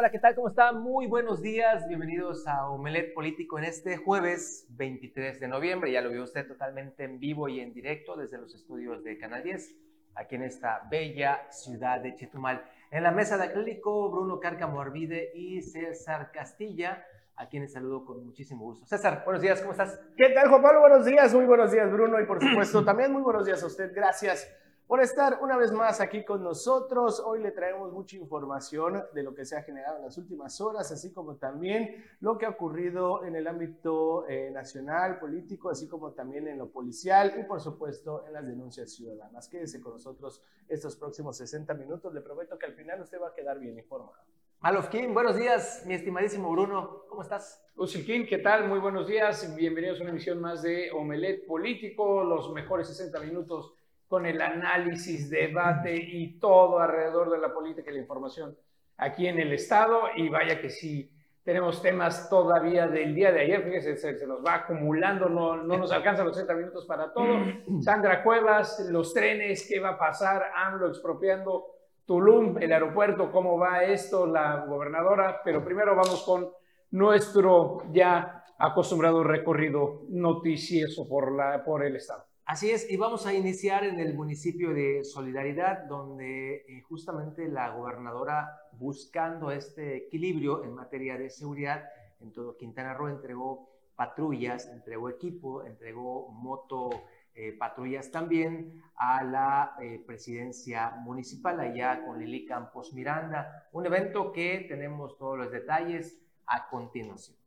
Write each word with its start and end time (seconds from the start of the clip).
Hola, 0.00 0.10
¿qué 0.10 0.18
tal? 0.18 0.34
¿Cómo 0.34 0.48
están? 0.48 0.80
Muy 0.80 1.06
buenos 1.06 1.42
días. 1.42 1.86
Bienvenidos 1.86 2.46
a 2.46 2.70
Omelet 2.70 3.12
Político 3.12 3.58
en 3.58 3.64
este 3.64 3.98
jueves 3.98 4.66
23 4.70 5.38
de 5.38 5.46
noviembre. 5.46 5.92
Ya 5.92 6.00
lo 6.00 6.08
vio 6.08 6.22
usted 6.22 6.48
totalmente 6.48 7.04
en 7.04 7.20
vivo 7.20 7.48
y 7.48 7.60
en 7.60 7.74
directo 7.74 8.16
desde 8.16 8.38
los 8.38 8.54
estudios 8.54 9.04
de 9.04 9.18
Canal 9.18 9.42
10, 9.42 9.76
aquí 10.14 10.36
en 10.36 10.44
esta 10.44 10.88
bella 10.90 11.46
ciudad 11.50 12.00
de 12.00 12.14
Chetumal. 12.14 12.64
En 12.90 13.02
la 13.02 13.10
mesa 13.10 13.36
de 13.36 13.44
acrílico, 13.44 14.10
Bruno 14.10 14.40
Cárcamo 14.40 14.80
Arvide 14.80 15.32
y 15.34 15.60
César 15.60 16.30
Castilla, 16.32 17.04
a 17.36 17.50
quienes 17.50 17.74
saludo 17.74 18.06
con 18.06 18.24
muchísimo 18.24 18.64
gusto. 18.64 18.86
César, 18.86 19.20
buenos 19.26 19.42
días, 19.42 19.60
¿cómo 19.60 19.72
estás? 19.72 20.00
¿Qué 20.16 20.30
tal, 20.30 20.48
Juan 20.48 20.62
Pablo? 20.62 20.80
Buenos 20.80 21.04
días, 21.04 21.34
muy 21.34 21.44
buenos 21.44 21.72
días, 21.72 21.92
Bruno, 21.92 22.18
y 22.18 22.24
por 22.24 22.42
supuesto 22.42 22.82
también 22.86 23.12
muy 23.12 23.20
buenos 23.20 23.44
días 23.44 23.62
a 23.62 23.66
usted. 23.66 23.92
Gracias 23.94 24.50
por 24.90 25.00
estar 25.00 25.38
una 25.40 25.56
vez 25.56 25.70
más 25.70 26.00
aquí 26.00 26.24
con 26.24 26.42
nosotros. 26.42 27.22
Hoy 27.24 27.40
le 27.40 27.52
traemos 27.52 27.92
mucha 27.92 28.16
información 28.16 29.04
de 29.14 29.22
lo 29.22 29.32
que 29.32 29.44
se 29.44 29.56
ha 29.56 29.62
generado 29.62 29.98
en 29.98 30.02
las 30.02 30.18
últimas 30.18 30.60
horas, 30.60 30.90
así 30.90 31.12
como 31.12 31.36
también 31.36 32.04
lo 32.18 32.36
que 32.36 32.44
ha 32.44 32.48
ocurrido 32.48 33.24
en 33.24 33.36
el 33.36 33.46
ámbito 33.46 34.26
eh, 34.28 34.50
nacional, 34.50 35.20
político, 35.20 35.70
así 35.70 35.86
como 35.86 36.10
también 36.10 36.48
en 36.48 36.58
lo 36.58 36.72
policial 36.72 37.34
y 37.38 37.44
por 37.44 37.60
supuesto 37.60 38.24
en 38.26 38.32
las 38.32 38.44
denuncias 38.44 38.92
ciudadanas. 38.92 39.46
Quédese 39.46 39.80
con 39.80 39.92
nosotros 39.92 40.42
estos 40.68 40.96
próximos 40.96 41.36
60 41.36 41.72
minutos. 41.74 42.12
Le 42.12 42.20
prometo 42.20 42.58
que 42.58 42.66
al 42.66 42.74
final 42.74 43.00
usted 43.00 43.20
va 43.22 43.28
a 43.28 43.32
quedar 43.32 43.60
bien 43.60 43.78
informado. 43.78 44.24
Malofkin, 44.58 45.14
buenos 45.14 45.36
días, 45.36 45.84
mi 45.86 45.94
estimadísimo 45.94 46.50
Bruno, 46.50 47.04
¿cómo 47.08 47.22
estás? 47.22 47.64
Usilkin, 47.76 48.26
¿qué 48.26 48.38
tal? 48.38 48.68
Muy 48.68 48.80
buenos 48.80 49.06
días, 49.06 49.54
bienvenidos 49.54 50.00
a 50.00 50.02
una 50.02 50.10
emisión 50.10 50.40
más 50.40 50.62
de 50.62 50.90
Omelet 50.90 51.46
Político, 51.46 52.24
los 52.24 52.52
mejores 52.52 52.88
60 52.88 53.20
minutos 53.20 53.72
con 54.10 54.26
el 54.26 54.42
análisis, 54.42 55.30
debate 55.30 55.94
y 55.94 56.40
todo 56.40 56.80
alrededor 56.80 57.30
de 57.30 57.38
la 57.38 57.54
política 57.54 57.92
y 57.92 57.94
la 57.94 58.00
información 58.00 58.56
aquí 58.96 59.28
en 59.28 59.38
el 59.38 59.52
Estado. 59.52 60.00
Y 60.16 60.28
vaya 60.28 60.60
que 60.60 60.68
sí, 60.68 61.08
tenemos 61.44 61.80
temas 61.80 62.28
todavía 62.28 62.88
del 62.88 63.14
día 63.14 63.30
de 63.30 63.42
ayer, 63.42 63.62
fíjese, 63.62 63.96
se, 63.96 64.26
nos 64.26 64.44
va 64.44 64.54
acumulando, 64.54 65.28
no, 65.28 65.58
no 65.58 65.76
nos 65.78 65.92
alcanzan 65.92 66.26
los 66.26 66.34
30 66.34 66.54
minutos 66.54 66.86
para 66.86 67.12
todo. 67.12 67.38
Sandra 67.82 68.24
Cuevas, 68.24 68.84
los 68.90 69.14
trenes, 69.14 69.64
¿qué 69.68 69.78
va 69.78 69.90
a 69.90 69.98
pasar? 69.98 70.42
AMLO 70.56 70.88
expropiando 70.88 71.66
Tulum, 72.04 72.58
el 72.58 72.72
aeropuerto, 72.72 73.30
¿cómo 73.30 73.60
va 73.60 73.84
esto? 73.84 74.26
La 74.26 74.64
gobernadora, 74.66 75.40
pero 75.44 75.64
primero 75.64 75.94
vamos 75.94 76.24
con 76.24 76.50
nuestro 76.90 77.84
ya 77.92 78.42
acostumbrado 78.58 79.22
recorrido 79.22 80.02
noticioso 80.08 81.08
por, 81.08 81.30
la, 81.30 81.62
por 81.64 81.84
el 81.84 81.94
Estado. 81.94 82.24
Así 82.50 82.68
es, 82.72 82.90
y 82.90 82.96
vamos 82.96 83.26
a 83.26 83.32
iniciar 83.32 83.84
en 83.84 84.00
el 84.00 84.12
municipio 84.12 84.74
de 84.74 85.04
Solidaridad, 85.04 85.84
donde 85.84 86.64
eh, 86.66 86.82
justamente 86.82 87.46
la 87.46 87.70
gobernadora, 87.70 88.66
buscando 88.72 89.52
este 89.52 89.98
equilibrio 89.98 90.64
en 90.64 90.74
materia 90.74 91.16
de 91.16 91.30
seguridad, 91.30 91.84
en 92.18 92.32
todo 92.32 92.56
Quintana 92.56 92.92
Roo 92.92 93.08
entregó 93.08 93.70
patrullas, 93.94 94.66
entregó 94.66 95.08
equipo, 95.08 95.64
entregó 95.64 96.26
moto 96.32 96.90
eh, 97.36 97.52
patrullas 97.56 98.10
también 98.10 98.82
a 98.96 99.22
la 99.22 99.76
eh, 99.80 100.02
presidencia 100.04 100.90
municipal, 101.04 101.60
allá 101.60 102.04
con 102.04 102.18
Lili 102.18 102.46
Campos 102.46 102.92
Miranda, 102.92 103.68
un 103.70 103.86
evento 103.86 104.32
que 104.32 104.66
tenemos 104.68 105.16
todos 105.16 105.38
los 105.38 105.52
detalles 105.52 106.20
a 106.46 106.68
continuación. 106.68 107.39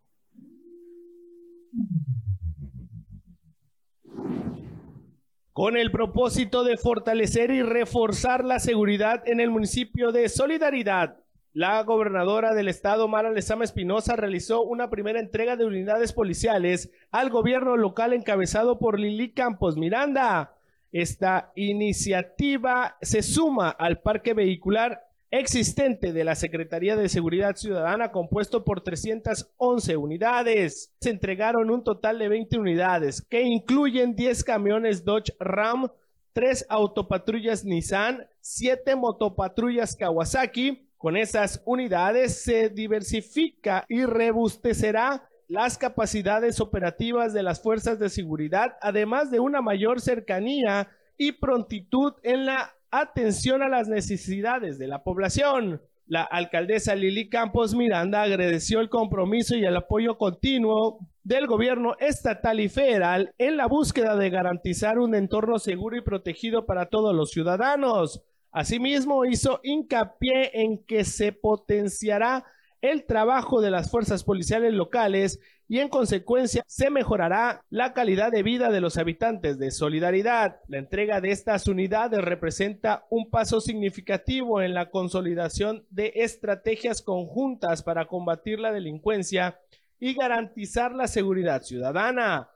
Con 5.54 5.78
el 5.78 5.92
propósito 5.92 6.64
de 6.64 6.78
fortalecer 6.78 7.52
y 7.52 7.62
reforzar 7.62 8.44
la 8.44 8.60
seguridad 8.60 9.22
en 9.28 9.40
el 9.40 9.52
municipio 9.52 10.12
de 10.12 10.28
Solidaridad. 10.28 11.18
La 11.54 11.84
gobernadora 11.84 12.56
del 12.56 12.68
estado, 12.68 13.08
Mara 13.08 13.30
Lezama 13.30 13.64
Espinosa, 13.64 14.16
realizó 14.16 14.64
una 14.64 14.90
primera 14.90 15.20
entrega 15.20 15.56
de 15.56 15.66
unidades 15.66 16.12
policiales 16.12 16.92
al 17.12 17.30
gobierno 17.30 17.78
local 17.78 18.14
encabezado 18.14 18.80
por 18.80 19.00
Lili 19.00 19.32
Campos 19.34 19.78
Miranda. 19.78 20.56
Esta 20.92 21.52
iniciativa 21.56 22.98
se 23.02 23.22
suma 23.22 23.70
al 23.70 24.02
parque 24.02 24.34
vehicular 24.34 25.03
existente 25.40 26.14
de 26.14 26.24
la 26.24 26.36
Secretaría 26.36 26.96
de 26.96 27.10
Seguridad 27.10 27.56
Ciudadana 27.56 28.12
compuesto 28.12 28.64
por 28.64 28.82
311 28.82 29.98
unidades. 29.98 30.94
Se 31.02 31.10
entregaron 31.10 31.72
un 31.72 31.84
total 31.84 32.20
de 32.20 32.30
20 32.30 32.60
unidades 32.60 33.20
que 33.20 33.42
incluyen 33.42 34.16
10 34.16 34.44
camiones 34.44 35.04
Dodge 35.04 35.34
Ram, 35.40 35.90
3 36.34 36.68
autopatrullas 36.70 37.66
Nissan, 37.66 38.28
7 38.42 38.96
motopatrullas 38.96 39.96
Kawasaki. 39.96 40.88
Con 40.98 41.18
esas 41.18 41.64
unidades 41.66 42.44
se 42.44 42.70
diversifica 42.70 43.86
y 43.90 44.06
rebustecerá 44.06 45.28
las 45.48 45.80
capacidades 45.80 46.62
operativas 46.62 47.34
de 47.34 47.42
las 47.42 47.60
fuerzas 47.60 47.98
de 47.98 48.10
seguridad, 48.10 48.78
además 48.82 49.32
de 49.32 49.40
una 49.40 49.64
mayor 49.64 50.00
cercanía 50.00 50.90
y 51.18 51.32
prontitud 51.32 52.14
en 52.22 52.46
la 52.46 52.76
atención 52.94 53.64
a 53.64 53.70
las 53.70 53.88
necesidades 53.88 54.78
de 54.78 54.88
la 54.88 55.04
población. 55.04 55.82
La 56.06 56.24
alcaldesa 56.24 56.96
Lili 56.96 57.30
Campos 57.30 57.74
Miranda 57.74 58.22
agradeció 58.22 58.82
el 58.82 58.90
compromiso 58.90 59.56
y 59.56 59.66
el 59.66 59.76
apoyo 59.76 60.18
continuo 60.18 61.00
del 61.24 61.48
gobierno 61.48 61.96
estatal 62.00 62.60
y 62.60 62.70
federal 62.70 63.34
en 63.38 63.58
la 63.58 63.68
búsqueda 63.68 64.16
de 64.16 64.30
garantizar 64.30 65.00
un 65.00 65.16
entorno 65.16 65.58
seguro 65.58 65.98
y 65.98 66.02
protegido 66.02 66.66
para 66.66 66.88
todos 66.88 67.16
los 67.16 67.32
ciudadanos. 67.32 68.22
Asimismo, 68.52 69.26
hizo 69.26 69.60
hincapié 69.64 70.52
en 70.62 70.86
que 70.86 71.04
se 71.04 71.32
potenciará 71.32 72.46
el 72.84 73.06
trabajo 73.06 73.62
de 73.62 73.72
las 73.72 73.90
fuerzas 73.90 74.26
policiales 74.26 74.74
locales 74.74 75.40
y 75.70 75.80
en 75.80 75.88
consecuencia 75.88 76.66
se 76.68 76.90
mejorará 76.90 77.64
la 77.70 77.94
calidad 77.94 78.30
de 78.30 78.44
vida 78.44 78.72
de 78.72 78.82
los 78.82 78.98
habitantes 78.98 79.58
de 79.58 79.72
Solidaridad. 79.72 80.60
La 80.68 80.80
entrega 80.80 81.22
de 81.22 81.32
estas 81.32 81.70
unidades 81.70 82.22
representa 82.22 83.06
un 83.10 83.30
paso 83.30 83.62
significativo 83.62 84.62
en 84.62 84.74
la 84.74 84.90
consolidación 84.90 85.86
de 85.92 86.12
estrategias 86.16 87.02
conjuntas 87.02 87.84
para 87.84 88.06
combatir 88.06 88.60
la 88.60 88.74
delincuencia 88.74 89.58
y 89.98 90.14
garantizar 90.14 90.94
la 90.94 91.08
seguridad 91.08 91.62
ciudadana. 91.62 92.50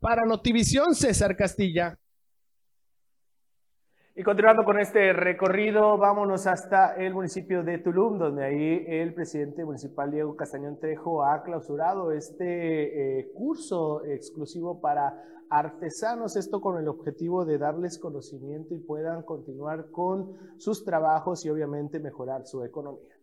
Para 0.00 0.24
Notivisión, 0.24 0.94
César 0.94 1.36
Castilla. 1.36 1.98
Y 4.18 4.22
continuando 4.22 4.64
con 4.64 4.80
este 4.80 5.12
recorrido, 5.12 5.98
vámonos 5.98 6.46
hasta 6.46 6.94
el 6.94 7.12
municipio 7.12 7.62
de 7.62 7.76
Tulum, 7.76 8.16
donde 8.16 8.46
ahí 8.46 8.84
el 8.88 9.12
presidente 9.12 9.62
municipal 9.62 10.10
Diego 10.10 10.34
Castañón 10.34 10.78
Trejo 10.78 11.22
ha 11.22 11.42
clausurado 11.42 12.10
este 12.12 13.18
eh, 13.18 13.30
curso 13.34 14.02
exclusivo 14.06 14.80
para 14.80 15.22
artesanos, 15.50 16.34
esto 16.36 16.62
con 16.62 16.78
el 16.78 16.88
objetivo 16.88 17.44
de 17.44 17.58
darles 17.58 17.98
conocimiento 17.98 18.74
y 18.74 18.78
puedan 18.78 19.22
continuar 19.22 19.90
con 19.90 20.32
sus 20.56 20.82
trabajos 20.82 21.44
y 21.44 21.50
obviamente 21.50 22.00
mejorar 22.00 22.46
su 22.46 22.64
economía. 22.64 23.15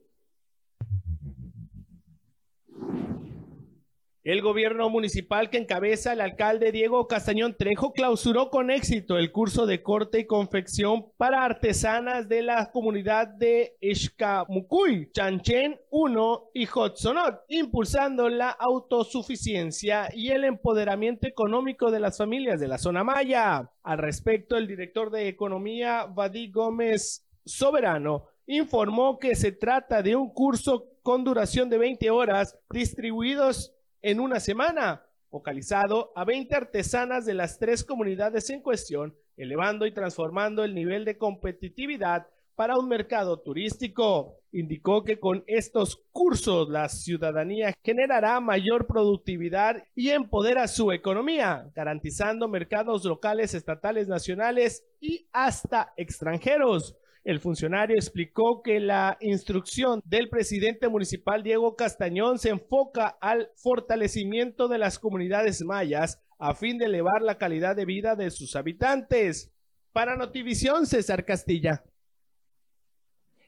El 4.24 4.42
gobierno 4.42 4.90
municipal 4.90 5.50
que 5.50 5.58
encabeza 5.58 6.14
el 6.14 6.22
alcalde 6.22 6.72
Diego 6.72 7.10
Castañón 7.10 7.58
Trejo 7.58 7.92
clausuró 7.92 8.50
con 8.50 8.72
éxito 8.72 9.18
el 9.18 9.34
curso 9.34 9.66
de 9.66 9.84
corte 9.84 10.20
y 10.20 10.28
confección 10.28 11.08
para 11.18 11.44
artesanas 11.44 12.30
de 12.30 12.42
la 12.42 12.72
comunidad 12.72 13.28
de 13.28 13.76
Xcamucuy, 13.82 15.12
Chanchen 15.12 15.78
1 15.90 16.52
y 16.54 16.66
Hotsonot, 16.74 17.42
impulsando 17.50 18.30
la 18.30 18.52
autosuficiencia 18.52 20.08
y 20.14 20.30
el 20.30 20.46
empoderamiento 20.46 21.28
económico 21.28 21.92
de 21.92 22.00
las 22.00 22.18
familias 22.18 22.62
de 22.62 22.70
la 22.70 22.78
zona 22.78 23.04
maya. 23.04 23.70
Al 23.84 23.98
respecto, 23.98 24.56
el 24.56 24.68
director 24.70 25.12
de 25.12 25.28
Economía, 25.28 26.06
Vadí 26.06 26.50
Gómez 26.50 27.28
Soberano, 27.44 28.28
informó 28.48 29.20
que 29.20 29.36
se 29.36 29.52
trata 29.52 30.02
de 30.02 30.16
un 30.16 30.34
curso 30.34 30.94
con 31.02 31.26
duración 31.26 31.70
de 31.70 31.78
20 31.78 32.10
horas 32.10 32.58
distribuidos 32.70 33.73
en 34.04 34.20
una 34.20 34.40
semana, 34.40 35.02
focalizado 35.30 36.12
a 36.16 36.26
20 36.26 36.54
artesanas 36.54 37.26
de 37.26 37.34
las 37.34 37.58
tres 37.58 37.84
comunidades 37.84 38.50
en 38.52 38.62
cuestión, 38.62 39.16
elevando 39.38 39.88
y 39.88 39.94
transformando 39.94 40.64
el 40.64 40.76
nivel 40.76 41.06
de 41.06 41.18
competitividad 41.18 42.28
para 42.56 42.78
un 42.78 42.88
mercado 42.88 43.40
turístico. 43.40 44.38
Indicó 44.52 45.04
que 45.04 45.20
con 45.20 45.44
estos 45.48 46.04
cursos 46.12 46.70
la 46.70 46.88
ciudadanía 46.90 47.74
generará 47.84 48.40
mayor 48.40 48.86
productividad 48.86 49.84
y 49.96 50.10
empodera 50.10 50.68
su 50.68 50.92
economía, 50.92 51.72
garantizando 51.74 52.48
mercados 52.48 53.06
locales, 53.06 53.56
estatales, 53.56 54.08
nacionales 54.08 54.86
y 55.00 55.28
hasta 55.32 55.94
extranjeros. 55.98 56.96
El 57.24 57.40
funcionario 57.40 57.96
explicó 57.96 58.62
que 58.62 58.82
la 58.82 59.18
instrucción 59.22 60.02
del 60.04 60.28
presidente 60.28 60.90
municipal 60.90 61.42
Diego 61.42 61.78
Castañón 61.78 62.38
se 62.38 62.50
enfoca 62.50 63.18
al 63.22 63.50
fortalecimiento 63.56 64.68
de 64.68 64.78
las 64.78 65.00
comunidades 65.00 65.64
mayas 65.64 66.22
a 66.38 66.54
fin 66.54 66.78
de 66.78 66.86
elevar 66.86 67.22
la 67.22 67.38
calidad 67.38 67.78
de 67.78 67.86
vida 67.86 68.18
de 68.18 68.30
sus 68.30 68.58
habitantes. 68.58 69.54
Para 69.94 70.18
Notivisión, 70.18 70.86
César 70.86 71.24
Castilla. 71.24 71.84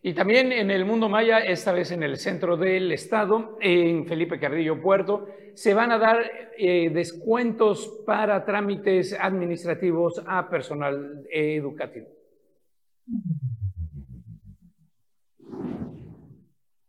Y 0.01 0.13
también 0.13 0.53
en 0.53 0.71
el 0.71 0.85
mundo 0.85 1.09
maya, 1.09 1.39
esta 1.39 1.73
vez 1.73 1.91
en 1.91 2.03
el 2.03 2.15
centro 2.15 2.55
del 2.55 2.91
estado, 2.93 3.57
en 3.59 4.05
Felipe 4.05 4.39
Carrillo 4.39 4.79
Puerto, 4.81 5.27
se 5.55 5.73
van 5.73 5.91
a 5.91 5.97
dar 5.97 6.51
eh, 6.57 6.91
descuentos 6.91 8.03
para 8.05 8.45
trámites 8.45 9.17
administrativos 9.19 10.21
a 10.27 10.47
personal 10.47 11.25
educativo. 11.29 12.07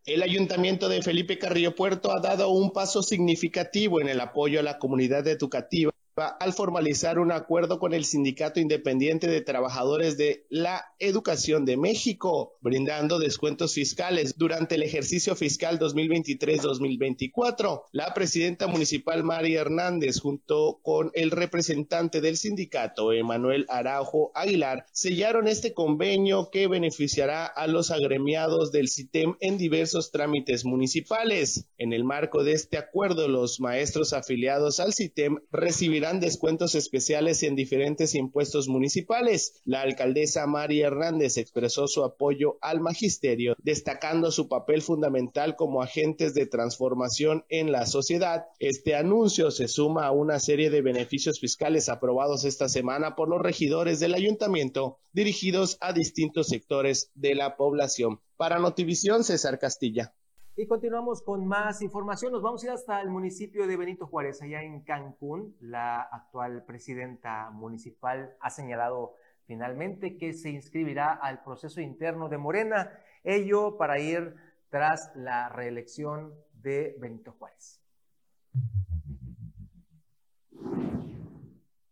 El 0.07 0.23
ayuntamiento 0.23 0.89
de 0.89 1.03
Felipe 1.03 1.37
Carrillo 1.37 1.75
Puerto 1.75 2.13
ha 2.13 2.21
dado 2.21 2.51
un 2.51 2.71
paso 2.71 3.03
significativo 3.03 4.01
en 4.01 4.09
el 4.09 4.21
apoyo 4.21 4.61
a 4.61 4.63
la 4.63 4.79
comunidad 4.79 5.27
educativa 5.27 5.91
al 6.17 6.55
formalizar 6.55 7.19
un 7.19 7.31
acuerdo 7.31 7.79
con 7.79 7.93
el 7.93 8.07
Sindicato 8.07 8.59
Independiente 8.59 9.27
de 9.27 9.43
Trabajadores 9.43 10.17
de 10.17 10.47
la 10.49 10.87
Educación 10.99 11.67
de 11.67 11.77
México, 11.77 12.55
brindando 12.63 13.19
descuentos 13.19 13.75
fiscales 13.75 14.39
durante 14.39 14.77
el 14.77 14.83
ejercicio 14.83 15.37
fiscal 15.37 15.79
2023-2024. 15.79 17.83
La 17.93 18.15
presidenta 18.15 18.67
municipal 18.67 19.25
María 19.25 19.61
Hernández, 19.61 20.21
junto 20.21 20.81
con 20.83 21.11
el 21.13 21.31
representante 21.31 22.23
del 22.23 22.39
sindicato, 22.39 23.13
Emanuel 23.13 23.67
Araujo 23.69 24.33
Aguilar, 24.35 24.87
sellaron 24.93 25.49
este 25.49 25.75
convenio 25.75 26.49
que 26.51 26.67
beneficiará 26.67 27.45
a 27.45 27.67
los 27.67 27.91
agremiados 27.91 28.73
del 28.73 28.89
CITEM 28.89 29.37
en 29.41 29.59
diversos 29.59 30.13
trámites 30.13 30.65
municipales. 30.65 31.67
En 31.77 31.93
el 31.93 32.05
marco 32.05 32.43
de 32.43 32.53
este 32.53 32.79
acuerdo, 32.79 33.29
los 33.29 33.61
maestros 33.61 34.15
afiliados 34.15 34.81
al 34.81 34.95
CITEM 34.95 35.41
recibirán 35.51 36.06
descuentos 36.15 36.75
especiales 36.75 37.43
en 37.43 37.57
diferentes 37.57 38.15
impuestos 38.15 38.69
municipales. 38.69 39.61
La 39.65 39.83
alcaldesa 39.83 40.47
María 40.47 40.87
Hernández 40.87 41.37
expresó 41.37 41.89
su 41.89 42.05
apoyo 42.05 42.59
al 42.61 42.81
magisterio, 42.81 43.57
destacando 43.63 44.31
su 44.31 44.49
papel 44.49 44.83
fundamental 44.83 45.57
como 45.57 45.83
agentes 45.83 46.33
de 46.35 46.47
transformación 46.47 47.45
en 47.49 47.73
la 47.73 47.87
sociedad. 47.87 48.47
Este 48.59 48.95
anuncio 48.95 49.51
se 49.51 49.69
suma 49.69 50.07
a 50.07 50.13
una 50.13 50.39
serie 50.39 50.71
de 50.71 50.83
beneficios 50.83 51.41
fiscales 51.41 51.89
aprobados 51.89 52.45
esta 52.45 52.69
semana 52.69 53.17
por 53.17 53.29
los 53.29 53.43
regidores 53.43 54.01
del 54.01 54.15
ayuntamiento 54.15 54.99
dirigidos 55.13 55.77
a 55.81 55.93
distintos 55.93 56.49
sectores 56.49 57.11
de 57.15 57.35
la 57.35 57.57
población. 57.57 58.21
Para 58.37 58.59
Notivisión, 58.59 59.25
César 59.25 59.59
Castilla. 59.59 60.15
Y 60.59 60.67
continuamos 60.67 61.21
con 61.21 61.47
más 61.47 61.83
información. 61.83 62.33
Nos 62.33 62.41
vamos 62.41 62.63
a 62.63 62.67
ir 62.67 62.73
hasta 62.73 63.03
el 63.03 63.11
municipio 63.11 63.67
de 63.67 63.77
Benito 63.77 64.07
Juárez, 64.07 64.41
allá 64.41 64.63
en 64.63 64.81
Cancún. 64.81 65.55
La 65.61 66.01
actual 66.01 66.65
presidenta 66.65 67.51
municipal 67.51 68.35
ha 68.41 68.49
señalado 68.49 69.17
finalmente 69.45 70.17
que 70.17 70.33
se 70.33 70.49
inscribirá 70.49 71.13
al 71.13 71.43
proceso 71.45 71.83
interno 71.83 72.31
de 72.31 72.39
Morena, 72.39 72.91
ello 73.23 73.77
para 73.77 73.99
ir 74.01 74.35
tras 74.71 75.15
la 75.15 75.51
reelección 75.51 76.33
de 76.55 76.97
Benito 76.99 77.33
Juárez. 77.33 77.83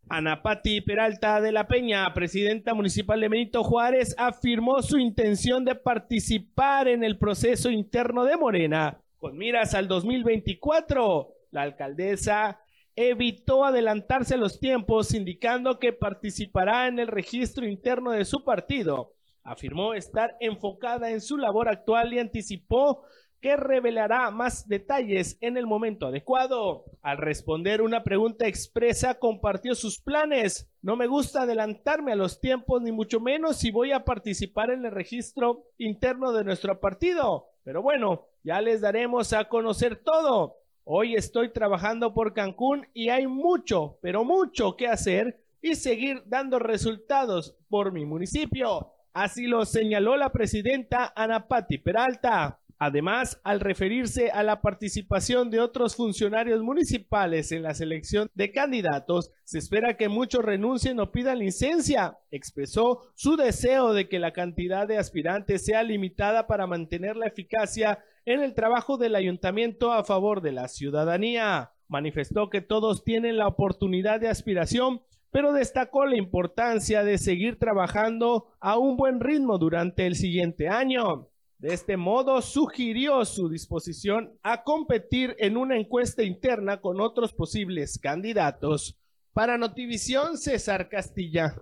Anapati 0.08 0.82
Peralta 0.82 1.40
de 1.40 1.50
la 1.50 1.66
Peña, 1.66 2.12
presidenta 2.12 2.74
municipal 2.74 3.20
de 3.20 3.28
Benito 3.28 3.64
Juárez, 3.64 4.14
afirmó 4.18 4.82
su 4.82 4.98
intención 4.98 5.64
de 5.64 5.74
participar 5.74 6.88
en 6.88 7.02
el 7.04 7.16
proceso 7.18 7.70
interno 7.70 8.24
de 8.24 8.36
Morena. 8.36 9.00
Con 9.18 9.38
miras 9.38 9.74
al 9.74 9.88
2024, 9.88 11.28
la 11.52 11.62
alcaldesa 11.62 12.60
evitó 12.94 13.64
adelantarse 13.64 14.36
los 14.36 14.60
tiempos, 14.60 15.14
indicando 15.14 15.78
que 15.78 15.94
participará 15.94 16.86
en 16.86 16.98
el 16.98 17.08
registro 17.08 17.66
interno 17.66 18.10
de 18.10 18.26
su 18.26 18.44
partido. 18.44 19.14
Afirmó 19.42 19.94
estar 19.94 20.36
enfocada 20.40 21.10
en 21.10 21.22
su 21.22 21.38
labor 21.38 21.68
actual 21.68 22.12
y 22.12 22.18
anticipó 22.18 23.04
que 23.44 23.56
revelará 23.58 24.30
más 24.30 24.66
detalles 24.68 25.36
en 25.42 25.58
el 25.58 25.66
momento 25.66 26.06
adecuado. 26.06 26.86
Al 27.02 27.18
responder 27.18 27.82
una 27.82 28.02
pregunta 28.02 28.46
expresa, 28.46 29.18
compartió 29.18 29.74
sus 29.74 30.00
planes. 30.00 30.66
No 30.80 30.96
me 30.96 31.06
gusta 31.06 31.42
adelantarme 31.42 32.12
a 32.12 32.16
los 32.16 32.40
tiempos, 32.40 32.80
ni 32.80 32.90
mucho 32.90 33.20
menos 33.20 33.58
si 33.58 33.70
voy 33.70 33.92
a 33.92 34.06
participar 34.06 34.70
en 34.70 34.86
el 34.86 34.92
registro 34.92 35.66
interno 35.76 36.32
de 36.32 36.42
nuestro 36.42 36.80
partido. 36.80 37.48
Pero 37.64 37.82
bueno, 37.82 38.28
ya 38.44 38.62
les 38.62 38.80
daremos 38.80 39.34
a 39.34 39.46
conocer 39.46 39.96
todo. 39.96 40.56
Hoy 40.84 41.14
estoy 41.14 41.52
trabajando 41.52 42.14
por 42.14 42.32
Cancún 42.32 42.86
y 42.94 43.10
hay 43.10 43.26
mucho, 43.26 43.98
pero 44.00 44.24
mucho 44.24 44.74
que 44.74 44.88
hacer 44.88 45.38
y 45.60 45.74
seguir 45.74 46.22
dando 46.24 46.58
resultados 46.58 47.58
por 47.68 47.92
mi 47.92 48.06
municipio. 48.06 48.94
Así 49.12 49.46
lo 49.46 49.66
señaló 49.66 50.16
la 50.16 50.32
presidenta 50.32 51.12
Ana 51.14 51.46
Patti 51.46 51.76
Peralta. 51.76 52.58
Además, 52.78 53.40
al 53.44 53.60
referirse 53.60 54.30
a 54.30 54.42
la 54.42 54.60
participación 54.60 55.50
de 55.50 55.60
otros 55.60 55.96
funcionarios 55.96 56.62
municipales 56.62 57.52
en 57.52 57.62
la 57.62 57.74
selección 57.74 58.30
de 58.34 58.52
candidatos, 58.52 59.30
se 59.44 59.58
espera 59.58 59.96
que 59.96 60.08
muchos 60.08 60.44
renuncien 60.44 60.98
o 61.00 61.12
pidan 61.12 61.38
licencia. 61.38 62.18
Expresó 62.30 63.12
su 63.14 63.36
deseo 63.36 63.92
de 63.92 64.08
que 64.08 64.18
la 64.18 64.32
cantidad 64.32 64.86
de 64.88 64.98
aspirantes 64.98 65.64
sea 65.64 65.82
limitada 65.82 66.46
para 66.46 66.66
mantener 66.66 67.16
la 67.16 67.26
eficacia 67.26 67.98
en 68.24 68.40
el 68.40 68.54
trabajo 68.54 68.96
del 68.96 69.14
ayuntamiento 69.14 69.92
a 69.92 70.04
favor 70.04 70.40
de 70.40 70.52
la 70.52 70.68
ciudadanía. 70.68 71.72
Manifestó 71.88 72.50
que 72.50 72.60
todos 72.60 73.04
tienen 73.04 73.36
la 73.36 73.46
oportunidad 73.46 74.20
de 74.20 74.28
aspiración 74.28 75.02
pero 75.34 75.52
destacó 75.52 76.06
la 76.06 76.16
importancia 76.16 77.02
de 77.02 77.18
seguir 77.18 77.58
trabajando 77.58 78.46
a 78.60 78.78
un 78.78 78.96
buen 78.96 79.18
ritmo 79.18 79.58
durante 79.58 80.06
el 80.06 80.14
siguiente 80.14 80.68
año. 80.68 81.28
De 81.58 81.72
este 81.72 81.96
modo, 81.96 82.42
sugirió 82.42 83.24
su 83.24 83.48
disposición 83.48 84.38
a 84.42 84.62
competir 84.64 85.34
en 85.38 85.56
una 85.56 85.76
encuesta 85.76 86.22
interna 86.22 86.80
con 86.80 87.00
otros 87.00 87.32
posibles 87.32 87.98
candidatos. 87.98 88.98
Para 89.32 89.56
Notivisión, 89.58 90.36
César 90.36 90.88
Castilla. 90.88 91.54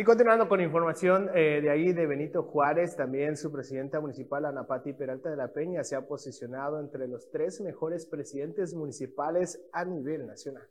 Y 0.00 0.04
continuando 0.04 0.48
con 0.48 0.62
información 0.62 1.28
eh, 1.34 1.60
de 1.60 1.68
ahí 1.68 1.92
de 1.92 2.06
Benito 2.06 2.42
Juárez, 2.44 2.96
también 2.96 3.36
su 3.36 3.52
presidenta 3.52 4.00
municipal, 4.00 4.46
Ana 4.46 4.66
Pati 4.66 4.94
Peralta 4.94 5.28
de 5.28 5.36
la 5.36 5.52
Peña, 5.52 5.84
se 5.84 5.94
ha 5.94 6.06
posicionado 6.06 6.80
entre 6.80 7.06
los 7.06 7.30
tres 7.30 7.60
mejores 7.60 8.06
presidentes 8.06 8.72
municipales 8.72 9.60
a 9.72 9.84
nivel 9.84 10.26
nacional. 10.26 10.66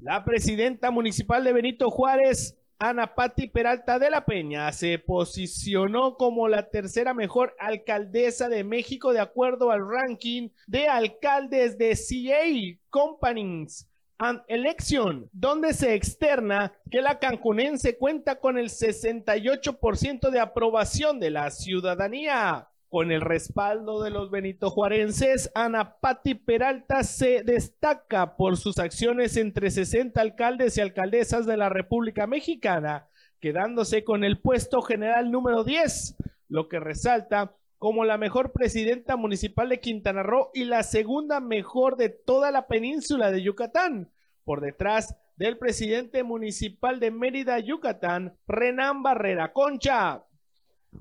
La 0.00 0.24
presidenta 0.24 0.92
municipal 0.92 1.42
de 1.42 1.52
Benito 1.52 1.90
Juárez, 1.90 2.56
Ana 2.78 3.16
Patti 3.16 3.48
Peralta 3.48 3.98
de 3.98 4.10
la 4.10 4.24
Peña, 4.24 4.70
se 4.70 5.00
posicionó 5.00 6.14
como 6.14 6.46
la 6.46 6.70
tercera 6.70 7.14
mejor 7.14 7.56
alcaldesa 7.58 8.48
de 8.48 8.62
México 8.62 9.12
de 9.12 9.18
acuerdo 9.18 9.72
al 9.72 9.80
ranking 9.88 10.50
de 10.68 10.86
alcaldes 10.86 11.76
de 11.78 11.96
CA 11.96 12.78
Companies 12.90 13.88
and 14.18 14.40
Election, 14.46 15.28
donde 15.32 15.74
se 15.74 15.94
externa 15.94 16.72
que 16.92 17.02
la 17.02 17.18
cancunense 17.18 17.98
cuenta 17.98 18.38
con 18.38 18.56
el 18.56 18.68
68% 18.68 20.30
de 20.30 20.38
aprobación 20.38 21.18
de 21.18 21.30
la 21.30 21.50
ciudadanía. 21.50 22.68
Con 22.90 23.12
el 23.12 23.20
respaldo 23.20 24.02
de 24.02 24.08
los 24.08 24.30
Benito 24.30 24.70
Juarenses, 24.70 25.50
Ana 25.54 25.98
Patti 26.00 26.34
Peralta 26.34 27.02
se 27.02 27.42
destaca 27.42 28.34
por 28.34 28.56
sus 28.56 28.78
acciones 28.78 29.36
entre 29.36 29.70
60 29.70 30.18
alcaldes 30.18 30.78
y 30.78 30.80
alcaldesas 30.80 31.44
de 31.44 31.58
la 31.58 31.68
República 31.68 32.26
Mexicana, 32.26 33.10
quedándose 33.40 34.04
con 34.04 34.24
el 34.24 34.40
puesto 34.40 34.80
general 34.80 35.30
número 35.30 35.64
10, 35.64 36.16
lo 36.48 36.70
que 36.70 36.80
resalta 36.80 37.54
como 37.76 38.06
la 38.06 38.16
mejor 38.16 38.52
presidenta 38.52 39.16
municipal 39.16 39.68
de 39.68 39.80
Quintana 39.80 40.22
Roo 40.22 40.50
y 40.54 40.64
la 40.64 40.82
segunda 40.82 41.40
mejor 41.40 41.98
de 41.98 42.08
toda 42.08 42.50
la 42.50 42.68
península 42.68 43.30
de 43.30 43.42
Yucatán, 43.42 44.10
por 44.44 44.62
detrás 44.62 45.14
del 45.36 45.58
presidente 45.58 46.22
municipal 46.22 47.00
de 47.00 47.10
Mérida, 47.10 47.58
Yucatán, 47.58 48.38
Renan 48.46 49.02
Barrera 49.02 49.52
Concha. 49.52 50.24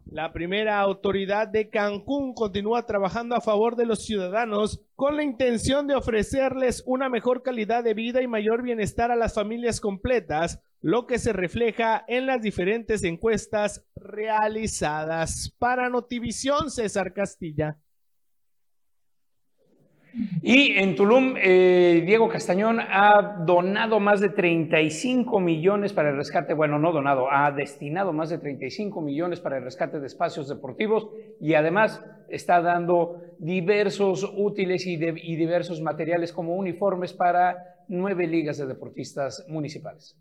La 0.05 0.31
primera 0.31 0.79
autoridad 0.79 1.47
de 1.47 1.69
Cancún 1.69 2.33
continúa 2.33 2.85
trabajando 2.85 3.35
a 3.35 3.41
favor 3.41 3.75
de 3.75 3.85
los 3.85 4.05
ciudadanos 4.05 4.81
con 4.95 5.15
la 5.17 5.23
intención 5.23 5.87
de 5.87 5.95
ofrecerles 5.95 6.83
una 6.85 7.09
mejor 7.09 7.43
calidad 7.43 7.83
de 7.83 7.93
vida 7.93 8.21
y 8.21 8.27
mayor 8.27 8.61
bienestar 8.61 9.11
a 9.11 9.15
las 9.15 9.33
familias 9.33 9.79
completas, 9.79 10.61
lo 10.81 11.07
que 11.07 11.19
se 11.19 11.33
refleja 11.33 12.05
en 12.07 12.25
las 12.25 12.41
diferentes 12.41 13.03
encuestas 13.03 13.85
realizadas. 13.95 15.53
Para 15.59 15.89
Notivisión, 15.89 16.71
César 16.71 17.13
Castilla. 17.13 17.77
Y 20.41 20.77
en 20.77 20.95
Tulum, 20.95 21.35
eh, 21.37 22.03
Diego 22.05 22.27
Castañón 22.29 22.79
ha 22.79 23.43
donado 23.45 23.99
más 23.99 24.19
de 24.19 24.29
35 24.29 25.39
millones 25.39 25.93
para 25.93 26.09
el 26.09 26.15
rescate, 26.15 26.53
bueno, 26.53 26.79
no 26.79 26.91
donado, 26.91 27.31
ha 27.31 27.51
destinado 27.51 28.13
más 28.13 28.29
de 28.29 28.37
35 28.37 29.01
millones 29.01 29.39
para 29.39 29.57
el 29.57 29.63
rescate 29.63 29.99
de 29.99 30.07
espacios 30.07 30.47
deportivos 30.47 31.09
y 31.39 31.53
además 31.53 32.03
está 32.29 32.61
dando 32.61 33.21
diversos 33.39 34.31
útiles 34.35 34.85
y, 34.85 34.93
y 34.95 35.35
diversos 35.35 35.81
materiales 35.81 36.33
como 36.33 36.55
uniformes 36.55 37.13
para 37.13 37.83
nueve 37.87 38.27
ligas 38.27 38.57
de 38.57 38.67
deportistas 38.67 39.45
municipales. 39.47 40.17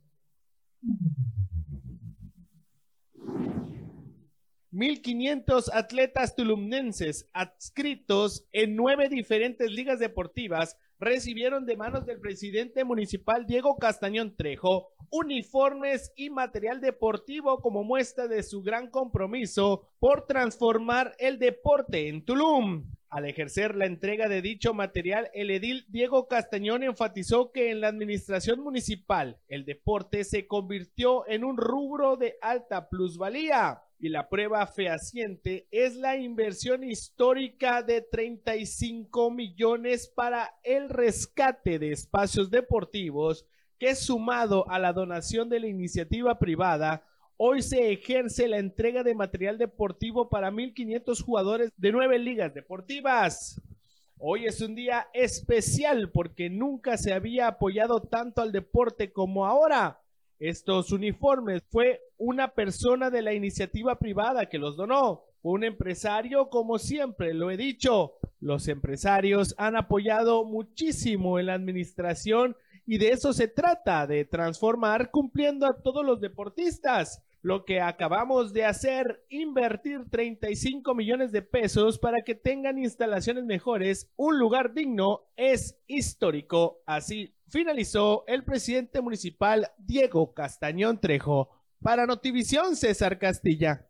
1.500 4.73 5.71
atletas 5.73 6.35
tulumnenses 6.35 7.29
adscritos 7.33 8.47
en 8.53 8.75
nueve 8.75 9.09
diferentes 9.09 9.71
ligas 9.71 10.01
deportivas 10.01 10.77
recibieron 10.99 11.67
de 11.67 11.77
manos 11.77 12.05
del 12.05 12.21
presidente 12.21 12.85
municipal 12.85 13.47
Diego 13.47 13.77
Castañón 13.77 14.35
Trejo 14.37 14.97
uniformes 15.11 16.13
y 16.17 16.31
material 16.31 16.81
deportivo 16.81 17.61
como 17.61 17.85
muestra 17.85 18.27
de 18.27 18.43
su 18.43 18.63
gran 18.63 18.91
compromiso 18.91 19.89
por 19.99 20.27
transformar 20.27 21.15
el 21.19 21.39
deporte 21.39 22.09
en 22.09 22.25
Tulum. 22.25 22.91
Al 23.09 23.25
ejercer 23.25 23.77
la 23.77 23.87
entrega 23.87 24.29
de 24.29 24.43
dicho 24.43 24.75
material, 24.75 25.31
el 25.33 25.51
edil 25.51 25.87
Diego 25.89 26.27
Castañón 26.27 26.83
enfatizó 26.83 27.53
que 27.53 27.71
en 27.71 27.81
la 27.81 27.89
administración 27.89 28.61
municipal 28.61 29.39
el 29.49 29.65
deporte 29.65 30.25
se 30.25 30.47
convirtió 30.47 31.27
en 31.29 31.45
un 31.45 31.57
rubro 31.57 32.17
de 32.17 32.37
alta 32.43 32.89
plusvalía 32.89 33.83
y 33.99 34.11
la 34.11 34.29
prueba 34.29 34.67
fehaciente 34.67 35.67
es 35.71 35.97
la 35.97 36.17
inversión 36.17 36.85
histórica 36.85 37.83
de 37.83 38.03
35 38.03 39.31
millones 39.31 40.09
para 40.09 40.55
el 40.63 40.89
rescate 40.89 41.79
de 41.79 41.93
espacios 41.93 42.51
deportivos 42.51 43.47
que 43.79 43.95
sumado 43.95 44.69
a 44.71 44.79
la 44.79 44.93
donación 44.93 45.49
de 45.49 45.61
la 45.61 45.67
iniciativa 45.67 46.39
privada, 46.39 47.05
hoy 47.37 47.63
se 47.63 47.93
ejerce 47.93 48.49
la 48.49 48.59
entrega 48.59 49.03
de 49.03 49.15
material 49.15 49.59
deportivo 49.59 50.29
para 50.29 50.51
1.500 50.51 51.23
jugadores 51.23 51.73
de 51.77 51.93
nueve 51.93 52.19
ligas 52.19 52.55
deportivas. 52.55 53.61
Hoy 54.19 54.47
es 54.47 54.63
un 54.63 54.75
día 54.75 55.09
especial 55.13 56.11
porque 56.11 56.49
nunca 56.49 56.97
se 56.97 57.13
había 57.13 57.49
apoyado 57.49 58.01
tanto 58.01 58.41
al 58.41 58.53
deporte 58.53 59.13
como 59.13 59.47
ahora 59.47 60.01
estos 60.39 60.93
uniformes. 60.93 61.63
Fue 61.71 62.01
una 62.19 62.49
persona 62.49 63.11
de 63.11 63.23
la 63.23 63.35
iniciativa 63.35 63.99
privada 63.99 64.47
que 64.47 64.59
los 64.59 64.77
donó. 64.77 65.23
un 65.43 65.63
empresario, 65.63 66.49
como 66.51 66.79
siempre 66.79 67.33
lo 67.33 67.53
he 67.53 67.57
dicho. 67.57 68.15
Los 68.41 68.67
empresarios 68.67 69.55
han 69.59 69.77
apoyado 69.77 70.45
muchísimo 70.45 71.39
en 71.39 71.47
la 71.47 71.55
administración 71.55 72.57
y 72.85 72.99
de 72.99 73.11
eso 73.11 73.33
se 73.33 73.49
trata, 73.49 74.07
de 74.07 74.25
transformar 74.25 75.11
cumpliendo 75.11 75.67
a 75.67 75.81
todos 75.81 76.05
los 76.05 76.21
deportistas. 76.21 77.23
Lo 77.47 77.65
que 77.65 77.81
acabamos 77.81 78.53
de 78.53 78.65
hacer, 78.65 79.25
invertir 79.29 80.11
35 80.11 80.97
millones 80.97 81.31
de 81.31 81.43
pesos 81.43 81.97
para 81.97 82.23
que 82.25 82.35
tengan 82.35 82.77
instalaciones 82.77 83.45
mejores, 83.45 84.13
un 84.17 84.41
lugar 84.41 84.75
digno, 84.75 85.29
es 85.37 85.79
histórico. 85.87 86.83
Así 86.87 87.37
finalizó 87.49 88.25
el 88.27 88.43
presidente 88.43 89.01
municipal 89.01 89.71
Diego 89.79 90.35
Castañón 90.35 91.01
Trejo. 91.01 91.51
Para 91.81 92.05
Notivisión, 92.05 92.75
César 92.75 93.17
Castilla. 93.17 93.87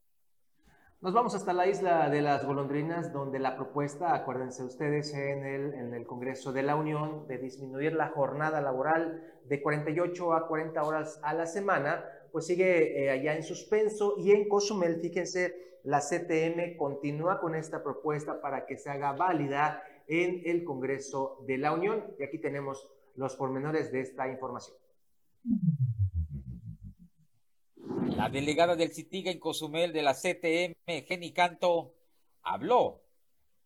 Nos 1.00 1.14
vamos 1.14 1.34
hasta 1.34 1.54
la 1.54 1.66
isla 1.66 2.10
de 2.10 2.20
las 2.20 2.44
golondrinas, 2.44 3.10
donde 3.10 3.38
la 3.38 3.56
propuesta, 3.56 4.14
acuérdense 4.14 4.64
ustedes, 4.64 5.14
en 5.14 5.46
el, 5.46 5.72
en 5.72 5.94
el 5.94 6.06
Congreso 6.06 6.52
de 6.52 6.62
la 6.62 6.76
Unión, 6.76 7.26
de 7.26 7.38
disminuir 7.38 7.94
la 7.94 8.08
jornada 8.08 8.60
laboral 8.60 9.22
de 9.44 9.62
48 9.62 10.34
a 10.34 10.46
40 10.46 10.82
horas 10.82 11.20
a 11.22 11.32
la 11.32 11.46
semana, 11.46 12.04
pues 12.36 12.48
sigue 12.48 13.02
eh, 13.02 13.10
allá 13.10 13.34
en 13.34 13.42
suspenso. 13.42 14.16
Y 14.18 14.32
en 14.32 14.46
Cozumel, 14.46 15.00
fíjense, 15.00 15.80
la 15.84 16.00
CTM 16.00 16.76
continúa 16.76 17.40
con 17.40 17.54
esta 17.54 17.82
propuesta 17.82 18.42
para 18.42 18.66
que 18.66 18.76
se 18.76 18.90
haga 18.90 19.12
válida 19.12 19.82
en 20.06 20.42
el 20.44 20.62
Congreso 20.62 21.42
de 21.46 21.56
la 21.56 21.72
Unión. 21.72 22.04
Y 22.18 22.24
aquí 22.24 22.36
tenemos 22.36 22.92
los 23.14 23.36
pormenores 23.36 23.90
de 23.90 24.02
esta 24.02 24.28
información. 24.28 24.76
La 28.14 28.28
delegada 28.28 28.76
del 28.76 28.92
CITIGA 28.92 29.30
en 29.30 29.40
Cozumel 29.40 29.94
de 29.94 30.02
la 30.02 30.12
CTM, 30.12 30.74
Jenny 31.06 31.32
Canto, 31.32 31.94
habló 32.42 33.00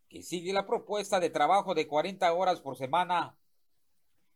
que 0.08 0.22
sigue 0.22 0.52
la 0.52 0.64
propuesta 0.64 1.18
de 1.18 1.30
trabajo 1.30 1.74
de 1.74 1.88
40 1.88 2.32
horas 2.32 2.60
por 2.60 2.76
semana 2.76 3.36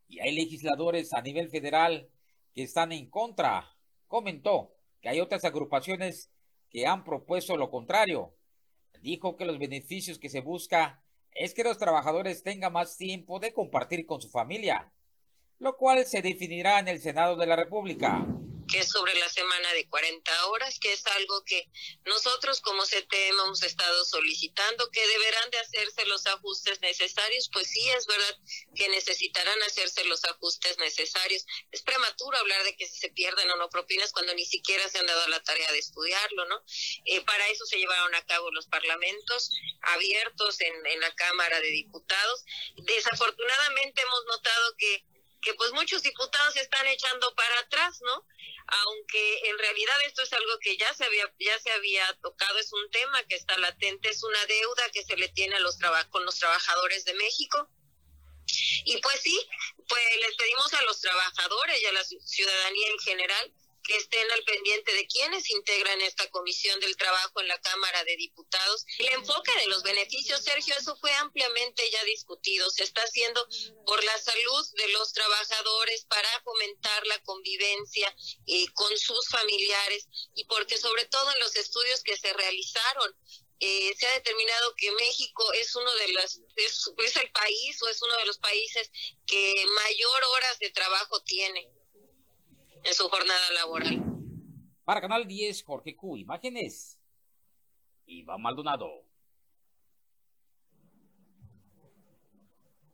y 0.08 0.18
hay 0.18 0.34
legisladores 0.34 1.14
a 1.14 1.22
nivel 1.22 1.50
federal 1.50 2.08
que 2.52 2.64
están 2.64 2.90
en 2.90 3.08
contra. 3.08 3.73
Comentó 4.06 4.74
que 5.00 5.08
hay 5.08 5.20
otras 5.20 5.44
agrupaciones 5.44 6.30
que 6.70 6.86
han 6.86 7.04
propuesto 7.04 7.56
lo 7.56 7.70
contrario. 7.70 8.34
Dijo 9.00 9.36
que 9.36 9.44
los 9.44 9.58
beneficios 9.58 10.18
que 10.18 10.28
se 10.28 10.40
busca 10.40 11.02
es 11.32 11.52
que 11.52 11.64
los 11.64 11.78
trabajadores 11.78 12.42
tengan 12.42 12.72
más 12.72 12.96
tiempo 12.96 13.38
de 13.40 13.52
compartir 13.52 14.06
con 14.06 14.20
su 14.20 14.30
familia 14.30 14.92
lo 15.58 15.76
cual 15.76 16.04
se 16.04 16.22
definirá 16.22 16.78
en 16.78 16.88
el 16.88 17.00
Senado 17.00 17.36
de 17.36 17.46
la 17.46 17.56
República 17.56 18.26
que 18.74 18.80
es 18.80 18.90
sobre 18.90 19.14
la 19.14 19.28
semana 19.28 19.72
de 19.72 19.88
40 19.88 20.46
horas, 20.48 20.80
que 20.80 20.92
es 20.92 21.06
algo 21.06 21.44
que 21.44 21.70
nosotros 22.06 22.60
como 22.60 22.82
CTM 22.82 23.38
hemos 23.44 23.62
estado 23.62 24.04
solicitando, 24.04 24.90
que 24.90 25.06
deberán 25.06 25.48
de 25.52 25.58
hacerse 25.60 26.04
los 26.06 26.26
ajustes 26.26 26.80
necesarios, 26.80 27.48
pues 27.52 27.68
sí, 27.68 27.88
es 27.90 28.04
verdad 28.08 28.36
que 28.74 28.88
necesitarán 28.88 29.62
hacerse 29.62 30.04
los 30.06 30.24
ajustes 30.24 30.76
necesarios. 30.78 31.46
Es 31.70 31.82
prematuro 31.82 32.36
hablar 32.36 32.64
de 32.64 32.74
que 32.74 32.88
se 32.88 33.10
pierden 33.10 33.48
o 33.52 33.56
no 33.58 33.70
propinas 33.70 34.10
cuando 34.10 34.34
ni 34.34 34.44
siquiera 34.44 34.88
se 34.88 34.98
han 34.98 35.06
dado 35.06 35.28
la 35.28 35.40
tarea 35.44 35.70
de 35.70 35.78
estudiarlo, 35.78 36.44
¿no? 36.46 36.60
Eh, 37.04 37.20
para 37.20 37.46
eso 37.50 37.66
se 37.66 37.78
llevaron 37.78 38.12
a 38.16 38.26
cabo 38.26 38.50
los 38.50 38.66
parlamentos 38.66 39.52
abiertos 39.82 40.60
en, 40.60 40.84
en 40.84 40.98
la 40.98 41.14
Cámara 41.14 41.60
de 41.60 41.68
Diputados. 41.68 42.44
Desafortunadamente 42.78 44.02
hemos 44.02 44.24
notado 44.26 44.74
que 44.78 45.13
que 45.44 45.54
pues 45.54 45.72
muchos 45.72 46.02
diputados 46.02 46.56
están 46.56 46.86
echando 46.86 47.34
para 47.34 47.58
atrás, 47.60 48.00
¿no? 48.02 48.26
Aunque 48.66 49.48
en 49.48 49.58
realidad 49.58 49.94
esto 50.06 50.22
es 50.22 50.32
algo 50.32 50.58
que 50.60 50.76
ya 50.76 50.92
se 50.94 51.04
había 51.04 51.30
ya 51.38 51.60
se 51.60 51.70
había 51.70 52.18
tocado, 52.22 52.58
es 52.58 52.72
un 52.72 52.90
tema 52.90 53.22
que 53.24 53.36
está 53.36 53.56
latente, 53.58 54.08
es 54.08 54.22
una 54.22 54.46
deuda 54.46 54.90
que 54.90 55.04
se 55.04 55.16
le 55.16 55.28
tiene 55.28 55.56
a 55.56 55.60
los 55.60 55.78
con 56.10 56.24
los 56.24 56.38
trabajadores 56.38 57.04
de 57.04 57.14
México. 57.14 57.68
Y 58.84 58.98
pues 58.98 59.20
sí, 59.20 59.48
pues 59.88 60.02
les 60.20 60.36
pedimos 60.36 60.72
a 60.74 60.82
los 60.82 61.00
trabajadores 61.00 61.80
y 61.80 61.86
a 61.86 61.92
la 61.92 62.04
ciudadanía 62.04 62.88
en 62.88 62.98
general 62.98 63.54
que 63.84 63.96
estén 63.96 64.30
al 64.32 64.42
pendiente 64.44 64.92
de 64.94 65.06
quienes 65.06 65.50
integran 65.50 66.00
esta 66.00 66.28
comisión 66.30 66.80
del 66.80 66.96
trabajo 66.96 67.40
en 67.40 67.48
la 67.48 67.60
Cámara 67.60 68.02
de 68.04 68.16
Diputados. 68.16 68.84
El 68.98 69.08
enfoque 69.10 69.52
de 69.60 69.66
los 69.66 69.82
beneficios, 69.82 70.42
Sergio, 70.42 70.74
eso 70.76 70.96
fue 70.96 71.12
ampliamente 71.12 71.88
ya 71.90 72.02
discutido. 72.04 72.70
Se 72.70 72.82
está 72.82 73.02
haciendo 73.02 73.46
por 73.86 74.02
la 74.02 74.18
salud 74.18 74.66
de 74.76 74.88
los 74.88 75.12
trabajadores 75.12 76.06
para 76.06 76.28
fomentar 76.42 77.06
la 77.06 77.22
convivencia 77.22 78.14
eh, 78.46 78.66
con 78.72 78.96
sus 78.98 79.28
familiares 79.28 80.08
y 80.34 80.44
porque 80.46 80.78
sobre 80.78 81.04
todo 81.06 81.30
en 81.32 81.40
los 81.40 81.54
estudios 81.56 82.02
que 82.02 82.16
se 82.16 82.32
realizaron 82.32 83.14
eh, 83.60 83.94
se 83.96 84.06
ha 84.06 84.14
determinado 84.14 84.74
que 84.76 84.90
México 84.92 85.52
es 85.52 85.74
uno 85.76 85.94
de 85.94 86.08
los 86.08 86.40
es, 86.56 86.90
es 86.98 87.16
el 87.16 87.30
país 87.30 87.80
o 87.82 87.88
es 87.88 88.02
uno 88.02 88.16
de 88.16 88.26
los 88.26 88.38
países 88.38 88.90
que 89.26 89.64
mayor 89.84 90.24
horas 90.24 90.58
de 90.58 90.70
trabajo 90.70 91.22
tiene 91.22 91.70
en 92.84 92.94
su 92.94 93.08
jornada 93.08 93.50
laboral. 93.54 94.02
Para 94.84 95.00
Canal 95.00 95.26
10, 95.26 95.64
Jorge 95.64 95.96
Q. 95.96 96.18
Imágenes. 96.18 96.98
Iván 98.06 98.42
Maldonado. 98.42 99.04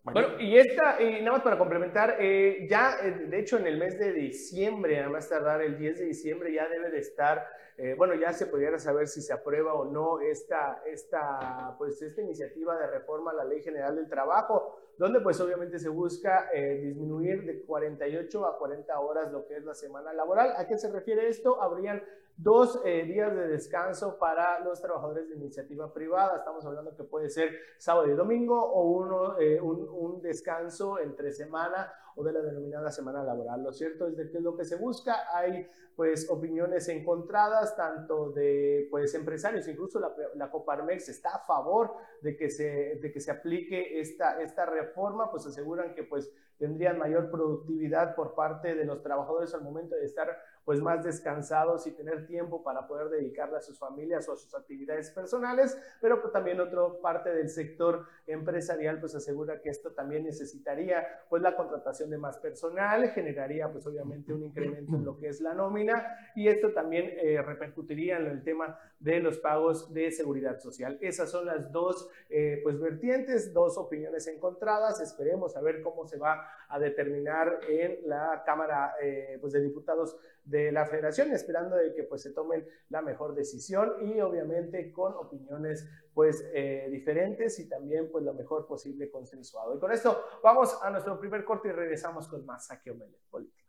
Bueno, 0.02 0.40
y 0.40 0.56
esta, 0.56 1.00
y 1.02 1.20
nada 1.20 1.32
más 1.32 1.42
para 1.42 1.58
complementar, 1.58 2.16
eh, 2.18 2.66
ya 2.68 2.96
eh, 3.02 3.26
de 3.28 3.38
hecho 3.38 3.58
en 3.58 3.66
el 3.66 3.76
mes 3.76 3.98
de 3.98 4.12
diciembre, 4.12 4.96
nada 4.96 5.10
más 5.10 5.28
tardar 5.28 5.60
el 5.60 5.78
10 5.78 5.98
de 5.98 6.04
diciembre, 6.06 6.52
ya 6.54 6.68
debe 6.68 6.90
de 6.90 6.98
estar, 6.98 7.46
eh, 7.82 7.94
bueno, 7.96 8.14
ya 8.14 8.32
se 8.32 8.46
pudiera 8.46 8.78
saber 8.78 9.08
si 9.08 9.22
se 9.22 9.32
aprueba 9.32 9.72
o 9.72 9.86
no 9.86 10.20
esta, 10.20 10.82
esta, 10.84 11.74
pues, 11.78 12.02
esta 12.02 12.20
iniciativa 12.20 12.78
de 12.78 12.86
reforma 12.88 13.30
a 13.30 13.34
la 13.34 13.44
Ley 13.44 13.62
General 13.62 13.96
del 13.96 14.08
Trabajo 14.08 14.76
donde 15.00 15.20
pues 15.20 15.40
obviamente 15.40 15.78
se 15.78 15.88
busca 15.88 16.50
eh, 16.52 16.76
disminuir 16.76 17.46
de 17.46 17.62
48 17.62 18.46
a 18.46 18.58
40 18.58 19.00
horas 19.00 19.32
lo 19.32 19.46
que 19.46 19.56
es 19.56 19.64
la 19.64 19.72
semana 19.72 20.12
laboral. 20.12 20.52
¿A 20.58 20.66
qué 20.66 20.76
se 20.76 20.92
refiere 20.92 21.26
esto? 21.26 21.62
Habrían 21.62 22.02
dos 22.36 22.82
eh, 22.84 23.04
días 23.04 23.34
de 23.34 23.48
descanso 23.48 24.18
para 24.18 24.60
los 24.60 24.78
trabajadores 24.82 25.26
de 25.30 25.36
iniciativa 25.36 25.90
privada. 25.94 26.36
Estamos 26.36 26.66
hablando 26.66 26.94
que 26.94 27.04
puede 27.04 27.30
ser 27.30 27.50
sábado 27.78 28.08
y 28.08 28.14
domingo 28.14 28.62
o 28.62 28.90
uno, 28.90 29.38
eh, 29.38 29.58
un, 29.58 29.88
un, 29.88 30.20
descanso 30.20 30.98
entre 30.98 31.32
semana 31.32 31.90
de 32.22 32.32
la 32.32 32.40
denominada 32.40 32.90
semana 32.90 33.22
laboral. 33.22 33.62
Lo 33.62 33.72
cierto 33.72 34.06
es 34.06 34.16
de 34.16 34.30
que 34.30 34.38
es 34.38 34.42
lo 34.42 34.56
que 34.56 34.64
se 34.64 34.76
busca. 34.76 35.34
Hay 35.34 35.66
pues 35.96 36.30
opiniones 36.30 36.88
encontradas 36.88 37.76
tanto 37.76 38.30
de 38.30 38.88
pues 38.90 39.14
empresarios, 39.14 39.68
incluso 39.68 40.00
la, 40.00 40.14
la 40.34 40.50
Coparmex 40.50 41.08
está 41.08 41.36
a 41.36 41.44
favor 41.46 41.94
de 42.22 42.36
que 42.36 42.50
se, 42.50 42.98
de 43.02 43.12
que 43.12 43.20
se 43.20 43.30
aplique 43.30 44.00
esta, 44.00 44.40
esta 44.40 44.64
reforma, 44.66 45.30
pues 45.30 45.46
aseguran 45.46 45.94
que 45.94 46.04
pues 46.04 46.32
tendrían 46.58 46.98
mayor 46.98 47.30
productividad 47.30 48.14
por 48.14 48.34
parte 48.34 48.74
de 48.74 48.84
los 48.84 49.02
trabajadores 49.02 49.54
al 49.54 49.62
momento 49.62 49.96
de 49.96 50.04
estar 50.04 50.28
pues 50.64 50.80
más 50.80 51.04
descansados 51.04 51.86
y 51.86 51.92
tener 51.92 52.26
tiempo 52.26 52.62
para 52.62 52.86
poder 52.86 53.08
dedicarle 53.08 53.56
a 53.56 53.60
sus 53.60 53.78
familias 53.78 54.28
o 54.28 54.32
a 54.32 54.36
sus 54.36 54.54
actividades 54.54 55.10
personales, 55.10 55.76
pero 56.00 56.20
pues, 56.20 56.32
también 56.32 56.60
otra 56.60 56.82
parte 57.02 57.30
del 57.30 57.48
sector 57.48 58.06
empresarial 58.26 59.00
pues 59.00 59.14
asegura 59.14 59.60
que 59.60 59.70
Esto 59.70 59.92
también 59.92 60.24
necesitaría 60.24 61.06
pues 61.28 61.42
la 61.42 61.56
contratación 61.56 62.10
de 62.10 62.18
más 62.18 62.38
personal, 62.38 63.08
generaría 63.10 63.70
pues 63.70 63.86
obviamente 63.86 64.32
un 64.32 64.44
incremento 64.44 64.96
en 64.96 65.04
lo 65.04 65.16
que 65.16 65.28
es 65.28 65.40
la 65.40 65.54
nómina 65.54 66.06
y 66.34 66.48
esto 66.48 66.72
también 66.72 67.12
eh, 67.18 67.40
repercutiría 67.42 68.18
en 68.18 68.26
el 68.26 68.42
tema 68.42 68.78
de 68.98 69.20
los 69.20 69.38
pagos 69.38 69.92
de 69.92 70.10
seguridad 70.10 70.58
social. 70.60 70.98
Esas 71.00 71.30
son 71.30 71.46
las 71.46 71.72
dos 71.72 72.08
eh, 72.28 72.60
pues 72.62 72.78
vertientes, 72.78 73.52
dos 73.52 73.78
opiniones 73.78 74.26
encontradas. 74.26 75.00
Esperemos 75.00 75.56
a 75.56 75.62
ver 75.62 75.80
cómo 75.80 76.06
se 76.06 76.18
va 76.18 76.46
a 76.68 76.78
determinar 76.78 77.60
en 77.68 78.08
la 78.08 78.42
Cámara 78.44 78.94
eh, 79.02 79.38
pues 79.40 79.52
de 79.52 79.62
Diputados 79.62 80.16
de 80.44 80.72
la 80.72 80.86
Federación, 80.86 81.32
esperando 81.32 81.76
de 81.76 81.94
que 81.94 82.04
pues 82.04 82.22
se 82.22 82.32
tomen 82.32 82.66
la 82.88 83.02
mejor 83.02 83.34
decisión 83.34 83.94
y 84.00 84.20
obviamente 84.20 84.92
con 84.92 85.14
opiniones 85.14 85.88
pues 86.14 86.44
eh, 86.54 86.88
diferentes 86.90 87.58
y 87.58 87.68
también 87.68 88.10
pues 88.10 88.24
lo 88.24 88.34
mejor 88.34 88.66
posible 88.66 89.10
consensuado. 89.10 89.74
Y 89.76 89.78
con 89.78 89.92
esto 89.92 90.24
vamos 90.42 90.78
a 90.82 90.90
nuestro 90.90 91.18
primer 91.18 91.44
corte 91.44 91.68
y 91.68 91.72
regresamos 91.72 92.28
con 92.28 92.44
más 92.44 92.66
saque 92.66 92.92
político. 93.30 93.59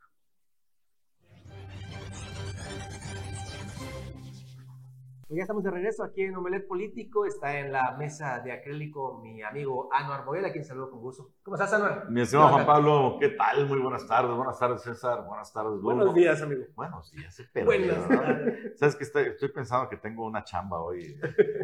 Pues 5.32 5.38
ya 5.38 5.42
estamos 5.44 5.64
de 5.64 5.70
regreso 5.70 6.04
aquí 6.04 6.24
en 6.24 6.36
Omelet 6.36 6.68
Político. 6.68 7.24
Está 7.24 7.58
en 7.58 7.72
la 7.72 7.92
mesa 7.92 8.40
de 8.40 8.52
acrílico 8.52 9.18
mi 9.22 9.42
amigo 9.42 9.88
Anuar 9.90 10.26
Moguel, 10.26 10.44
a 10.44 10.52
quien 10.52 10.62
saludo 10.62 10.90
con 10.90 11.00
gusto. 11.00 11.30
¿Cómo 11.42 11.54
estás, 11.54 11.72
Anuar? 11.72 12.10
Mi 12.10 12.20
estimado 12.20 12.50
Juan 12.50 12.66
Pablo, 12.66 13.16
¿qué 13.18 13.30
tal? 13.30 13.66
Muy 13.66 13.78
buenas 13.78 14.06
tardes. 14.06 14.36
Buenas 14.36 14.58
tardes, 14.58 14.82
César. 14.82 15.24
Buenas 15.26 15.50
tardes, 15.50 15.80
Bruno. 15.80 15.96
Buenos 15.96 16.14
días, 16.14 16.42
amigo. 16.42 16.64
Buenos 16.74 17.10
días, 17.12 17.42
pero. 17.50 17.64
Buenas 17.64 18.06
tardes. 18.06 18.78
Sabes 18.78 18.94
que 18.94 19.04
estoy, 19.04 19.22
estoy, 19.28 19.48
pensando 19.48 19.88
que 19.88 19.96
tengo 19.96 20.26
una 20.26 20.44
chamba 20.44 20.82
hoy, 20.82 21.18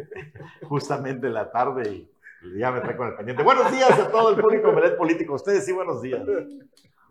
justamente 0.63 1.27
en 1.27 1.35
la 1.35 1.51
tarde, 1.51 2.07
y 2.41 2.57
ya 2.57 2.71
me 2.71 2.81
trae 2.81 2.97
con 2.97 3.09
el 3.09 3.13
pendiente. 3.13 3.43
Buenos 3.43 3.71
días 3.71 3.91
a 3.91 4.09
todo 4.09 4.31
el 4.31 4.41
público 4.41 4.69
Omelet 4.69 4.97
Político. 4.97 5.35
Ustedes 5.35 5.63
sí, 5.63 5.73
buenos 5.73 6.01
días. 6.01 6.25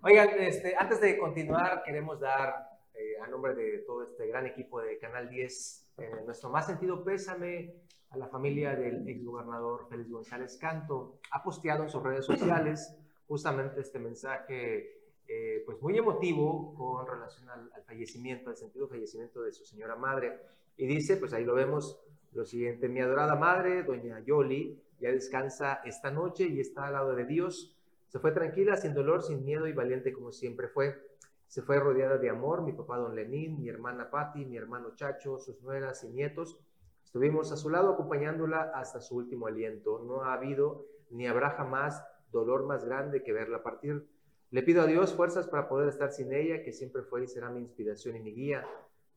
Oigan, 0.02 0.30
este, 0.40 0.74
antes 0.76 1.00
de 1.00 1.18
continuar, 1.18 1.84
queremos 1.84 2.18
dar, 2.18 2.52
eh, 2.94 3.14
a 3.22 3.28
nombre 3.28 3.54
de 3.54 3.78
todo 3.86 4.02
este 4.02 4.26
gran 4.26 4.44
equipo 4.44 4.80
de 4.80 4.98
Canal 4.98 5.28
10, 5.28 5.87
eh, 5.98 6.22
nuestro 6.24 6.48
más 6.50 6.66
sentido 6.66 7.02
pésame 7.02 7.74
a 8.10 8.16
la 8.16 8.28
familia 8.28 8.74
del 8.74 9.06
exgobernador 9.08 9.86
Félix 9.88 10.10
González 10.10 10.56
Canto. 10.56 11.18
Ha 11.32 11.42
posteado 11.42 11.82
en 11.82 11.90
sus 11.90 12.02
redes 12.02 12.24
sociales 12.24 12.96
justamente 13.26 13.80
este 13.80 13.98
mensaje 13.98 14.98
eh, 15.26 15.62
pues 15.66 15.82
muy 15.82 15.98
emotivo 15.98 16.74
con 16.74 17.06
relación 17.06 17.50
al, 17.50 17.70
fallecimiento, 17.84 18.48
al 18.48 18.56
sentido 18.56 18.88
fallecimiento 18.88 19.42
de 19.42 19.52
su 19.52 19.64
señora 19.64 19.96
madre. 19.96 20.40
Y 20.76 20.86
dice, 20.86 21.16
pues 21.16 21.34
ahí 21.34 21.44
lo 21.44 21.54
vemos, 21.54 22.00
lo 22.32 22.46
siguiente, 22.46 22.88
mi 22.88 23.00
adorada 23.00 23.34
madre, 23.36 23.82
doña 23.82 24.20
Yoli, 24.20 24.80
ya 25.00 25.10
descansa 25.10 25.80
esta 25.84 26.10
noche 26.10 26.46
y 26.46 26.60
está 26.60 26.86
al 26.86 26.94
lado 26.94 27.14
de 27.14 27.24
Dios. 27.26 27.76
Se 28.06 28.18
fue 28.20 28.32
tranquila, 28.32 28.76
sin 28.76 28.94
dolor, 28.94 29.22
sin 29.22 29.44
miedo 29.44 29.66
y 29.66 29.72
valiente 29.72 30.12
como 30.12 30.32
siempre 30.32 30.68
fue. 30.68 31.07
Se 31.48 31.62
fue 31.62 31.80
rodeada 31.80 32.18
de 32.18 32.28
amor, 32.28 32.62
mi 32.62 32.72
papá 32.72 32.98
don 32.98 33.14
Lenín, 33.16 33.58
mi 33.58 33.68
hermana 33.68 34.10
Patti, 34.10 34.44
mi 34.44 34.56
hermano 34.56 34.94
Chacho, 34.94 35.38
sus 35.38 35.60
nueras 35.62 36.04
y 36.04 36.10
nietos. 36.10 36.60
Estuvimos 37.02 37.50
a 37.52 37.56
su 37.56 37.70
lado 37.70 37.94
acompañándola 37.94 38.70
hasta 38.74 39.00
su 39.00 39.16
último 39.16 39.46
aliento. 39.46 40.04
No 40.06 40.24
ha 40.24 40.34
habido 40.34 40.84
ni 41.10 41.26
habrá 41.26 41.50
jamás 41.50 42.04
dolor 42.30 42.66
más 42.66 42.84
grande 42.84 43.22
que 43.22 43.32
verla 43.32 43.62
partir. 43.62 44.06
Le 44.50 44.62
pido 44.62 44.82
a 44.82 44.86
Dios 44.86 45.14
fuerzas 45.14 45.46
para 45.48 45.70
poder 45.70 45.88
estar 45.88 46.10
sin 46.12 46.34
ella, 46.34 46.62
que 46.62 46.72
siempre 46.72 47.02
fue 47.02 47.24
y 47.24 47.26
será 47.26 47.48
mi 47.48 47.60
inspiración 47.60 48.16
y 48.16 48.20
mi 48.20 48.34
guía. 48.34 48.66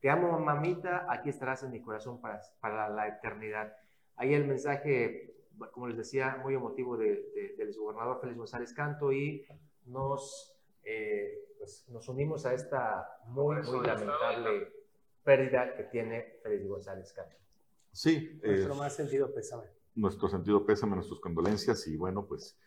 Te 0.00 0.08
amo, 0.08 0.38
mamita, 0.38 1.06
aquí 1.10 1.28
estarás 1.28 1.62
en 1.62 1.70
mi 1.70 1.82
corazón 1.82 2.20
para, 2.20 2.40
para 2.60 2.88
la 2.88 3.08
eternidad. 3.08 3.76
Ahí 4.16 4.34
el 4.34 4.46
mensaje, 4.46 5.34
como 5.72 5.86
les 5.86 5.96
decía, 5.96 6.38
muy 6.42 6.54
emotivo 6.54 6.96
de, 6.96 7.54
del 7.58 7.74
gobernador 7.76 8.20
Félix 8.20 8.38
González 8.38 8.72
Canto 8.72 9.12
y 9.12 9.46
nos 9.84 10.51
eh, 10.84 11.54
pues 11.58 11.84
nos 11.88 12.08
unimos 12.08 12.44
a 12.46 12.54
esta 12.54 13.18
muy, 13.26 13.62
muy 13.62 13.86
lamentable 13.86 14.72
pérdida 15.22 15.74
que 15.76 15.84
tiene 15.84 16.38
Félix 16.42 16.66
González 16.66 17.12
Cato. 17.12 17.36
Sí. 17.92 18.40
Nuestro 18.42 18.74
más 18.74 18.94
sentido 18.94 19.32
pésame. 19.32 19.64
Nuestro 19.94 20.28
sentido 20.28 20.64
pésame, 20.64 20.96
nuestras 20.96 21.20
condolencias 21.20 21.86
y 21.86 21.96
bueno, 21.96 22.26
pues 22.26 22.58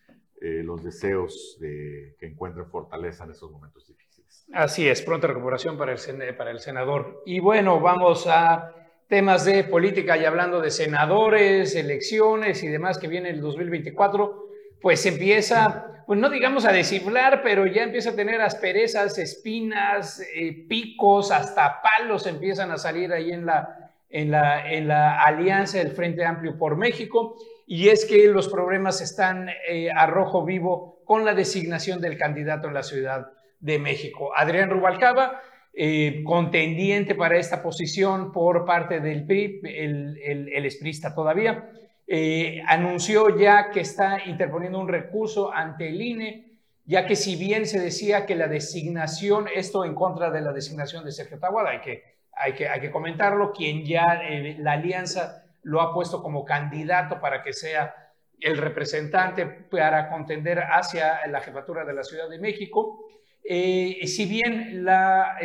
eh, 0.41 0.61
los 0.63 0.83
deseos 0.83 1.57
de 1.59 2.15
que 2.19 2.27
encuentren 2.27 2.67
fortaleza 2.67 3.23
en 3.23 3.31
esos 3.31 3.51
momentos 3.51 3.87
difíciles. 3.87 4.45
Así 4.53 4.87
es, 4.87 5.01
pronta 5.01 5.27
recuperación 5.27 5.77
para 5.77 5.93
el, 5.93 6.37
para 6.37 6.51
el 6.51 6.59
senador. 6.59 7.23
Y 7.25 7.39
bueno, 7.39 7.79
vamos 7.79 8.27
a 8.27 8.73
temas 9.07 9.45
de 9.45 9.63
política 9.63 10.17
y 10.17 10.25
hablando 10.25 10.61
de 10.61 10.71
senadores, 10.71 11.75
elecciones 11.75 12.63
y 12.63 12.67
demás 12.67 12.97
que 12.97 13.07
viene 13.07 13.29
el 13.29 13.41
2024, 13.41 14.44
pues 14.85 15.03
empieza 15.07 16.03
pues 16.05 16.19
no 16.19 16.29
digamos 16.29 16.63
a 16.63 16.71
descifrar, 16.71 17.41
pero 17.41 17.65
ya 17.65 17.81
empieza 17.81 18.11
a 18.11 18.15
tener 18.15 18.39
asperezas, 18.39 19.17
espinas, 19.17 20.21
eh, 20.35 20.67
picos, 20.69 21.31
hasta 21.31 21.81
palos 21.81 22.27
empiezan 22.27 22.69
a 22.69 22.77
salir 22.77 23.11
ahí 23.11 23.31
en 23.31 23.47
la, 23.47 23.91
en, 24.11 24.29
la, 24.29 24.71
en 24.71 24.87
la 24.87 25.23
alianza 25.23 25.79
del 25.79 25.89
Frente 25.89 26.23
Amplio 26.23 26.59
por 26.59 26.77
México. 26.77 27.35
Y 27.65 27.89
es 27.89 28.05
que 28.05 28.27
los 28.27 28.47
problemas 28.47 29.01
están 29.01 29.49
eh, 29.67 29.89
a 29.89 30.05
rojo 30.05 30.45
vivo 30.45 30.99
con 31.03 31.25
la 31.25 31.33
designación 31.33 31.99
del 31.99 32.15
candidato 32.19 32.67
en 32.67 32.75
la 32.75 32.83
Ciudad 32.83 33.25
de 33.59 33.79
México. 33.79 34.33
Adrián 34.35 34.69
Rubalcaba, 34.69 35.41
eh, 35.73 36.21
contendiente 36.23 37.15
para 37.15 37.39
esta 37.39 37.63
posición 37.63 38.31
por 38.31 38.65
parte 38.65 38.99
del 38.99 39.25
PRI, 39.25 39.61
el, 39.63 40.19
el, 40.23 40.49
el 40.53 40.65
esprista 40.67 41.15
todavía, 41.15 41.71
eh, 42.07 42.61
anunció 42.67 43.35
ya 43.35 43.71
que 43.71 43.79
está 43.79 44.19
interponiendo 44.25 44.79
un 44.79 44.87
recurso 44.87 45.51
ante 45.51 45.89
el 45.89 46.01
INE, 46.01 46.59
ya 46.85 47.07
que 47.07 47.15
si 47.15 47.35
bien 47.35 47.65
se 47.65 47.79
decía 47.79 48.27
que 48.27 48.35
la 48.35 48.47
designación, 48.47 49.47
esto 49.53 49.83
en 49.85 49.95
contra 49.95 50.29
de 50.29 50.41
la 50.41 50.53
designación 50.53 51.03
de 51.03 51.11
Sergio 51.11 51.39
Tahuada, 51.39 51.71
hay 51.71 51.81
que, 51.81 52.03
hay 52.31 52.53
que, 52.53 52.67
hay 52.67 52.79
que 52.79 52.91
comentarlo, 52.91 53.51
quien 53.51 53.83
ya 53.83 54.21
eh, 54.23 54.55
la 54.59 54.73
alianza 54.73 55.45
lo 55.63 55.81
ha 55.81 55.93
puesto 55.93 56.21
como 56.21 56.45
candidato 56.45 57.19
para 57.19 57.41
que 57.41 57.53
sea 57.53 57.95
el 58.39 58.57
representante 58.57 59.47
para 59.47 60.09
contender 60.09 60.59
hacia 60.59 61.25
la 61.25 61.41
jefatura 61.41 61.85
de 61.85 61.93
la 61.93 62.03
Ciudad 62.03 62.29
de 62.29 62.37
México. 62.37 63.07
Eh, 63.43 64.05
si 64.05 64.25
bien 64.25 64.85
la, 64.85 65.37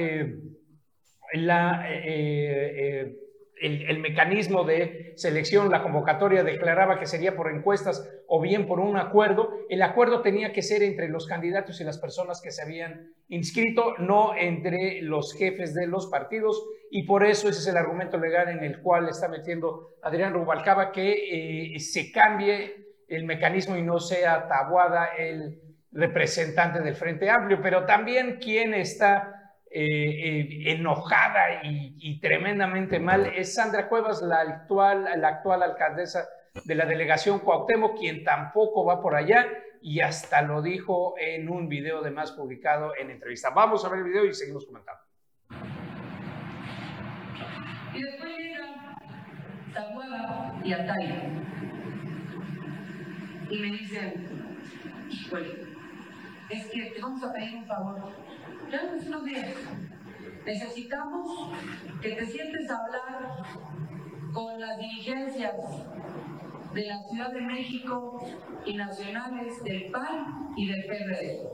la 1.33 1.87
el, 3.61 3.99
mecanismo 3.99 4.64
de 4.64 5.12
selección, 5.16 5.70
la 5.70 5.83
convocatoria 5.83 6.42
declaraba 6.42 6.99
que 6.99 7.07
sería 7.07 7.37
por 7.37 7.51
encuestas 7.51 8.09
o 8.27 8.40
bien 8.40 8.66
por 8.66 8.81
un 8.81 8.96
acuerdo. 8.96 9.53
El 9.68 9.83
acuerdo 9.83 10.23
tenía 10.23 10.53
que 10.53 10.62
ser 10.62 10.83
entre 10.83 11.09
los 11.09 11.27
candidatos 11.27 11.81
y 11.81 11.85
las 11.85 11.99
personas 11.99 12.40
que 12.40 12.51
se 12.51 12.62
habían 12.62 13.12
inscrito, 13.29 13.94
no 13.99 14.35
entre 14.37 15.03
los 15.03 15.35
jefes 15.35 15.75
de 15.75 15.87
los 15.87 16.07
partidos. 16.09 16.62
Y 16.90 17.05
por 17.05 17.25
eso 17.25 17.49
ese 17.49 17.61
es 17.61 17.66
el 17.66 17.77
argumento 17.77 18.18
legal 18.18 18.49
en 18.49 18.64
el 18.64 18.81
cual 18.81 19.09
está 19.09 19.29
metiendo 19.29 19.90
Adrián 20.03 20.33
Rubalcaba, 20.33 20.90
que 20.90 21.75
eh, 21.75 21.79
se 21.81 22.11
cambie 22.11 22.77
el 23.09 23.25
mecanismo 23.25 23.77
y 23.77 23.83
no 23.83 23.99
sea 23.99 24.49
Tabuada 24.49 25.09
el 25.18 25.61
representante 25.92 26.81
del 26.81 26.94
Frente 26.94 27.29
Amplio. 27.29 27.61
Pero 27.62 27.85
también 27.85 28.38
quien 28.40 28.73
está 28.75 29.39
eh, 29.72 29.85
eh, 29.85 30.72
enojada 30.72 31.62
y, 31.62 32.18
tremendamente 32.18 32.98
mal 32.98 33.26
es 33.26 33.54
Sandra 33.54 33.88
Cuevas, 33.88 34.20
la 34.20 34.40
actual, 34.40 35.09
la 35.16 35.28
actual 35.28 35.62
alcaldesa 35.62 36.28
de 36.64 36.74
la 36.74 36.87
delegación 36.87 37.38
Cuauhtémoc, 37.38 37.96
quien 37.96 38.24
tampoco 38.24 38.85
va 38.85 39.00
por 39.00 39.14
allá 39.14 39.46
y 39.80 40.00
hasta 40.00 40.42
lo 40.42 40.61
dijo 40.61 41.14
en 41.18 41.48
un 41.48 41.68
video 41.68 42.02
de 42.02 42.11
más 42.11 42.33
publicado 42.33 42.96
en 42.96 43.11
entrevista. 43.11 43.50
Vamos 43.50 43.85
a 43.85 43.90
ver 43.90 44.00
el 44.00 44.06
video 44.06 44.24
y 44.24 44.35
seguimos 44.35 44.66
comentando. 44.66 45.02
Y 47.94 48.02
después 48.02 48.37
llega 48.37 48.96
Tahuada 49.72 50.61
y 50.64 50.72
Atay 50.72 51.50
y 53.50 53.59
me 53.59 53.66
dicen, 53.68 54.26
es 56.50 56.66
que 56.66 56.90
te 56.90 57.00
vamos 57.00 57.22
a 57.22 57.33
pedir 57.33 57.56
un 57.56 57.66
favor 57.66 58.30
Necesitamos 60.46 61.50
que 62.00 62.11
te 62.11 62.26
sientes 62.26 62.70
a 62.70 62.76
hablar 62.76 63.42
con 64.33 64.61
las 64.61 64.78
dirigencias 64.78 65.54
de 66.72 66.87
la 66.87 67.02
Ciudad 67.02 67.33
de 67.33 67.40
México 67.40 68.24
y 68.64 68.74
nacionales 68.74 69.62
del 69.64 69.90
PAN 69.90 70.52
y 70.56 70.68
del 70.68 70.85
PRD. 70.85 71.48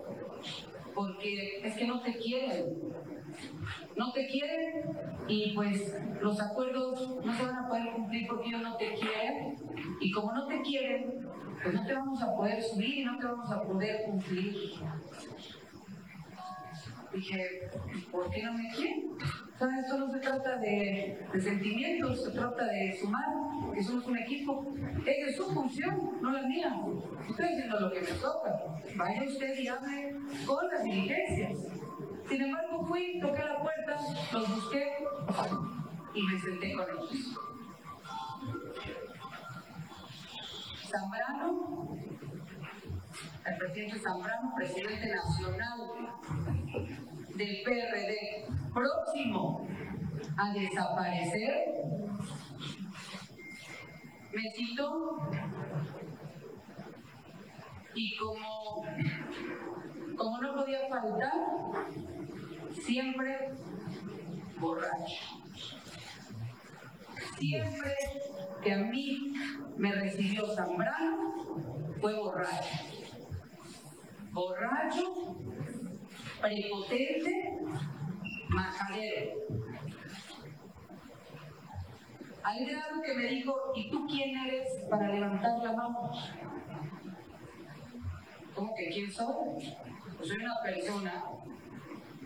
Porque 0.95 1.61
es 1.65 1.75
que 1.75 1.87
no 1.87 2.03
te 2.03 2.17
quieren. 2.17 2.79
No 3.97 4.13
te 4.13 4.27
quieren 4.27 4.85
y 5.27 5.55
pues 5.55 5.95
los 6.21 6.41
acuerdos 6.41 7.25
no 7.25 7.35
se 7.35 7.47
van 7.47 7.65
a 7.65 7.69
poder 7.69 7.93
cumplir 7.93 8.27
porque 8.27 8.49
ellos 8.49 8.63
no 8.63 8.77
te 8.77 8.93
quieren. 8.95 9.57
Y 10.01 10.11
como 10.11 10.33
no 10.33 10.47
te 10.47 10.61
quieren, 10.61 11.27
pues 11.63 11.75
no 11.75 11.87
te 11.87 11.95
vamos 11.95 12.23
a 12.23 12.37
poder 12.37 12.63
subir 12.63 12.99
y 12.99 13.05
no 13.05 13.19
te 13.19 13.25
vamos 13.25 13.51
a 13.51 13.63
poder 13.63 14.05
cumplir 14.05 14.55
dije, 17.17 17.71
¿por 18.11 18.31
qué 18.31 18.43
no 18.43 18.53
me 18.53 18.69
quieren? 18.71 19.17
Sea, 19.59 19.69
esto 19.81 19.99
no 19.99 20.13
se 20.13 20.19
trata 20.19 20.57
de, 20.59 21.27
de 21.33 21.41
sentimientos, 21.41 22.25
se 22.25 22.31
trata 22.31 22.67
de 22.67 22.97
sumar, 23.01 23.25
que 23.75 23.83
somos 23.83 24.07
un 24.07 24.19
equipo. 24.19 24.67
Esa 25.05 25.31
es 25.31 25.37
su 25.37 25.45
función, 25.51 26.21
no 26.21 26.31
la 26.31 26.43
mía. 26.43 26.77
Estoy 27.29 27.47
haciendo 27.47 27.81
lo 27.81 27.91
que 27.91 28.01
me 28.01 28.07
toca. 28.07 28.51
Vaya 28.97 29.23
usted 29.23 29.59
y 29.59 29.69
hable 29.69 30.17
con 30.47 30.69
las 30.69 30.85
diligencias. 30.85 31.59
Sin 32.29 32.43
embargo, 32.43 32.85
fui, 32.87 33.19
toqué 33.21 33.45
la 33.45 33.63
puerta, 33.63 33.97
los 34.33 34.55
busqué 34.55 34.93
y 36.15 36.23
me 36.23 36.41
senté 36.41 36.73
con 36.75 36.85
ellos. 36.91 37.39
Zambrano, 40.91 41.97
el 43.47 43.59
presidente 43.59 43.99
Zambrano, 43.99 44.55
presidente 44.57 45.09
nacional 45.15 45.79
del 47.35 47.63
PRD, 47.63 48.47
próximo 48.75 49.67
a 50.37 50.53
desaparecer, 50.53 51.65
me 54.33 54.51
citó 54.51 55.17
y 57.95 58.17
como, 58.17 58.85
como 60.17 60.43
no 60.43 60.55
podía 60.55 60.81
faltar, 60.89 61.33
siempre 62.83 63.51
borracho. 64.59 65.23
Siempre 67.39 67.95
que 68.63 68.73
a 68.73 68.79
mí 68.79 69.33
me 69.77 69.93
recibió 69.93 70.47
Zambrano, 70.55 71.35
fue 72.01 72.15
borracho. 72.15 72.96
Borracho, 74.37 75.35
prepotente, 76.43 77.57
majadero. 78.51 79.33
Al 82.43 82.67
grado 82.67 83.03
que 83.03 83.15
me 83.15 83.29
dijo, 83.29 83.73
¿y 83.75 83.91
tú 83.91 84.07
quién 84.07 84.37
eres 84.37 84.69
para 84.91 85.09
levantar 85.09 85.53
la 85.63 85.73
mano? 85.73 86.11
¿Cómo 88.55 88.75
que 88.75 88.91
quién 88.91 89.11
soy? 89.11 89.75
Pues 90.19 90.29
soy 90.29 90.37
una 90.37 90.61
persona 90.63 91.25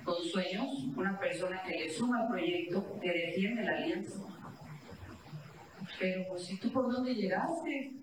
con 0.03 0.17
sueños, 0.25 0.67
una 0.97 1.17
persona 1.17 1.63
que 1.63 1.79
le 1.79 1.89
suma 1.89 2.23
al 2.23 2.29
proyecto, 2.29 2.99
que 3.01 3.09
defiende 3.09 3.63
la 3.63 3.77
alianza. 3.77 4.19
Pero 6.01 6.25
pues, 6.27 6.51
¿y 6.51 6.59
tú 6.59 6.73
por 6.73 6.91
dónde 6.91 7.15
llegaste? 7.15 8.00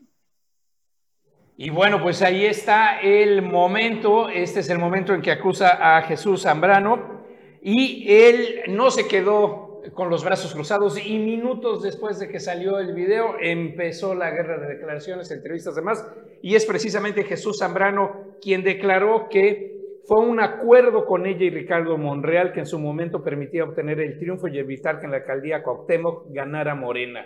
Y 1.60 1.72
bueno, 1.72 2.04
pues 2.04 2.22
ahí 2.22 2.46
está 2.46 3.02
el 3.02 3.42
momento, 3.42 4.30
este 4.30 4.60
es 4.60 4.70
el 4.70 4.78
momento 4.78 5.16
en 5.16 5.24
que 5.24 5.32
acusa 5.32 5.98
a 5.98 6.04
Jesús 6.04 6.44
Zambrano 6.44 7.24
y 7.64 8.06
él 8.08 8.62
no 8.68 8.92
se 8.92 9.08
quedó 9.08 9.82
con 9.96 10.12
los 10.12 10.24
brazos 10.24 10.54
cruzados 10.54 11.04
y 11.04 11.18
minutos 11.18 11.82
después 11.82 12.20
de 12.20 12.30
que 12.30 12.40
salió 12.40 12.78
el 12.78 12.94
video 12.94 13.38
empezó 13.40 14.14
la 14.14 14.30
guerra 14.30 14.60
de 14.60 14.76
declaraciones, 14.76 15.32
entrevistas 15.32 15.74
demás. 15.74 16.08
Y 16.44 16.54
es 16.54 16.64
precisamente 16.68 17.24
Jesús 17.24 17.58
Zambrano 17.58 18.36
quien 18.40 18.62
declaró 18.62 19.28
que 19.28 19.98
fue 20.06 20.20
un 20.20 20.40
acuerdo 20.40 21.08
con 21.08 21.26
ella 21.26 21.44
y 21.44 21.50
Ricardo 21.50 21.98
Monreal 21.98 22.54
que 22.54 22.60
en 22.60 22.68
su 22.68 22.78
momento 22.78 23.24
permitía 23.24 23.64
obtener 23.64 24.00
el 24.00 24.20
triunfo 24.20 24.48
y 24.48 24.60
evitar 24.60 25.00
que 25.00 25.06
en 25.06 25.12
la 25.12 25.18
alcaldía 25.18 25.64
Cuauhtémoc 25.64 26.32
ganara 26.32 26.76
Morena 26.76 27.26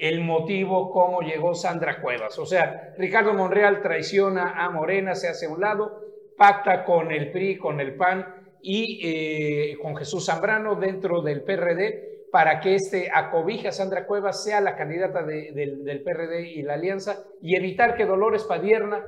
el 0.00 0.22
motivo 0.22 0.90
cómo 0.90 1.20
llegó 1.20 1.54
Sandra 1.54 2.00
Cuevas. 2.00 2.38
O 2.38 2.46
sea, 2.46 2.94
Ricardo 2.96 3.34
Monreal 3.34 3.82
traiciona 3.82 4.54
a 4.64 4.70
Morena, 4.70 5.14
se 5.14 5.28
hace 5.28 5.44
a 5.44 5.50
un 5.50 5.60
lado, 5.60 6.00
pacta 6.38 6.84
con 6.84 7.12
el 7.12 7.30
PRI, 7.30 7.58
con 7.58 7.80
el 7.80 7.96
PAN 7.96 8.24
y 8.62 9.00
eh, 9.02 9.76
con 9.82 9.94
Jesús 9.96 10.24
Zambrano 10.24 10.74
dentro 10.76 11.20
del 11.20 11.42
PRD 11.42 12.28
para 12.32 12.60
que 12.60 12.76
este 12.76 13.10
acobija 13.12 13.68
a 13.68 13.72
Sandra 13.72 14.06
Cuevas 14.06 14.42
sea 14.42 14.62
la 14.62 14.74
candidata 14.76 15.22
del 15.22 16.02
PRD 16.02 16.48
y 16.48 16.62
la 16.62 16.74
alianza 16.74 17.24
y 17.42 17.56
evitar 17.56 17.94
que 17.94 18.06
Dolores 18.06 18.44
Padierna 18.44 19.04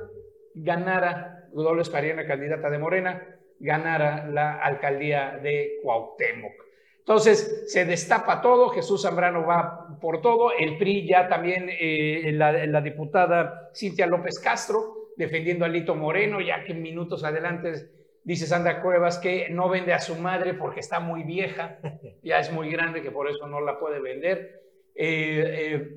ganara, 0.53 1.47
Dolores 1.53 1.89
Padierna, 1.89 2.27
candidata 2.27 2.69
de 2.69 2.77
Morena, 2.77 3.39
ganara 3.59 4.27
la 4.27 4.61
alcaldía 4.61 5.39
de 5.41 5.79
Cuauhtémoc. 5.81 6.62
Entonces 7.03 7.65
se 7.67 7.83
destapa 7.83 8.41
todo, 8.41 8.69
Jesús 8.69 9.01
Zambrano 9.01 9.45
va 9.45 9.99
por 9.99 10.21
todo, 10.21 10.53
el 10.57 10.77
PRI 10.77 11.05
ya 11.05 11.27
también, 11.27 11.67
eh, 11.69 12.31
la, 12.33 12.79
diputada 12.79 13.71
Cintia 13.75 14.07
López 14.07 14.39
Castro 14.39 15.09
defendiendo 15.17 15.65
a 15.65 15.67
Lito 15.67 15.95
Moreno, 15.95 16.39
ya 16.39 16.63
que 16.63 16.73
minutos 16.73 17.25
adelante 17.25 17.89
dice 18.23 18.47
Sandra 18.47 18.81
Cuevas 18.81 19.19
que 19.19 19.49
no 19.49 19.67
vende 19.67 19.91
a 19.91 19.99
su 19.99 20.15
madre 20.15 20.53
porque 20.53 20.79
está 20.79 21.01
muy 21.01 21.23
vieja, 21.23 21.77
ya 22.23 22.39
es 22.39 22.53
muy 22.53 22.71
grande, 22.71 23.01
que 23.01 23.11
por 23.11 23.29
eso 23.29 23.47
no 23.47 23.59
la 23.59 23.79
puede 23.79 23.99
vender, 23.99 24.63
eh, 24.95 25.73
eh, 25.75 25.95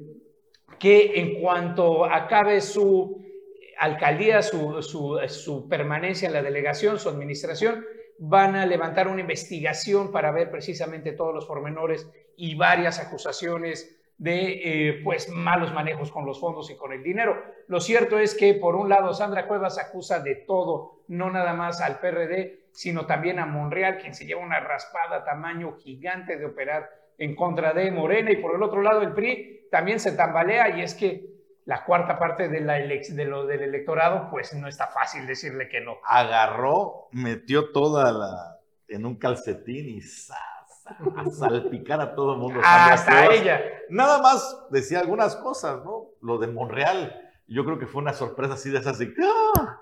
que 0.77 1.21
en 1.21 1.41
cuanto 1.41 2.05
acabe 2.05 2.61
su 2.61 3.25
alcaldía, 3.79 4.43
su, 4.43 4.83
su 4.83 5.69
permanencia 5.69 6.27
en 6.27 6.33
la 6.33 6.43
delegación, 6.43 6.99
su 6.99 7.09
administración, 7.09 7.85
van 8.19 8.57
a 8.57 8.67
levantar 8.67 9.09
una 9.09 9.21
investigación 9.21 10.11
para 10.11 10.31
ver 10.31 10.51
precisamente 10.51 11.13
todos 11.13 11.35
los 11.35 11.47
pormenores 11.47 12.09
y 12.37 12.55
varias 12.55 12.99
acusaciones 12.99 13.97
de 14.19 14.89
eh, 14.89 15.01
pues 15.05 15.29
malos 15.29 15.75
manejos 15.75 16.11
con 16.11 16.25
los 16.25 16.41
fondos 16.41 16.71
y 16.71 16.77
con 16.77 16.93
el 16.93 17.03
dinero. 17.03 17.43
Lo 17.69 17.81
cierto 17.81 18.19
es 18.19 18.35
que 18.35 18.55
por 18.55 18.75
un 18.75 18.89
lado 18.89 19.13
Sandra 19.13 19.47
Cuevas 19.47 19.79
acusa 19.79 20.21
de 20.21 20.37
todo, 20.37 21.03
no 21.09 21.31
nada 21.31 21.53
más 21.53 21.81
al 21.81 22.01
PRD, 22.01 22.67
sino 22.73 23.07
también 23.07 23.39
a 23.39 23.47
Monreal, 23.47 23.99
quien 23.99 24.15
se 24.15 24.27
lleva 24.27 24.43
una 24.43 24.61
raspada 24.61 25.25
tamaño 25.25 25.77
gigante 25.77 26.39
de 26.39 26.47
operar 26.47 26.91
en 27.19 27.35
contra 27.35 27.73
de 27.73 27.91
Morena, 27.91 28.31
y 28.31 28.37
por 28.37 28.55
el 28.55 28.63
otro 28.63 28.83
lado 28.83 29.03
el 29.03 29.13
PRI 29.13 29.69
también 29.71 30.01
se 30.01 30.13
tambalea 30.13 30.77
y 30.77 30.83
es 30.83 30.95
que 30.95 31.36
la 31.67 31.85
cuarta 31.85 32.17
parte 32.19 32.49
de, 32.49 32.61
la 32.61 32.75
de 32.75 33.25
lo 33.25 33.45
del 33.45 33.63
electorado, 33.63 34.29
pues 34.31 34.55
no 34.55 34.69
está 34.69 34.87
fácil 34.87 35.27
decirle 35.27 35.69
que 35.69 35.81
no. 35.81 35.97
Agarró, 36.05 37.09
metió 37.11 37.73
toda 37.73 38.13
la 38.13 38.61
en 38.89 39.05
un 39.05 39.17
calcetín 39.17 39.89
y 39.89 40.01
a 40.01 41.31
salpicar 41.31 42.01
a 42.01 42.15
todo 42.15 42.35
el 42.35 42.39
mundo. 42.39 42.61
Hasta 42.65 43.35
ella. 43.35 43.61
Nada 43.91 44.23
más 44.23 44.67
decía 44.71 45.01
algunas 45.01 45.35
cosas, 45.35 45.85
¿no? 45.85 46.11
Lo 46.23 46.39
de 46.39 46.47
Monreal, 46.47 47.21
yo 47.49 47.65
creo 47.65 47.81
que 47.81 47.87
fue 47.87 48.01
una 48.01 48.13
sorpresa 48.13 48.55
así 48.55 48.71
de 48.71 48.79
esas 48.79 48.99
de... 48.99 49.13
¡Ah! 49.59 49.81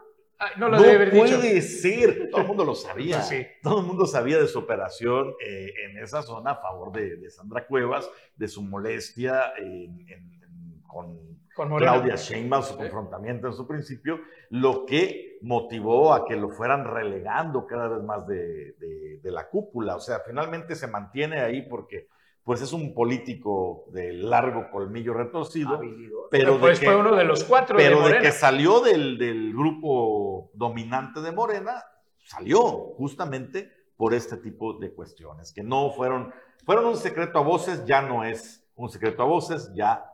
no 0.57 0.69
lo 0.69 0.81
debe 0.81 0.95
haber 0.95 1.11
puede 1.11 1.63
ser, 1.63 2.29
todo 2.31 2.41
el 2.43 2.47
mundo 2.47 2.65
lo 2.65 2.75
sabía. 2.75 3.23
Todo 3.63 3.81
el 3.81 3.87
mundo 3.87 4.07
sabía 4.07 4.39
de 4.39 4.47
su 4.47 4.59
operación 4.59 5.35
eh, 5.47 5.71
en 5.85 5.99
esa 5.99 6.23
zona 6.23 6.53
a 6.53 6.57
favor 6.57 6.93
de, 6.93 7.31
Sandra 7.31 7.67
Cuevas, 7.67 8.11
de 8.37 8.49
su 8.49 8.63
molestia 8.63 9.53
con 10.87 11.34
Claudia 11.55 12.17
Sheinbaum, 12.17 12.63
su 12.63 12.77
confrontamiento 12.77 13.47
en 13.47 13.53
su 13.53 13.67
principio, 13.67 14.21
lo 14.51 14.85
que 14.85 15.39
motivó 15.43 16.13
a 16.13 16.27
que 16.27 16.37
lo 16.37 16.51
fueran 16.51 16.85
relegando 16.85 17.67
cada 17.67 17.89
vez 17.89 18.03
más 18.03 18.27
de, 18.27 18.75
la 19.23 19.49
cúpula. 19.49 19.97
O 19.97 20.01
sea, 20.01 20.21
finalmente 20.27 20.75
se 20.75 20.87
mantiene 20.87 21.41
ahí 21.41 21.63
porque 21.63 22.09
pues 22.43 22.61
es 22.61 22.75
un 22.75 22.93
político 22.93 23.87
de 23.91 24.13
largo 24.13 24.71
colmillo 24.71 25.15
retorcido, 25.15 25.81
pero, 26.31 26.59
pues 26.59 26.79
fue 26.79 26.95
uno 26.95 27.17
de 27.17 27.25
los 27.25 27.43
cuatro 27.45 27.75
pero 27.77 28.07
de, 28.07 28.19
que 28.19 28.33
salió 28.33 28.81
del, 28.81 29.17
del, 29.17 29.55
grupo 29.55 30.51
dominante 30.53 31.23
de 31.23 31.33
Morena, 31.33 31.83
salió 32.19 32.61
justamente 32.99 33.71
por 33.97 34.13
este 34.13 34.37
tipo 34.37 34.75
de 34.75 34.93
cuestiones, 34.93 35.55
que 35.55 35.63
no 35.63 35.91
fueron, 35.93 36.35
fueron 36.67 36.85
un 36.85 36.97
secreto 36.97 37.39
a 37.39 37.43
voces, 37.43 37.87
ya 37.87 38.03
no 38.03 38.25
es 38.25 38.69
un 38.77 38.91
secreto 38.91 39.23
a 39.23 39.27
voces, 39.27 39.73
ya 39.75 40.05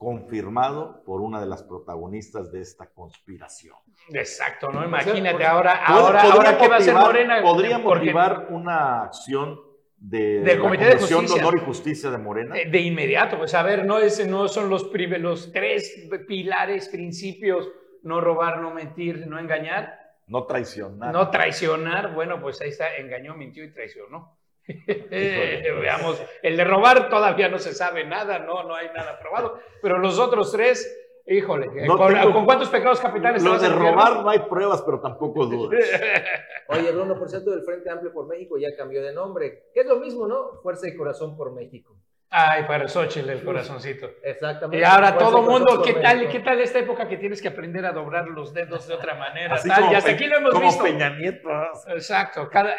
confirmado 0.00 1.04
por 1.04 1.20
una 1.20 1.42
de 1.42 1.46
las 1.46 1.62
protagonistas 1.62 2.50
de 2.50 2.62
esta 2.62 2.86
conspiración. 2.86 3.76
Exacto, 4.08 4.72
¿no? 4.72 4.82
Imagínate 4.82 5.44
ahora, 5.44 5.84
ahora, 5.84 6.22
ahora 6.22 6.56
¿qué 6.56 6.68
va 6.68 6.76
a 6.76 6.78
hacer 6.78 6.94
Morena? 6.94 7.42
Podría 7.42 7.76
motivar 7.76 8.46
una 8.48 9.02
acción 9.02 9.60
de, 9.98 10.40
del 10.40 10.58
Comité 10.58 10.86
de, 10.86 10.96
Justicia. 10.96 11.20
de 11.20 11.40
Honor 11.42 11.60
y 11.60 11.66
Justicia 11.66 12.10
de 12.10 12.16
Morena. 12.16 12.54
De, 12.54 12.80
inmediato, 12.80 13.36
pues 13.36 13.52
a 13.52 13.62
ver, 13.62 13.84
no, 13.84 13.98
es, 13.98 14.26
no 14.26 14.48
son 14.48 14.70
los, 14.70 14.90
los 14.90 15.52
tres 15.52 16.08
pilares, 16.26 16.88
principios, 16.88 17.68
no 18.02 18.22
robar, 18.22 18.62
no 18.62 18.72
mentir, 18.72 19.26
no 19.26 19.38
engañar. 19.38 20.00
No 20.28 20.46
traicionar. 20.46 21.12
No 21.12 21.28
traicionar, 21.28 22.14
bueno, 22.14 22.40
pues 22.40 22.58
ahí 22.62 22.70
está, 22.70 22.96
engañó, 22.96 23.34
mintió 23.34 23.62
y 23.64 23.70
traicionó. 23.70 24.34
Veamos, 25.10 26.22
el 26.42 26.56
de 26.56 26.64
robar 26.64 27.08
todavía 27.08 27.48
no 27.48 27.58
se 27.58 27.74
sabe 27.74 28.04
nada, 28.04 28.38
no, 28.38 28.62
no 28.64 28.74
hay 28.74 28.88
nada 28.94 29.18
probado, 29.18 29.58
pero 29.82 29.98
los 29.98 30.18
otros 30.18 30.52
tres, 30.52 31.20
híjole, 31.26 31.68
¿con, 31.86 32.44
cuántos 32.44 32.68
pecados 32.68 33.00
capitales? 33.00 33.42
Los 33.42 33.62
de 33.62 33.68
robar 33.68 34.22
no 34.22 34.30
hay 34.30 34.40
pruebas, 34.40 34.82
pero 34.82 35.00
tampoco 35.00 35.46
dudas. 35.46 35.84
Oye, 36.68 36.92
Bruno, 36.92 37.18
por 37.18 37.28
cierto, 37.28 37.50
del 37.50 37.62
Frente 37.62 37.90
Amplio 37.90 38.12
por 38.12 38.26
México 38.26 38.58
ya 38.58 38.68
cambió 38.76 39.02
de 39.02 39.12
nombre, 39.12 39.70
que 39.74 39.80
es 39.80 39.86
lo 39.86 39.96
mismo, 39.96 40.26
¿no? 40.26 40.60
Fuerza 40.62 40.88
y 40.88 40.96
Corazón 40.96 41.36
por 41.36 41.52
México. 41.52 41.96
Ay, 42.32 42.62
para 42.62 42.86
Xochitl, 42.86 43.28
el 43.28 43.42
corazoncito. 43.42 44.08
Exactamente. 44.22 44.80
Y 44.80 44.84
ahora 44.84 45.18
todo 45.18 45.42
mundo, 45.42 45.82
¿qué 45.82 45.94
tal. 45.94 46.28
¿qué 46.28 46.38
tal 46.38 46.60
esta 46.60 46.78
época 46.78 47.08
que 47.08 47.16
tienes 47.16 47.42
que 47.42 47.48
aprender 47.48 47.84
a 47.84 47.90
doblar 47.90 48.28
los 48.28 48.54
dedos 48.54 48.86
de 48.86 48.94
otra 48.94 49.16
manera? 49.16 49.56
Así 49.56 49.68
tal? 49.68 49.80
como 49.80 49.92
y 49.92 49.94
hasta 49.96 50.12
aquí 50.12 50.26
lo 50.26 50.36
hemos 50.36 50.52
como 50.52 50.66
visto. 50.66 50.84
Peña 50.84 51.10
Nieto. 51.10 51.48
Exacto. 51.88 52.48
Cada, 52.48 52.76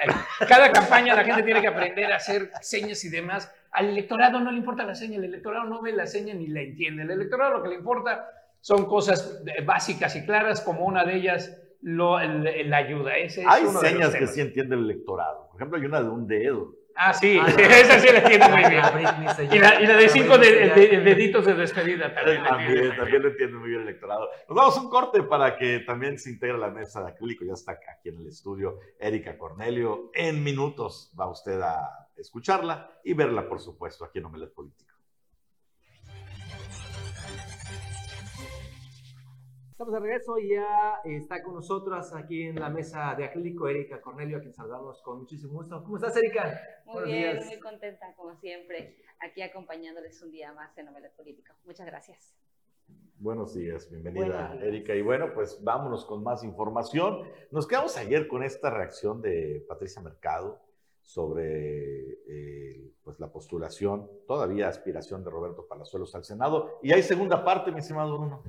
cada 0.48 0.72
campaña 0.72 1.16
la 1.16 1.26
gente 1.26 1.44
tiene 1.44 1.60
que 1.60 1.68
aprender 1.68 2.14
a 2.14 2.16
hacer 2.16 2.50
señas 2.62 3.04
y 3.04 3.10
demás. 3.10 3.54
Al 3.72 3.90
electorado 3.90 4.40
no 4.40 4.52
le 4.52 4.58
importa 4.58 4.86
la 4.86 4.96
seña, 4.96 5.18
el 5.18 5.26
electorado 5.26 5.66
no 5.66 5.82
ve 5.82 5.92
la 5.92 6.08
seña 6.08 6.34
ni 6.34 6.48
la 6.48 6.62
entiende. 6.62 7.04
El 7.04 7.12
electorado 7.12 7.58
lo 7.58 7.64
que 7.64 7.70
le 7.70 7.76
importa 7.76 8.26
son 8.62 8.86
cosas 8.86 9.44
eh, 9.48 9.64
básicas 9.64 10.16
y 10.16 10.26
claras, 10.26 10.62
como 10.62 10.86
una 10.86 11.04
de 11.04 11.16
ellas 11.16 11.58
la 11.82 12.78
ayuda. 12.78 13.18
Ese 13.18 13.42
es 13.42 13.48
Hay 13.50 13.64
uno 13.64 13.82
de 13.82 13.92
los 13.92 13.92
señas 13.92 14.16
que 14.16 14.28
sí 14.28 14.40
entiende 14.40 14.76
el 14.76 14.84
electorado. 14.84 15.50
Por 15.52 15.60
ejemplo, 15.60 15.78
hay 15.78 15.86
una 15.86 16.02
de 16.02 16.10
un 16.10 16.26
dedo. 16.26 16.74
Ah, 16.96 17.14
sí, 17.14 17.40
Ah, 17.42 17.48
no. 17.58 17.64
esa 17.64 18.00
sí 18.00 18.08
la 18.12 18.20
entiende 18.20 18.48
muy 18.50 18.60
bien. 18.70 18.82
La 18.82 19.34
se 19.36 19.44
Y 19.46 19.60
la, 19.60 19.82
y 19.82 19.88
la 19.88 19.96
de 19.98 20.10
cinco 20.10 20.38
de- 20.38 21.00
deditos 21.04 21.46
de 21.46 21.54
despedida 21.56 22.14
también. 22.14 22.44
la 22.44 22.50
También, 22.50 22.96
también 22.96 23.22
lo 23.24 23.28
entiende 23.30 23.58
muy 23.58 23.70
bien 23.70 23.82
el 23.82 23.88
electorado. 23.88 24.30
Nos 24.48 24.56
vamos 24.56 24.78
a 24.78 24.82
un 24.82 24.90
corte 24.90 25.24
para 25.24 25.58
que 25.58 25.80
también 25.80 26.20
se 26.20 26.30
integre 26.30 26.58
la 26.58 26.70
mesa 26.70 27.02
de 27.04 27.10
acrílico. 27.12 27.46
Ya 27.46 27.54
está 27.54 27.72
aquí 27.74 28.10
en 28.10 28.18
el 28.20 28.28
estudio 28.28 28.80
Erika 29.00 29.38
Cornelio. 29.38 30.12
En 30.14 30.44
minutos 30.44 31.12
va 31.20 31.30
usted 31.30 31.60
a 31.62 32.08
escucharla 32.18 32.92
y 33.04 33.14
verla, 33.14 33.48
por 33.48 33.60
supuesto, 33.60 34.06
aquí 34.06 34.20
en 34.20 34.26
Omelet 34.26 34.54
Político. 34.54 34.91
Estamos 39.82 40.00
de 40.00 40.08
regreso 40.08 40.38
y 40.38 40.50
ya 40.50 41.02
está 41.06 41.42
con 41.42 41.56
nosotros 41.56 42.14
aquí 42.14 42.44
en 42.44 42.60
la 42.60 42.70
mesa 42.70 43.16
de 43.18 43.26
acrílico 43.26 43.68
Erika 43.68 44.00
Cornelio, 44.00 44.38
a 44.38 44.40
quien 44.40 44.54
saludamos 44.54 45.02
con 45.02 45.22
muchísimo 45.22 45.54
gusto. 45.54 45.82
¿Cómo 45.82 45.96
estás, 45.96 46.16
Erika? 46.18 46.62
Muy 46.86 46.94
Buenos 46.94 47.12
bien, 47.12 47.32
días. 47.32 47.46
muy 47.48 47.60
contenta 47.60 48.14
como 48.16 48.36
siempre, 48.36 48.98
aquí 49.20 49.42
acompañándoles 49.42 50.22
un 50.22 50.30
día 50.30 50.54
más 50.54 50.78
en 50.78 50.86
Novelas 50.86 51.14
Político. 51.14 51.56
Muchas 51.66 51.88
gracias. 51.88 52.36
Buenos 53.18 53.56
días, 53.56 53.90
bienvenida 53.90 54.28
Buenos 54.28 54.52
días. 54.52 54.64
Erika. 54.66 54.94
Y 54.94 55.02
bueno, 55.02 55.34
pues 55.34 55.64
vámonos 55.64 56.06
con 56.06 56.22
más 56.22 56.44
información. 56.44 57.28
Nos 57.50 57.68
quedamos 57.68 57.98
ayer 57.98 58.28
con 58.28 58.44
esta 58.44 58.70
reacción 58.70 59.20
de 59.20 59.66
Patricia 59.68 60.00
Mercado 60.04 60.62
sobre 61.02 62.20
eh, 62.28 62.92
pues 63.02 63.20
la 63.20 63.32
postulación, 63.32 64.08
todavía 64.28 64.68
aspiración 64.68 65.24
de 65.24 65.32
Roberto 65.32 65.66
Palazuelos 65.68 66.14
al 66.14 66.24
Senado. 66.24 66.78
Y 66.84 66.94
hay 66.94 67.02
segunda 67.02 67.44
parte, 67.44 67.72
mi 67.72 67.80
estimado 67.80 68.16
Bruno. 68.16 68.44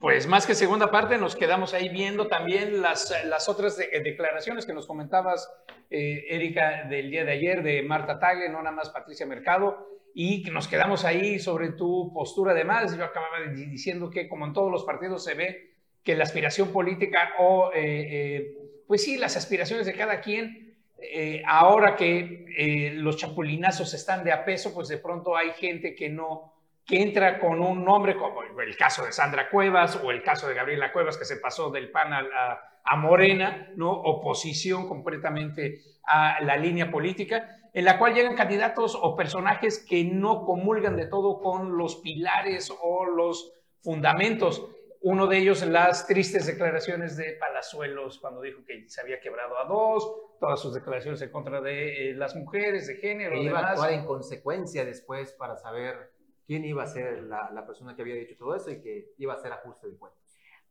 Pues 0.00 0.26
más 0.26 0.46
que 0.46 0.54
segunda 0.54 0.90
parte, 0.90 1.18
nos 1.18 1.36
quedamos 1.36 1.74
ahí 1.74 1.90
viendo 1.90 2.26
también 2.26 2.80
las, 2.80 3.14
las 3.26 3.50
otras 3.50 3.76
de- 3.76 4.00
declaraciones 4.02 4.64
que 4.64 4.72
nos 4.72 4.86
comentabas, 4.86 5.52
eh, 5.90 6.24
Erika, 6.30 6.84
del 6.84 7.10
día 7.10 7.26
de 7.26 7.32
ayer, 7.32 7.62
de 7.62 7.82
Marta 7.82 8.18
Tagle, 8.18 8.48
no 8.48 8.62
nada 8.62 8.74
más 8.74 8.88
Patricia 8.88 9.26
Mercado, 9.26 9.86
y 10.14 10.42
que 10.42 10.50
nos 10.50 10.68
quedamos 10.68 11.04
ahí 11.04 11.38
sobre 11.38 11.72
tu 11.72 12.14
postura 12.14 12.52
además. 12.52 12.96
Yo 12.96 13.04
acababa 13.04 13.40
diciendo 13.54 14.08
que 14.08 14.26
como 14.26 14.46
en 14.46 14.54
todos 14.54 14.72
los 14.72 14.84
partidos 14.84 15.22
se 15.22 15.34
ve 15.34 15.74
que 16.02 16.16
la 16.16 16.24
aspiración 16.24 16.72
política 16.72 17.34
o, 17.38 17.70
eh, 17.74 17.76
eh, 18.10 18.54
pues 18.86 19.04
sí, 19.04 19.18
las 19.18 19.36
aspiraciones 19.36 19.84
de 19.84 19.92
cada 19.92 20.22
quien, 20.22 20.78
eh, 20.98 21.42
ahora 21.46 21.94
que 21.96 22.46
los 22.94 23.18
chapulinazos 23.18 23.92
están 23.92 24.24
de 24.24 24.32
a 24.32 24.46
peso, 24.46 24.72
pues 24.72 24.88
de 24.88 24.96
pronto 24.96 25.36
hay 25.36 25.50
gente 25.50 25.94
que 25.94 26.08
no 26.08 26.54
que 26.86 27.00
entra 27.02 27.38
con 27.38 27.60
un 27.60 27.84
nombre 27.84 28.16
como 28.16 28.42
el 28.42 28.76
caso 28.76 29.04
de 29.04 29.12
Sandra 29.12 29.48
Cuevas 29.48 30.00
o 30.02 30.10
el 30.10 30.22
caso 30.22 30.48
de 30.48 30.54
Gabriela 30.54 30.92
Cuevas 30.92 31.16
que 31.16 31.24
se 31.24 31.36
pasó 31.36 31.70
del 31.70 31.90
PAN 31.90 32.12
a, 32.12 32.18
a- 32.20 32.60
a 32.82 32.96
Morena, 32.96 33.70
¿no? 33.76 33.92
oposición 33.92 34.88
completamente 34.88 35.80
a 36.04 36.40
la 36.42 36.56
línea 36.56 36.90
política, 36.90 37.58
en 37.74 37.84
la 37.84 37.98
cual 37.98 38.14
llegan 38.14 38.34
candidatos 38.34 38.98
o 39.00 39.14
personajes 39.16 39.84
que 39.88 40.02
no 40.02 40.44
comulgan 40.44 40.96
de 40.96 41.06
todo 41.06 41.40
con 41.40 41.76
los 41.76 41.96
pilares 41.96 42.72
o 42.82 43.04
los 43.04 43.52
fundamentos. 43.82 44.66
Uno 45.02 45.26
de 45.26 45.38
ellos, 45.38 45.64
las 45.66 46.06
tristes 46.06 46.46
declaraciones 46.46 47.16
de 47.16 47.34
Palazuelos 47.34 48.18
cuando 48.18 48.40
dijo 48.40 48.64
que 48.66 48.88
se 48.88 49.00
había 49.00 49.20
quebrado 49.20 49.58
a 49.58 49.64
dos, 49.66 50.10
todas 50.40 50.58
sus 50.60 50.74
declaraciones 50.74 51.20
en 51.22 51.30
contra 51.30 51.60
de 51.60 52.10
eh, 52.10 52.14
las 52.14 52.34
mujeres, 52.34 52.86
de 52.86 52.96
género, 52.96 53.32
Que 53.32 53.42
iba 53.42 53.60
a 53.60 53.70
actuar 53.72 53.92
en 53.92 54.06
consecuencia 54.06 54.84
después 54.84 55.32
para 55.32 55.56
saber 55.56 56.12
quién 56.50 56.64
iba 56.64 56.82
a 56.82 56.86
ser 56.88 57.22
la, 57.22 57.64
persona 57.64 57.94
que 57.94 58.02
había 58.02 58.16
dicho 58.16 58.36
todo 58.36 58.56
eso 58.56 58.72
y 58.72 58.80
que 58.80 59.12
iba 59.18 59.34
a 59.34 59.36
hacer 59.36 59.52
ajuste 59.52 59.88
de 59.88 59.96
cuentas. 59.96 60.20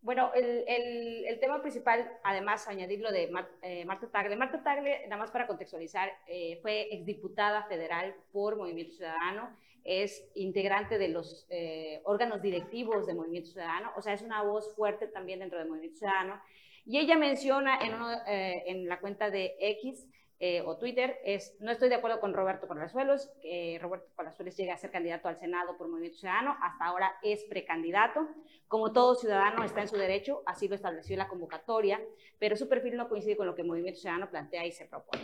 Bueno, 0.01 0.29
el, 0.35 1.39
tema 1.39 1.61
principal, 1.61 2.19
además, 2.21 2.67
añadir 2.67 2.99
lo 2.99 3.13
de 3.13 3.31
eh, 3.61 3.85
Marta 3.85 4.11
Tagle. 4.11 4.35
Marta 4.35 4.61
Tagle, 4.61 5.07
nada 5.07 5.15
más 5.15 5.31
para 5.31 5.47
contextualizar, 5.47 6.11
eh, 6.27 6.59
fue 6.61 6.93
exdiputada 6.93 7.63
federal 7.63 8.13
por 8.33 8.57
Movimiento 8.57 8.91
Ciudadano, 8.91 9.55
es 9.85 10.29
integrante 10.35 10.97
de 10.97 11.07
los 11.07 11.47
eh, 11.49 12.01
órganos 12.03 12.41
directivos 12.41 13.07
de 13.07 13.13
Movimiento 13.13 13.51
Ciudadano, 13.51 13.93
o 13.95 14.01
sea, 14.01 14.11
es 14.11 14.21
una 14.21 14.43
voz 14.43 14.75
fuerte 14.75 15.07
también 15.07 15.39
dentro 15.39 15.59
de 15.59 15.63
Movimiento 15.63 15.99
Ciudadano. 15.99 16.41
Y 16.85 16.97
ella 16.97 17.17
menciona 17.17 17.79
en, 17.79 17.93
eh, 18.27 18.63
en 18.67 18.89
la 18.89 18.99
cuenta 18.99 19.29
de 19.29 19.55
X 19.61 20.09
eh, 20.41 20.61
o 20.65 20.77
Twitter, 20.77 21.19
es, 21.25 21.57
no 21.59 21.69
estoy 21.69 21.89
de 21.89 21.95
acuerdo 21.95 22.21
con 22.21 22.33
Roberto 22.33 22.65
Palazuelos, 22.65 23.29
que 23.41 23.77
Roberto 23.81 24.07
Palazuelos 24.15 24.55
llegue 24.55 24.71
a 24.71 24.77
ser 24.77 24.89
candidato 24.89 25.27
al 25.27 25.37
Senado 25.37 25.75
por 25.77 25.89
Movimiento 25.89 26.17
Ciudadano, 26.17 26.55
hasta 26.61 26.85
ahora 26.85 27.13
es 27.23 27.43
precandidato. 27.43 28.25
Como 28.69 28.93
todo 28.93 29.15
ciudadano 29.15 29.65
está 29.65 29.81
en 29.81 29.89
su 29.89 29.97
derecho, 29.97 30.41
así 30.45 30.69
lo 30.69 30.75
estableció 30.75 31.17
la 31.17 31.27
convocatoria, 31.27 31.99
pero 32.37 32.55
su 32.55 32.69
perfil 32.69 32.95
no 32.95 33.09
coincide 33.09 33.35
con 33.35 33.47
lo 33.47 33.55
que 33.55 33.63
Movimiento 33.63 33.99
Ciudadano 33.99 34.29
plantea 34.29 34.65
y 34.65 34.71
se 34.71 34.85
propone. 34.85 35.23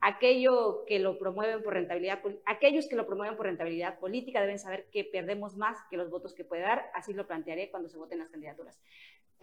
Aquello 0.00 0.84
que 0.86 0.98
lo 0.98 1.18
promueven 1.18 1.62
por 1.62 1.74
rentabilidad, 1.74 2.20
aquellos 2.46 2.88
que 2.88 2.96
lo 2.96 3.06
promueven 3.06 3.36
por 3.36 3.46
rentabilidad 3.46 3.98
política 3.98 4.40
deben 4.40 4.58
saber 4.58 4.86
que 4.90 5.04
perdemos 5.04 5.56
más 5.56 5.78
que 5.90 5.96
los 5.96 6.08
votos 6.08 6.34
que 6.34 6.44
puede 6.44 6.62
dar, 6.62 6.90
así 6.94 7.12
lo 7.12 7.26
plantearé 7.26 7.70
cuando 7.70 7.88
se 7.88 7.98
voten 7.98 8.18
las 8.18 8.28
candidaturas. 8.28 8.80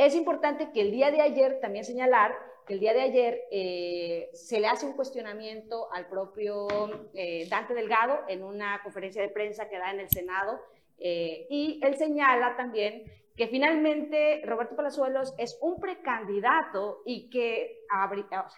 Es 0.01 0.15
importante 0.15 0.71
que 0.71 0.81
el 0.81 0.89
día 0.89 1.11
de 1.11 1.21
ayer 1.21 1.59
también 1.59 1.85
señalar 1.85 2.35
que 2.65 2.73
el 2.73 2.79
día 2.79 2.91
de 2.91 3.01
ayer 3.01 3.41
eh, 3.51 4.31
se 4.33 4.59
le 4.59 4.65
hace 4.65 4.87
un 4.87 4.93
cuestionamiento 4.93 5.93
al 5.93 6.07
propio 6.07 6.67
eh, 7.13 7.47
Dante 7.47 7.75
Delgado 7.75 8.21
en 8.27 8.43
una 8.43 8.81
conferencia 8.81 9.21
de 9.21 9.29
prensa 9.29 9.69
que 9.69 9.77
da 9.77 9.91
en 9.91 9.99
el 9.99 10.09
Senado 10.09 10.59
eh, 10.97 11.45
y 11.51 11.79
él 11.83 11.97
señala 11.97 12.57
también 12.57 13.03
que 13.35 13.47
finalmente 13.47 14.41
Roberto 14.43 14.75
Palazuelos 14.75 15.35
es 15.37 15.59
un 15.61 15.79
precandidato 15.79 17.03
y 17.05 17.29
que 17.29 17.85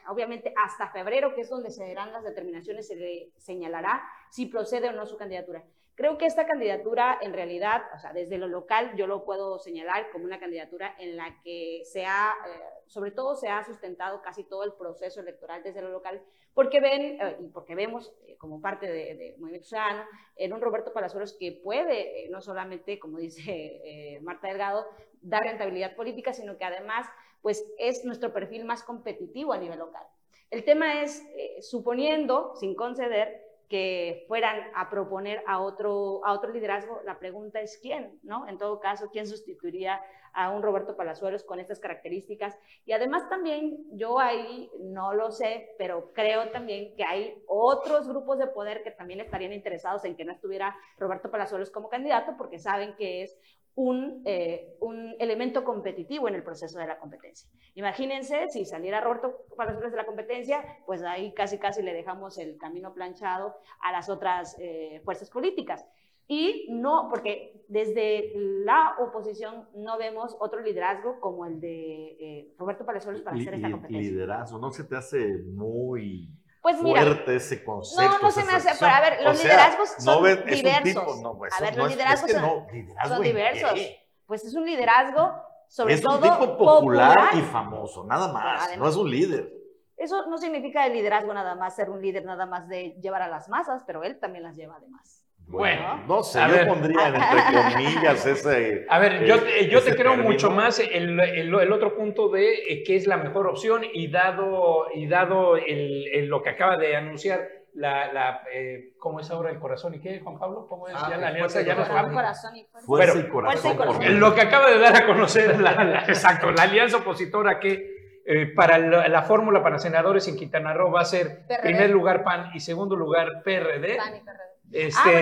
obviamente 0.08 0.54
hasta 0.56 0.94
febrero, 0.94 1.36
que 1.36 1.42
es 1.42 1.50
donde 1.50 1.72
se 1.72 1.86
darán 1.86 2.14
las 2.14 2.24
determinaciones, 2.24 2.88
se 2.88 2.96
le 2.96 3.32
señalará 3.36 4.02
si 4.32 4.46
procede 4.46 4.88
o 4.88 4.94
no 4.94 5.06
su 5.06 5.18
candidatura. 5.18 5.62
Creo 5.96 6.18
que 6.18 6.26
esta 6.26 6.48
candidatura 6.48 7.20
en 7.22 7.34
realidad, 7.34 7.84
o 7.96 8.00
sea, 8.00 8.14
desde 8.14 8.38
lo 8.38 8.48
local 8.48 8.96
yo 8.96 9.06
lo 9.06 9.26
puedo 9.26 9.60
señalar 9.60 10.10
como 10.12 10.26
una 10.26 10.40
candidatura 10.40 10.96
en 10.98 11.18
la 11.18 11.40
que 11.44 11.84
se 11.86 12.06
ha, 12.06 12.34
eh, 12.48 12.60
sobre 12.88 13.12
todo 13.12 13.36
se 13.36 13.48
ha 13.48 13.64
sustentado 13.64 14.22
casi 14.22 14.44
todo 14.44 14.64
el 14.64 14.74
proceso 14.74 15.22
electoral 15.22 15.62
desde 15.62 15.82
lo 15.82 15.90
local, 15.90 16.22
porque 16.56 16.80
ven 16.80 17.20
eh, 17.22 17.38
y 17.40 17.48
porque 17.50 17.76
vemos 17.76 18.12
eh, 18.26 18.36
como 18.38 18.60
parte 18.60 18.88
de, 18.88 19.16
de 19.16 19.36
Movimiento 19.38 19.68
Ciudadano 19.68 20.06
en 20.36 20.54
un 20.54 20.62
Roberto 20.62 20.94
Palazuelos 20.94 21.34
que 21.34 21.52
puede, 21.52 22.26
eh, 22.26 22.30
no 22.30 22.42
solamente, 22.42 22.98
como 22.98 23.20
dice 23.20 23.44
eh, 23.84 24.20
Marta 24.22 24.48
Delgado, 24.48 24.88
dar 25.22 25.44
rentabilidad 25.44 25.96
política, 25.96 26.34
sino 26.34 26.58
que 26.58 26.66
además 26.66 27.08
pues 27.44 27.64
es 27.78 28.04
nuestro 28.06 28.34
perfil 28.34 28.66
más 28.66 28.84
competitivo 28.84 29.54
a 29.54 29.58
nivel 29.58 29.78
local. 29.78 30.04
El 30.50 30.64
tema 30.64 31.02
es, 31.02 31.24
eh, 31.36 31.62
suponiendo, 31.62 32.56
sin 32.56 32.74
conceder, 32.74 33.42
que 33.70 34.26
fueran 34.28 34.60
a 34.76 34.90
proponer 34.90 35.44
a 35.48 35.60
otro, 35.60 36.26
a 36.26 36.34
otro 36.34 36.52
liderazgo, 36.52 37.02
la 37.06 37.20
pregunta 37.20 37.62
es 37.62 37.78
quién, 37.82 38.20
¿no? 38.24 38.48
En 38.48 38.58
todo 38.58 38.80
caso, 38.80 39.10
¿quién 39.12 39.28
sustituiría 39.28 40.02
a 40.34 40.50
un 40.50 40.62
Roberto 40.62 40.96
Palazuelos 40.96 41.44
con 41.44 41.60
estas 41.60 41.80
características? 41.80 42.58
Y 42.86 42.92
además 42.92 43.30
también, 43.30 43.86
yo 43.92 44.20
ahí 44.20 44.70
no 44.80 45.14
lo 45.14 45.32
sé, 45.32 45.76
pero 45.78 46.12
creo 46.14 46.50
también 46.50 46.96
que 46.96 47.04
hay 47.04 47.42
otros 47.48 48.08
grupos 48.08 48.38
de 48.40 48.48
poder 48.48 48.84
que 48.84 48.92
también 48.92 49.22
estarían 49.22 49.54
interesados 49.54 50.06
en 50.06 50.16
que 50.16 50.26
no 50.26 50.34
estuviera 50.34 50.76
Roberto 50.98 51.32
Palazuelos 51.32 51.72
como 51.72 51.90
candidato, 51.90 52.36
porque 52.38 52.60
saben 52.60 52.96
que 52.96 53.24
es 53.24 53.38
un, 53.76 54.22
eh, 54.26 54.76
un 54.82 55.16
elemento 55.20 55.64
competitivo 55.64 56.28
en 56.28 56.36
el 56.36 56.44
proceso 56.44 56.78
de 56.80 56.88
la 56.88 57.00
competencia. 57.00 57.50
Imagínense 57.76 58.50
si 58.50 58.66
saliera 58.66 59.02
Roberto 59.02 59.46
Palazuelos 59.58 59.92
de 59.92 59.98
la 59.98 60.06
competencia, 60.06 60.64
pues 60.86 61.02
ahí 61.04 61.34
casi 61.34 61.58
casi 61.58 61.82
le 61.82 61.94
dejamos 61.94 62.38
el 62.38 62.58
camino 62.58 62.94
planchado 62.94 63.56
a 63.82 63.92
las 63.92 64.10
otras 64.10 64.56
eh, 64.60 65.02
fuerzas 65.04 65.30
políticas. 65.30 65.86
Y 66.28 66.68
no, 66.70 67.08
porque 67.10 67.66
desde 67.68 68.32
la 68.36 68.96
oposición 69.00 69.68
no 69.76 69.98
vemos 69.98 70.38
otro 70.40 70.62
liderazgo 70.62 71.20
como 71.20 71.46
el 71.46 71.60
de 71.60 72.18
eh, 72.20 72.54
Roberto 72.58 72.86
Palazuelos 72.86 73.22
para 73.22 73.36
hacer 73.38 73.56
esta 73.56 73.72
competencia. 73.72 74.12
liderazgo, 74.12 74.58
¿no 74.58 74.72
se 74.72 74.86
te 74.86 74.96
hace 74.96 75.40
muy 75.40 76.30
Pues 76.64 76.82
mira, 76.82 77.02
fuerte 77.04 77.36
ese 77.36 77.64
concepto? 77.64 78.14
no, 78.14 78.20
no 78.20 78.32
se 78.32 78.44
me 78.46 78.54
hace, 78.54 78.70
pero 78.80 78.92
a 78.92 79.02
ver, 79.02 79.22
los 79.22 79.40
O 79.40 79.44
liderazgos 79.44 79.90
son 80.00 80.26
es 80.28 80.46
diversos. 80.46 80.84
tipo- 81.06 81.16
no, 81.22 81.38
pues, 81.38 81.54
a 81.54 81.62
ver, 81.62 81.76
no 81.78 81.84
los 81.84 81.92
es- 81.92 81.98
liderazgos 81.98 82.30
es 82.30 82.36
que 82.36 82.42
son, 82.42 82.50
no, 82.50 82.68
liderazgo 82.72 83.16
son 83.16 83.26
¿en 83.26 83.30
diversos. 83.36 83.80
Pues 84.26 84.46
es 84.46 84.54
un 84.56 84.66
liderazgo, 84.66 85.34
sobre 85.68 85.94
es 85.94 86.02
todo 86.02 86.16
un 86.16 86.22
tipo 86.24 86.58
popular, 86.58 87.30
y 87.34 87.42
famoso, 87.42 88.06
nada 88.06 88.32
más, 88.32 88.62
además- 88.64 88.78
no 88.80 88.88
es 88.90 88.96
un 88.96 89.12
líder. 89.12 89.54
Eso 89.98 90.26
no 90.28 90.38
significa 90.38 90.86
el 90.88 90.94
liderazgo 90.94 91.34
nada 91.34 91.54
más, 91.56 91.76
ser 91.76 91.90
un 91.90 92.02
líder 92.02 92.26
nada 92.26 92.46
más 92.46 92.68
de 92.70 92.98
llevar 93.02 93.22
a 93.22 93.28
las 93.28 93.48
masas, 93.50 93.84
pero 93.86 94.04
él 94.04 94.20
también 94.20 94.44
las 94.44 94.56
lleva 94.56 94.78
además. 94.78 95.23
Bueno, 95.48 96.04
no 96.08 96.24
sé, 96.24 96.40
yo 96.48 96.54
ver. 96.54 96.68
pondría 96.68 97.08
en 97.10 97.16
entre 97.16 97.74
comillas 97.74 98.26
ese. 98.26 98.86
A 98.90 98.98
ver, 98.98 99.24
yo, 99.26 99.36
eh, 99.36 99.68
yo 99.70 99.82
te 99.84 99.94
creo 99.96 100.12
término. 100.14 100.32
mucho 100.32 100.50
más 100.50 100.80
el, 100.80 101.20
el- 101.20 101.54
el 101.54 101.72
otro 101.72 101.96
punto 101.96 102.30
de 102.30 102.54
eh, 102.70 102.84
qué 102.84 102.96
es 102.96 103.06
la 103.06 103.18
mejor 103.18 103.48
opción 103.48 103.84
y 103.94 104.08
dado, 104.10 104.88
y 104.96 105.08
dado 105.08 105.58
el, 105.58 106.08
el- 106.12 106.28
lo 106.28 106.42
que 106.42 106.50
acaba 106.50 106.78
de 106.78 106.96
anunciar 106.96 107.48
la, 107.76 108.12
la 108.14 108.44
eh, 108.52 108.94
¿cómo 108.98 109.20
es 109.20 109.30
ahora 109.32 109.52
el 109.52 109.60
corazón 109.60 109.94
y 109.96 110.00
qué, 110.00 110.20
Juan 110.22 110.40
Pablo? 110.40 110.66
¿Cómo 110.68 110.88
es? 110.88 110.96
Ah, 110.98 111.08
ya 111.10 111.18
la 111.18 111.30
el 111.30 111.36
alianza 111.36 111.54
fuerza 111.54 111.62
ya 111.68 111.76
no 111.76 111.82
es 111.84 111.88
corazón. 111.90 112.14
Corazón 112.14 112.56
y 112.56 112.64
fuerza. 112.66 112.86
Fuerza 112.88 113.14
Bueno, 113.14 113.28
y 113.28 113.32
corazón. 113.32 113.62
fuerza 113.62 113.74
y 113.74 113.78
corazón. 113.78 114.02
por- 114.04 114.12
Lo 114.12 114.36
que 114.36 114.42
acaba 114.42 114.70
de 114.72 114.80
dar 114.80 114.96
a 114.96 115.06
conocer 115.06 115.60
la, 115.60 115.84
la- 115.84 116.00
exacto, 116.08 116.52
la 116.52 116.64
alianza 116.64 116.98
opositora 116.98 117.60
que 117.60 117.94
eh, 118.26 118.46
para 118.56 118.78
la, 118.78 119.08
la 119.08 119.22
fórmula 119.24 119.62
para 119.62 119.78
senadores 119.80 120.28
en 120.28 120.38
Quintana 120.38 120.74
Roo 120.74 120.92
va 120.92 121.02
a 121.02 121.06
ser 121.06 121.46
PRD. 121.48 121.62
primer 121.62 121.90
lugar 121.90 122.24
PAN 122.24 122.52
y 122.56 122.60
segundo 122.60 122.96
lugar 122.96 123.44
PRD. 123.44 123.98
PAN 123.98 124.16
y 124.16 124.20
PRD. 124.22 124.53
Este, 124.74 125.00
Ah, 125.00 125.04
bueno, 125.06 125.20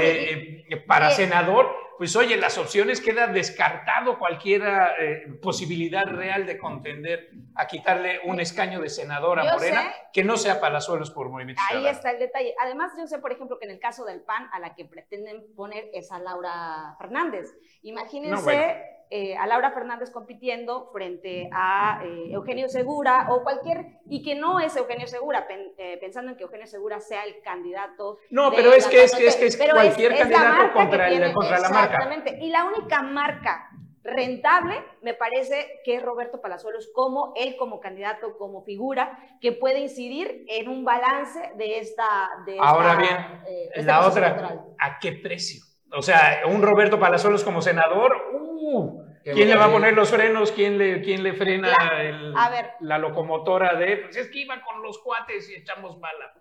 y- 0.69 0.73
eh, 0.73 0.77
para 0.87 1.11
y- 1.11 1.15
senador, 1.15 1.69
pues 2.01 2.15
oye, 2.15 2.35
las 2.35 2.57
opciones 2.57 2.99
queda 2.99 3.27
descartado 3.27 4.17
cualquier 4.17 4.63
eh, 4.99 5.27
posibilidad 5.39 6.03
real 6.03 6.47
de 6.47 6.57
contender 6.57 7.29
a 7.53 7.67
quitarle 7.67 8.21
un 8.23 8.39
escaño 8.39 8.81
de 8.81 8.89
senador 8.89 9.39
a 9.39 9.43
Yo 9.43 9.51
Morena 9.51 9.83
sé. 9.83 9.89
que 10.11 10.23
no 10.23 10.35
sea 10.35 10.59
Palazuelos 10.59 11.11
por 11.11 11.29
Movimiento 11.29 11.61
Ahí 11.61 11.75
Ciudadano. 11.77 11.95
está 11.95 12.09
el 12.09 12.17
detalle. 12.17 12.55
Además, 12.59 12.91
yo 12.97 13.05
sé, 13.05 13.19
por 13.19 13.31
ejemplo, 13.31 13.59
que 13.59 13.65
en 13.65 13.71
el 13.73 13.79
caso 13.79 14.03
del 14.03 14.21
PAN, 14.21 14.49
a 14.51 14.59
la 14.59 14.73
que 14.73 14.85
pretenden 14.85 15.43
poner 15.55 15.91
es 15.93 16.11
a 16.11 16.17
Laura 16.17 16.95
Fernández. 16.97 17.53
Imagínense 17.83 18.31
No, 18.35 18.41
bueno. 18.41 18.63
eh, 19.11 19.35
a 19.37 19.45
Laura 19.45 19.71
Fernández 19.71 20.09
compitiendo 20.09 20.89
frente 20.93 21.49
a 21.51 22.01
eh, 22.03 22.31
Eugenio 22.31 22.67
Segura 22.69 23.27
o 23.29 23.43
cualquier, 23.43 23.99
y 24.09 24.23
que 24.23 24.35
no 24.35 24.59
es 24.61 24.75
Eugenio 24.77 25.05
Segura, 25.07 25.47
pen- 25.47 25.73
eh, 25.77 25.97
pensando 25.99 26.31
en 26.31 26.37
que 26.37 26.43
Eugenio 26.43 26.65
Segura 26.65 26.99
sea 27.01 27.25
el 27.25 27.41
candidato. 27.41 28.19
No, 28.29 28.51
pero 28.51 28.71
es 28.73 28.87
que 28.87 29.03
es, 29.03 29.13
que 29.13 29.27
es, 29.27 29.35
4T. 29.35 29.39
que 29.39 29.45
es 29.65 29.71
cualquier 29.73 30.11
es 30.13 30.19
la 30.19 30.23
candidato 30.29 30.67
que 30.67 30.73
contra, 30.73 31.07
el- 31.09 31.17
tiene- 31.17 31.33
contra 31.33 31.59
la 31.59 31.69
marca. 31.69 31.90
Exactamente. 31.91 32.39
Y 32.41 32.49
la 32.49 32.65
única 32.65 33.01
marca 33.01 33.69
rentable, 34.03 34.83
me 35.01 35.13
parece 35.13 35.79
que 35.83 35.95
es 35.95 36.03
Roberto 36.03 36.41
Palazuelos 36.41 36.89
como 36.93 37.33
él 37.35 37.55
como 37.57 37.79
candidato, 37.79 38.37
como 38.37 38.63
figura, 38.63 39.17
que 39.39 39.51
puede 39.51 39.79
incidir 39.79 40.45
en 40.47 40.67
un 40.69 40.83
balance 40.83 41.51
de 41.57 41.79
esta... 41.79 42.29
De 42.45 42.57
Ahora 42.59 42.93
esta, 42.93 43.01
bien, 43.01 43.43
eh, 43.47 43.83
la 43.83 44.05
otra, 44.05 44.27
electoral. 44.27 44.61
¿a 44.79 44.99
qué 44.99 45.13
precio? 45.13 45.63
O 45.93 46.01
sea, 46.01 46.41
un 46.47 46.61
Roberto 46.61 46.99
Palazuelos 46.99 47.43
como 47.43 47.61
senador, 47.61 48.15
uh, 48.33 49.03
¿quién 49.23 49.49
le 49.49 49.55
va 49.55 49.65
a 49.65 49.71
poner 49.71 49.93
los 49.93 50.09
frenos? 50.09 50.51
¿Quién 50.51 50.77
le, 50.77 51.01
quién 51.01 51.23
le 51.23 51.33
frena 51.33 51.69
el- 52.01 52.33
A 52.37 52.49
ver. 52.49 52.71
la 52.81 52.97
locomotora 52.97 53.75
de, 53.75 53.97
pues 53.97 54.15
es 54.17 54.27
que 54.29 54.39
iba 54.39 54.61
con 54.63 54.81
los 54.81 54.99
cuates 54.99 55.49
y 55.49 55.55
echamos 55.55 55.99
bala? 55.99 56.33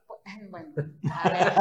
Bueno, 0.50 0.68
a 1.12 1.28
ver. 1.30 1.52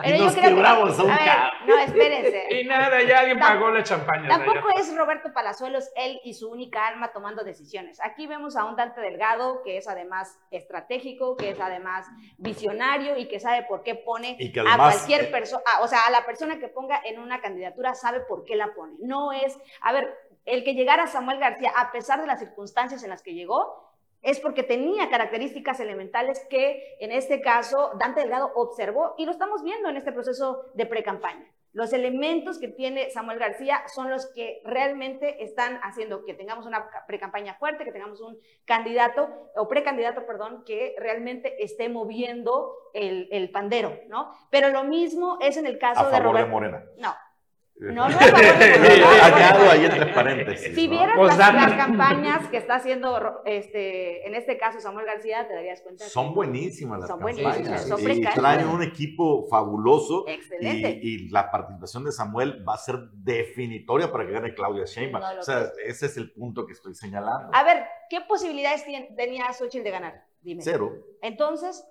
Pero 0.02 0.16
Y 0.16 0.18
yo 0.18 0.24
nos 0.24 0.34
creo 0.34 0.56
que- 0.56 0.62
a 0.62 0.74
ver. 1.04 1.50
No, 1.66 1.78
espérense. 1.78 2.46
Y 2.60 2.64
nada, 2.64 3.02
ya 3.02 3.20
alguien 3.20 3.38
pagó 3.38 3.70
la 3.70 3.82
champaña. 3.82 4.28
Tampoco 4.28 4.70
es 4.78 4.96
Roberto 4.96 5.32
Palazuelos 5.32 5.90
él 5.96 6.20
y 6.24 6.34
su 6.34 6.50
única 6.50 6.86
alma 6.86 7.12
tomando 7.12 7.44
decisiones. 7.44 8.00
Aquí 8.02 8.26
vemos 8.26 8.56
a 8.56 8.64
un 8.64 8.76
Dante 8.76 9.00
Delgado 9.00 9.62
que 9.62 9.76
es 9.76 9.88
además 9.88 10.38
estratégico, 10.50 11.36
que 11.36 11.50
es 11.50 11.60
además 11.60 12.06
visionario 12.38 13.16
y 13.18 13.28
que 13.28 13.38
sabe 13.40 13.64
por 13.68 13.82
qué 13.82 13.94
pone 13.94 14.36
Y 14.38 14.52
que 14.52 14.60
a 14.60 14.76
cualquier 14.76 15.24
eh, 15.24 15.30
persona, 15.30 15.62
o 15.82 15.86
sea, 15.88 16.00
a 16.06 16.10
la 16.10 16.24
persona 16.24 16.58
que 16.58 16.68
ponga 16.68 17.00
en 17.04 17.18
una 17.20 17.40
candidatura 17.40 17.94
sabe 17.94 18.20
por 18.20 18.44
qué 18.44 18.56
la 18.56 18.72
pone. 18.74 18.94
No 19.00 19.32
es, 19.32 19.58
a 19.82 19.92
ver, 19.92 20.09
el 20.50 20.64
que 20.64 20.74
llegara 20.74 21.06
Samuel 21.06 21.38
García, 21.38 21.72
a 21.76 21.92
pesar 21.92 22.20
de 22.20 22.26
las 22.26 22.40
circunstancias 22.40 23.02
en 23.02 23.10
las 23.10 23.22
que 23.22 23.34
llegó, 23.34 23.88
es 24.22 24.38
porque 24.38 24.62
tenía 24.62 25.08
características 25.08 25.80
elementales 25.80 26.46
que 26.50 26.96
en 27.00 27.10
este 27.10 27.40
caso 27.40 27.92
Dante 27.98 28.20
Delgado 28.20 28.52
observó 28.54 29.14
y 29.16 29.24
lo 29.24 29.32
estamos 29.32 29.62
viendo 29.62 29.88
en 29.88 29.96
este 29.96 30.12
proceso 30.12 30.66
de 30.74 30.84
pre-campaña. 30.84 31.46
Los 31.72 31.92
elementos 31.92 32.58
que 32.58 32.66
tiene 32.66 33.10
Samuel 33.10 33.38
García 33.38 33.82
son 33.94 34.10
los 34.10 34.26
que 34.34 34.60
realmente 34.64 35.42
están 35.42 35.78
haciendo 35.84 36.24
que 36.24 36.34
tengamos 36.34 36.66
una 36.66 36.90
ca- 36.90 37.04
pre-campaña 37.06 37.54
fuerte, 37.54 37.84
que 37.84 37.92
tengamos 37.92 38.20
un 38.20 38.36
candidato 38.64 39.28
o 39.54 39.68
precandidato, 39.68 40.26
perdón, 40.26 40.64
que 40.66 40.96
realmente 40.98 41.62
esté 41.62 41.88
moviendo 41.88 42.74
el, 42.92 43.28
el 43.30 43.50
pandero, 43.52 44.00
¿no? 44.08 44.32
Pero 44.50 44.68
lo 44.70 44.82
mismo 44.82 45.38
es 45.40 45.56
en 45.56 45.66
el 45.66 45.78
caso 45.78 46.00
a 46.00 46.04
de 46.06 46.10
favor 46.10 46.22
de 46.36 46.42
Roberto. 46.42 46.50
Morena. 46.50 46.84
No, 46.98 47.14
no, 47.80 48.08
no, 48.08 48.18
Añado 48.18 49.70
ahí 49.70 49.84
entre 49.86 50.06
paréntesis. 50.06 50.74
Si 50.74 50.88
vieras 50.88 51.16
Pues 51.16 51.36
las, 51.36 51.74
campañas 51.74 52.46
que 52.48 52.56
está 52.58 52.74
haciendo, 52.76 53.42
este, 53.44 54.26
en 54.26 54.34
este 54.34 54.58
caso 54.58 54.80
Samuel 54.80 55.06
García, 55.06 55.46
te 55.48 55.54
darías 55.54 55.80
cuenta. 55.80 56.04
que- 56.04 56.10
Son 56.10 56.34
buenísimas 56.34 57.00
las 57.00 57.08
Son 57.08 57.18
campañas. 57.20 57.42
buenísimas, 57.56 57.88
son 57.88 58.10
y 58.10 58.22
traen 58.22 58.68
un 58.68 58.82
equipo 58.82 59.46
fabuloso. 59.48 60.24
Excelente. 60.28 61.00
Y, 61.02 61.26
y 61.26 61.28
la 61.30 61.50
participación 61.50 62.04
de 62.04 62.12
Samuel 62.12 62.64
va 62.68 62.74
a 62.74 62.78
ser 62.78 62.96
definitoria 63.12 64.10
para 64.12 64.26
que 64.26 64.32
gane 64.32 64.54
Claudia 64.54 64.84
Sheinbaum. 64.84 65.24
No 65.34 65.40
o 65.40 65.42
sea, 65.42 65.70
ese 65.84 66.06
es 66.06 66.16
el 66.16 66.32
punto 66.32 66.66
que 66.66 66.72
estoy 66.72 66.94
señalando. 66.94 67.50
A 67.54 67.64
ver, 67.64 67.84
¿qué 68.08 68.20
posibilidades 68.22 68.84
tenía 69.16 69.52
Xochitl 69.52 69.84
de 69.84 69.90
ganar? 69.90 70.24
Dime. 70.42 70.62
Cero. 70.62 70.92
Entonces, 71.22 71.86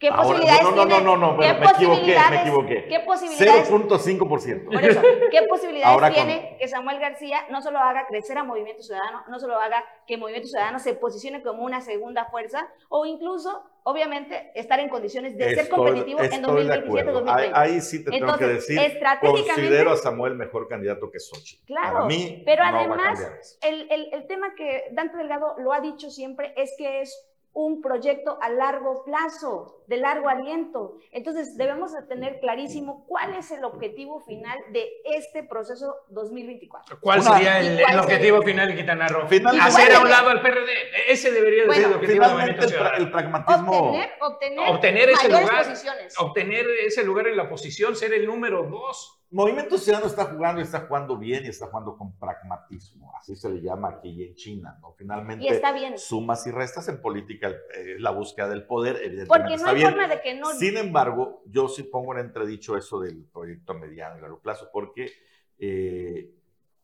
¿qué 0.00 0.08
Ahora, 0.08 0.22
posibilidades 0.22 0.62
no, 0.62 0.70
no, 0.70 0.86
tiene? 0.86 1.04
no, 1.04 1.16
no, 1.16 1.32
no, 1.34 1.38
¿Qué 1.38 1.46
pero 1.48 1.60
me 1.60 1.66
equivoqué, 1.70 2.16
me 2.30 2.40
equivoqué. 2.40 2.84
¿Qué 2.88 3.00
posibilidades 3.00 3.70
0.5%. 3.70 4.64
Por 4.64 4.84
eso, 4.84 5.02
¿qué 5.30 5.42
posibilidades 5.48 5.92
Ahora 5.92 6.08
con- 6.08 6.14
tiene 6.14 6.56
que 6.58 6.66
Samuel 6.68 6.98
García 6.98 7.44
no 7.50 7.60
solo 7.62 7.78
haga 7.78 8.06
crecer 8.08 8.38
a 8.38 8.42
Movimiento 8.44 8.82
Ciudadano, 8.82 9.22
no 9.28 9.38
solo 9.38 9.60
haga 9.60 9.84
que 10.06 10.16
Movimiento 10.16 10.48
Ciudadano 10.48 10.78
se 10.78 10.94
posicione 10.94 11.42
como 11.42 11.62
una 11.64 11.80
segunda 11.82 12.24
fuerza 12.24 12.66
o 12.88 13.04
incluso, 13.06 13.62
obviamente, 13.82 14.50
estar 14.54 14.80
en 14.80 14.88
condiciones 14.88 15.36
de 15.36 15.44
ser 15.54 15.58
Estoy- 15.66 15.76
competitivo 15.76 16.20
en 16.20 16.32
estoy 16.32 16.66
de 16.66 16.74
acuerdo. 16.74 17.24
2027-2020? 17.26 17.30
Ahí, 17.34 17.50
ahí 17.54 17.80
sí 17.82 18.02
te 18.04 18.10
tengo 18.10 18.36
que 18.38 18.46
decir, 18.46 18.78
estratégicamente- 18.78 19.52
considero 19.54 19.90
a 19.92 19.96
Samuel 19.98 20.34
mejor 20.34 20.66
candidato 20.66 21.10
que 21.10 21.20
Xochitl. 21.20 21.66
Claro, 21.66 21.92
Para 21.92 22.04
mí, 22.06 22.42
pero 22.46 22.62
además, 22.64 23.58
el, 23.62 23.86
el- 23.90 24.08
el 24.14 24.26
tema 24.26 24.54
que 24.54 24.84
Dante 24.92 25.18
Delgado 25.18 25.56
lo 25.58 25.72
ha 25.74 25.80
dicho 25.80 26.10
siempre 26.10 26.54
es 26.56 26.74
que 26.78 27.02
es 27.02 27.26
un 27.52 27.82
proyecto 27.82 28.38
a 28.40 28.48
largo 28.48 29.02
plazo, 29.04 29.82
de 29.88 29.96
largo 29.96 30.28
aliento. 30.28 30.98
Entonces, 31.10 31.56
debemos 31.56 31.92
de 31.92 32.02
tener 32.02 32.38
clarísimo 32.38 33.04
cuál 33.08 33.34
es 33.34 33.50
el 33.50 33.64
objetivo 33.64 34.20
final 34.20 34.56
de 34.72 34.88
este 35.04 35.42
proceso 35.42 35.94
2024. 36.10 36.98
¿Cuál 37.00 37.20
Una- 37.20 37.32
sería 37.34 37.58
el, 37.60 37.80
¿Y 37.80 37.82
cuál 37.82 37.94
el 37.94 38.00
objetivo 38.00 38.36
sería? 38.38 38.52
final 38.54 38.68
de 38.68 38.76
Quintana 38.76 39.08
Roo? 39.08 39.26
Finalmente- 39.28 39.66
Hacer 39.68 39.92
a 39.92 39.96
un 39.96 40.00
¿Cuál 40.02 40.10
lado 40.12 40.28
al 40.30 40.42
PRD. 40.42 40.70
Ese 41.08 41.30
debería 41.32 41.62
de 41.62 41.66
Bueno, 41.66 41.82
ser 41.82 41.90
el 41.90 41.96
objetivo 41.96 42.22
de 42.24 42.28
Finalmente, 42.30 42.52
Movimiento 42.52 42.64
el, 42.64 42.70
pra- 42.70 42.76
Ciudadano. 42.76 43.04
el 43.04 43.10
pragmatismo... 43.10 43.78
Obtener, 43.80 44.10
obtener, 44.20 44.68
Obtener 44.70 45.10
ese 45.10 45.28
lugar. 45.28 45.64
posiciones. 45.66 46.20
Obtener 46.20 46.66
ese 46.86 47.04
lugar 47.04 47.26
en 47.26 47.36
la 47.36 47.42
oposición, 47.44 47.96
ser 47.96 48.14
el 48.14 48.26
número 48.26 48.62
dos. 48.64 49.16
Movimiento 49.32 49.78
Ciudadano 49.78 50.08
está 50.08 50.24
jugando 50.24 50.60
y 50.60 50.64
está 50.64 50.80
jugando 50.86 51.16
bien 51.16 51.44
y 51.44 51.48
está 51.48 51.66
jugando 51.66 51.96
con 51.96 52.18
pragmatismo, 52.18 52.99
así 53.20 53.36
se 53.36 53.50
le 53.50 53.60
llama 53.60 53.88
aquí 53.90 54.24
en 54.24 54.34
China, 54.34 54.78
¿no? 54.80 54.92
Finalmente, 54.92 55.44
Y 55.44 55.48
está 55.48 55.72
bien. 55.72 55.98
sumas 55.98 56.46
y 56.46 56.50
restas 56.50 56.88
en 56.88 57.02
política, 57.02 57.50
eh, 57.50 57.96
la 57.98 58.10
búsqueda 58.10 58.48
del 58.48 58.64
poder, 58.66 58.96
evidentemente 58.96 59.28
Porque 59.28 59.48
no 59.50 59.54
está 59.56 59.70
hay 59.70 59.76
bien. 59.76 59.90
forma 59.90 60.08
de 60.08 60.20
que 60.22 60.34
no... 60.34 60.46
Sin 60.54 60.76
embargo, 60.78 61.42
yo 61.46 61.68
sí 61.68 61.82
pongo 61.82 62.14
en 62.14 62.20
entredicho 62.20 62.76
eso 62.78 62.98
del 63.00 63.24
proyecto 63.26 63.72
a 63.72 63.78
mediano 63.78 64.16
y 64.16 64.22
largo 64.22 64.40
plazo, 64.40 64.70
porque 64.72 65.12
eh, 65.58 66.32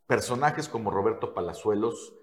personajes 0.07 0.69
como 0.69 0.91
Roberto 0.91 1.33
Palazuelos 1.33 2.15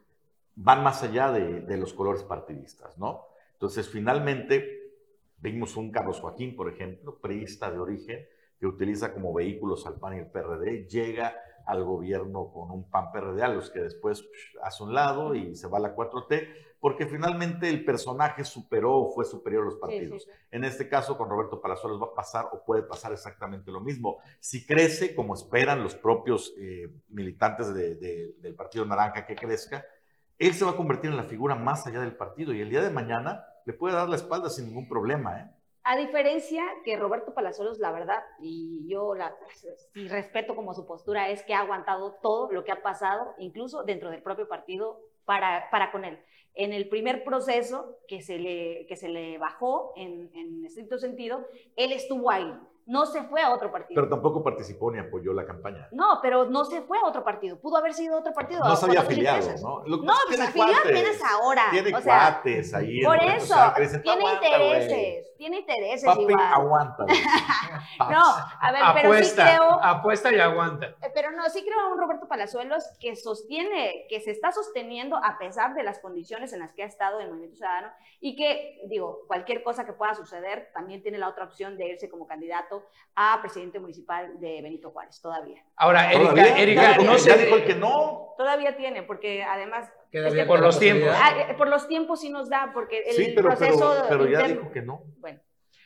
van 0.56 0.84
más 0.84 1.02
allá 1.02 1.32
de, 1.32 1.62
de 1.62 1.78
los 1.78 1.94
colores 1.94 2.24
partidistas, 2.24 2.98
¿no? 3.00 3.26
Entonces, 3.54 3.90
finalmente, 3.90 4.92
vimos 5.38 5.76
un 5.76 5.92
Carlos 5.92 6.20
Joaquín, 6.20 6.56
por 6.56 6.70
ejemplo, 6.70 7.18
priista 7.20 7.72
de 7.72 7.80
origen, 7.80 8.28
que 8.60 8.68
utiliza 8.68 9.12
como 9.14 9.34
vehículos 9.34 9.88
al 9.88 9.96
PAN 10.00 10.16
y 10.16 10.20
el 10.20 10.28
PRD, 10.28 10.88
llega 10.88 11.36
al 11.66 11.84
gobierno 11.84 12.52
con 12.52 12.72
un 12.72 12.90
PAN-PRD, 12.90 13.42
a 13.44 13.48
los 13.50 13.70
que 13.70 13.80
después 13.82 14.24
hace 14.62 14.84
un 14.84 14.94
lado 14.94 15.36
y 15.36 15.56
se 15.56 15.68
va 15.68 15.78
a 15.78 15.82
la 15.82 15.96
4T, 15.96 16.48
porque 16.80 17.06
finalmente 17.06 17.70
el 17.70 17.86
personaje 17.86 18.44
superó 18.44 18.98
o 18.98 19.12
fue 19.14 19.24
superior 19.24 19.62
a 19.62 19.66
los 19.66 19.76
Sí, 19.76 19.80
partidos. 19.80 20.24
sí, 20.24 20.30
sí. 20.30 20.38
En 20.52 20.64
este 20.66 20.90
caso, 20.90 21.18
con 21.18 21.30
Roberto 21.30 21.62
Palazuelos 21.62 22.02
va 22.02 22.08
a 22.08 22.14
pasar 22.14 22.46
o 22.52 22.64
puede 22.66 22.84
pasar 22.84 23.14
exactamente 23.14 23.72
lo 23.72 23.80
mismo. 23.80 24.18
Si 24.40 24.66
crece, 24.66 25.16
como 25.16 25.34
esperan 25.34 25.82
los 25.82 25.96
propios 25.96 26.54
eh, 26.58 26.90
militantes 27.10 27.74
de- 27.74 27.96
de- 27.96 28.34
del 28.40 28.54
Partido 28.56 28.86
Naranja 28.86 29.26
que 29.26 29.36
crezca, 29.36 29.86
él 30.38 30.54
se 30.54 30.66
va 30.66 30.72
a 30.72 30.76
convertir 30.76 31.10
en 31.12 31.16
la 31.18 31.24
figura 31.24 31.56
más 31.56 31.88
allá 31.88 32.02
del 32.02 32.18
partido 32.18 32.54
y 32.54 32.60
el 32.60 32.70
día 32.70 32.82
de 32.82 32.90
mañana 32.90 33.46
le 33.66 33.72
puede 33.74 33.96
dar 33.96 34.10
la 34.10 34.18
espalda 34.18 34.50
sin 34.50 34.66
ningún 34.66 34.90
problema. 34.90 35.40
¿eh? 35.40 35.50
A 35.86 35.98
diferencia 35.98 36.64
que 36.86 36.96
Roberto 36.96 37.34
Palazuelos, 37.34 37.78
la 37.80 37.92
verdad, 37.92 38.24
y 38.40 38.88
yo 38.88 39.16
la, 39.16 39.36
sí 39.94 40.08
respeto 40.08 40.56
como 40.56 40.74
su 40.74 40.86
postura, 40.86 41.30
es 41.30 41.44
que 41.44 41.54
ha 41.54 41.60
aguantado 41.60 42.20
todo 42.22 42.50
lo 42.52 42.64
que 42.64 42.72
ha 42.72 42.82
pasado, 42.82 43.36
incluso 43.38 43.84
dentro 43.84 44.10
del 44.10 44.22
propio 44.22 44.48
partido, 44.48 45.02
para, 45.26 45.70
para 45.72 45.92
con 45.92 46.06
él. 46.06 46.20
En 46.56 46.74
el 46.74 46.88
primer 46.88 47.24
proceso 47.24 47.98
que 48.08 48.22
se 48.22 48.38
le, 48.38 48.86
que 48.88 48.96
se 48.96 49.10
le 49.10 49.38
bajó 49.38 49.94
en, 49.96 50.30
en 50.34 50.66
estricto 50.66 50.98
sentido, 50.98 51.46
él 51.76 51.92
estuvo 51.92 52.30
ahí 52.30 52.54
no 52.86 53.06
se 53.06 53.24
fue 53.24 53.42
a 53.42 53.52
otro 53.52 53.72
partido. 53.72 53.96
Pero 53.96 54.10
tampoco 54.10 54.44
participó 54.44 54.92
ni 54.92 55.00
apoyó 55.00 55.34
la 55.34 55.46
campaña. 55.46 55.88
No, 55.92 56.20
pero 56.22 56.46
no 56.46 56.66
se 56.66 56.82
fue 56.82 56.98
a 56.98 57.06
otro 57.06 57.24
partido. 57.24 57.60
Pudo 57.60 57.78
haber 57.78 57.94
sido 57.94 58.20
otro 58.20 58.34
partido. 58.34 58.64
No 58.64 58.76
se 58.76 58.86
había 58.86 59.02
afiliado, 59.02 59.48
¿no? 59.62 59.84
Lo 59.86 59.98
no, 59.98 60.14
pues 60.28 60.40
afiliado 60.40 60.82
apenas 60.84 61.22
ahora. 61.24 61.64
Tiene 61.72 61.96
o 61.96 62.02
sea, 62.02 62.42
cuates 62.42 62.74
ahí. 62.74 63.02
Por 63.04 63.18
eso, 63.24 63.56
tiene 64.04 64.34
intereses. 64.34 65.34
Tiene 65.38 65.60
intereses 65.60 66.06
Papi, 66.06 66.22
igual. 66.22 66.54
aguanta. 66.54 67.06
no, 68.00 68.24
a 68.62 68.72
ver, 68.72 68.82
apuesta, 68.84 69.02
pero 69.02 69.24
sí 69.24 69.36
creo... 69.36 69.84
Apuesta 69.84 70.34
y 70.34 70.40
aguanta. 70.40 70.86
Eh, 71.02 71.12
pero 71.14 71.32
no, 71.32 71.50
sí 71.50 71.64
creo 71.66 71.80
a 71.82 71.92
un 71.92 72.00
Roberto 72.00 72.28
Palazuelos 72.28 72.86
que 73.00 73.16
sostiene, 73.16 74.06
que 74.10 74.22
se 74.22 74.32
está 74.32 74.52
sosteniendo 74.52 75.18
a 75.18 75.38
pesar 75.38 75.74
de 75.74 75.84
las 75.84 76.00
condiciones 76.00 76.43
en 76.52 76.60
las 76.60 76.74
que 76.74 76.84
ha 76.84 76.86
estado 76.86 77.22
el 77.22 77.30
Movimiento 77.30 77.56
Ciudadano 77.56 77.94
y 78.20 78.36
que, 78.36 78.82
digo, 78.88 79.22
cualquier 79.28 79.64
cosa 79.64 79.86
que 79.86 79.94
pueda 79.94 80.14
suceder, 80.16 80.72
también 80.74 81.02
tiene 81.02 81.18
la 81.18 81.30
otra 81.30 81.46
opción 81.46 81.78
de 81.78 81.88
irse 81.88 82.10
como 82.10 82.28
candidato 82.28 82.86
a 83.16 83.40
presidente 83.42 83.80
municipal 83.80 84.40
de 84.40 84.62
Benito 84.62 84.92
Juárez, 84.92 85.22
todavía. 85.22 85.64
Ahora, 85.78 86.12
Erika, 86.12 86.60
Erika 86.60 86.98
no 86.98 87.18
se 87.18 87.38
dijo 87.38 87.56
el 87.56 87.66
que 87.66 87.76
no. 87.76 88.34
Todavía 88.38 88.76
tiene, 88.76 89.04
porque 89.04 89.44
además... 89.44 89.90
por 90.48 90.60
los 90.60 90.80
tiempos. 90.80 91.12
Ah, 91.14 91.46
eh, 91.50 91.54
por 91.54 91.70
los 91.70 91.88
tiempos 91.88 92.20
sí 92.20 92.30
nos 92.30 92.50
da, 92.50 92.72
porque 92.74 93.04
el 93.04 93.16
sí, 93.16 93.32
pero, 93.36 93.48
proceso... 93.48 94.06
Pero, 94.10 94.28
ya 94.28 94.48
dijo 94.48 94.72
que 94.72 94.82
no. 94.82 95.04
Bueno. 95.20 95.40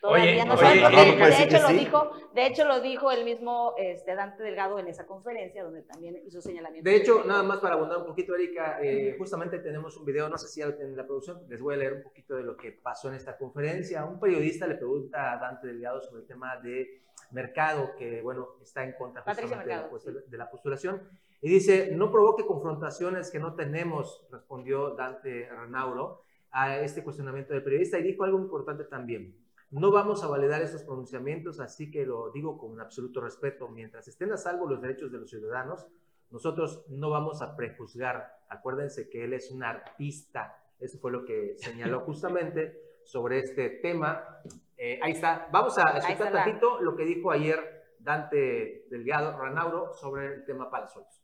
Todavía 0.08 0.46
no 0.46 0.54
oye, 0.54 1.18
de, 1.18 1.44
hecho 1.44 1.60
lo 1.62 1.68
dijo, 1.68 2.12
de 2.34 2.48
hecho 2.48 2.66
lo 2.66 2.82
dijo 2.82 3.12
el 3.12 3.26
mismo 3.26 3.74
este, 3.78 4.16
Dante 4.16 4.42
Delgado 4.44 4.80
en 4.80 4.88
esa 4.88 5.06
conferencia 5.06 5.64
donde 5.64 5.82
también 5.84 6.22
hizo 6.26 6.42
señalamiento. 6.42 6.90
De 6.90 6.96
hecho, 6.96 7.24
nada 7.26 7.44
más 7.44 7.60
para 7.60 7.76
abundar 7.76 7.98
un 7.98 8.06
poquito, 8.06 8.34
Erika, 8.36 8.80
eh, 8.82 9.16
justamente 9.18 9.60
tenemos 9.60 9.98
un 9.98 10.06
video, 10.06 10.30
no 10.30 10.38
sé 10.38 10.48
si 10.48 10.62
en 10.62 10.96
la 10.96 11.06
producción, 11.06 11.42
les 11.50 11.62
voy 11.62 11.76
a 11.76 11.78
leer 11.78 11.94
un 11.94 12.04
poquito 12.04 12.36
de 12.36 12.44
lo 12.44 12.56
que 12.56 12.72
pasó 12.72 13.10
en 13.10 13.16
esta 13.16 13.38
conferencia. 13.38 14.06
Un 14.06 14.20
periodista 14.20 14.66
le 14.66 14.76
pregunta 14.76 15.34
a 15.34 15.38
Dante 15.38 15.68
Delgado 15.68 16.02
sobre 16.02 16.22
el 16.22 16.28
tema 16.28 16.58
de 16.58 17.02
Mercado, 17.32 17.92
que 17.98 18.22
bueno, 18.22 18.56
está 18.62 18.84
en 18.84 18.94
contra 18.94 19.24
de, 19.24 20.38
la 20.38 20.50
postulación, 20.50 21.02
y 21.42 21.50
dice, 21.50 21.92
no 21.92 22.12
provoque 22.12 22.46
confrontaciones 22.46 23.30
que 23.30 23.40
no 23.40 23.56
tenemos, 23.56 24.26
respondió 24.32 24.92
Dante 24.92 25.50
Renauro 25.50 26.22
a 26.52 26.80
este 26.80 27.04
cuestionamiento 27.04 27.54
del 27.54 27.64
periodista, 27.64 28.00
y 28.00 28.04
dijo 28.04 28.24
algo 28.24 28.40
importante 28.40 28.86
también. 28.86 29.47
No 29.70 29.92
vamos 29.92 30.24
a 30.24 30.28
validar 30.28 30.62
esos 30.62 30.84
pronunciamientos, 30.84 31.60
así 31.60 31.92
que 31.92 32.06
lo 32.06 32.32
digo 32.32 32.58
con 32.58 32.72
un 32.72 32.80
absoluto 32.80 33.20
respeto. 33.22 33.68
Mientras 33.68 34.08
estén 34.08 34.32
a 34.32 34.38
salvo 34.38 34.68
los 34.68 34.82
derechos 34.82 35.12
de 35.12 35.20
los 35.20 35.30
ciudadanos, 35.30 35.88
nosotros 36.30 36.86
no 36.90 37.10
vamos 37.10 37.42
a 37.42 37.56
prejuzgar. 37.56 38.40
Acuérdense 38.50 39.10
que 39.10 39.26
él 39.26 39.34
es 39.34 39.52
un 39.52 39.64
artista. 39.64 40.58
Eso 40.80 40.98
fue 41.00 41.12
lo 41.12 41.26
que 41.26 41.56
señaló 41.58 42.02
justamente 42.02 42.80
sobre 43.04 43.40
este 43.40 43.70
tema. 43.82 44.42
Eh, 44.78 45.00
ahí 45.02 45.14
está. 45.14 45.48
Vamos 45.52 45.78
a 45.78 45.98
escuchar 45.98 46.32
tantito 46.32 46.82
lo 46.82 46.96
que 46.96 47.04
dijo 47.04 47.32
ayer 47.32 47.78
Dante 48.00 48.86
Delgado 48.90 49.38
Ranauro 49.38 49.94
sobre 49.94 50.36
el 50.36 50.46
tema 50.46 50.70
Palazuelos. 50.70 51.22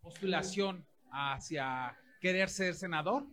Postulación 0.00 0.86
hacia 1.10 1.96
querer 2.20 2.48
ser 2.48 2.74
senador. 2.74 3.24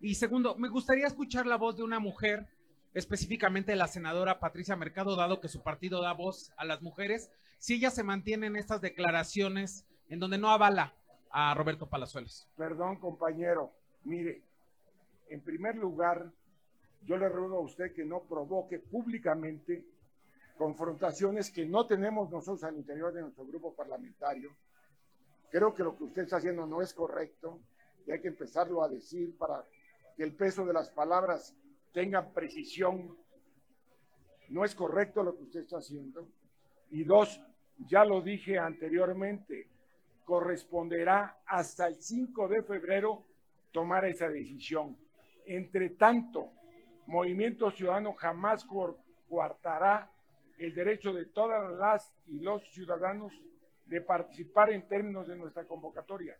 Y 0.00 0.14
segundo, 0.16 0.54
me 0.56 0.68
gustaría 0.68 1.06
escuchar 1.06 1.46
la 1.46 1.56
voz 1.56 1.76
de 1.76 1.82
una 1.82 1.98
mujer, 1.98 2.46
específicamente 2.94 3.76
la 3.76 3.88
senadora 3.88 4.40
Patricia 4.40 4.76
Mercado, 4.76 5.16
dado 5.16 5.40
que 5.40 5.48
su 5.48 5.62
partido 5.62 6.00
da 6.00 6.12
voz 6.12 6.52
a 6.56 6.64
las 6.64 6.80
mujeres, 6.80 7.30
si 7.58 7.74
ella 7.74 7.90
se 7.90 8.04
mantiene 8.04 8.46
en 8.46 8.56
estas 8.56 8.80
declaraciones 8.80 9.84
en 10.08 10.20
donde 10.20 10.38
no 10.38 10.50
avala 10.50 10.94
a 11.30 11.52
Roberto 11.54 11.88
Palazuelos. 11.88 12.48
Perdón, 12.56 13.00
compañero. 13.00 13.72
Mire, 14.04 14.42
en 15.28 15.40
primer 15.40 15.76
lugar, 15.76 16.30
yo 17.02 17.16
le 17.16 17.28
ruego 17.28 17.58
a 17.58 17.60
usted 17.60 17.92
que 17.92 18.04
no 18.04 18.22
provoque 18.22 18.78
públicamente 18.78 19.84
confrontaciones 20.56 21.50
que 21.50 21.66
no 21.66 21.86
tenemos 21.86 22.30
nosotros 22.30 22.62
al 22.62 22.76
interior 22.76 23.12
de 23.12 23.22
nuestro 23.22 23.44
grupo 23.44 23.74
parlamentario. 23.74 24.50
Creo 25.50 25.74
que 25.74 25.82
lo 25.82 25.96
que 25.96 26.04
usted 26.04 26.22
está 26.22 26.36
haciendo 26.36 26.66
no 26.66 26.80
es 26.80 26.94
correcto 26.94 27.60
y 28.06 28.12
hay 28.12 28.20
que 28.20 28.28
empezarlo 28.28 28.82
a 28.82 28.88
decir 28.88 29.36
para 29.36 29.64
que 30.16 30.22
el 30.22 30.34
peso 30.34 30.64
de 30.64 30.72
las 30.72 30.90
palabras 30.90 31.56
tenga 31.94 32.28
precisión. 32.28 33.16
No 34.50 34.64
es 34.64 34.74
correcto 34.74 35.22
lo 35.22 35.34
que 35.34 35.44
usted 35.44 35.60
está 35.60 35.78
haciendo. 35.78 36.28
Y 36.90 37.04
dos, 37.04 37.40
ya 37.78 38.04
lo 38.04 38.20
dije 38.20 38.58
anteriormente, 38.58 39.68
corresponderá 40.24 41.38
hasta 41.46 41.86
el 41.86 41.94
5 41.94 42.48
de 42.48 42.62
febrero 42.62 43.24
tomar 43.72 44.04
esa 44.04 44.28
decisión. 44.28 44.96
Entre 45.46 45.90
tanto, 45.90 46.50
Movimiento 47.06 47.70
Ciudadano 47.70 48.12
jamás 48.14 48.66
coartará 49.28 50.10
el 50.58 50.74
derecho 50.74 51.12
de 51.12 51.26
todas 51.26 51.72
las 51.78 52.12
y 52.26 52.40
los 52.40 52.62
ciudadanos 52.72 53.32
de 53.86 54.00
participar 54.00 54.70
en 54.70 54.86
términos 54.88 55.26
de 55.28 55.36
nuestra 55.36 55.64
convocatoria. 55.66 56.36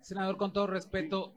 Senador, 0.00 0.36
con 0.36 0.52
todo 0.52 0.66
respeto, 0.66 1.34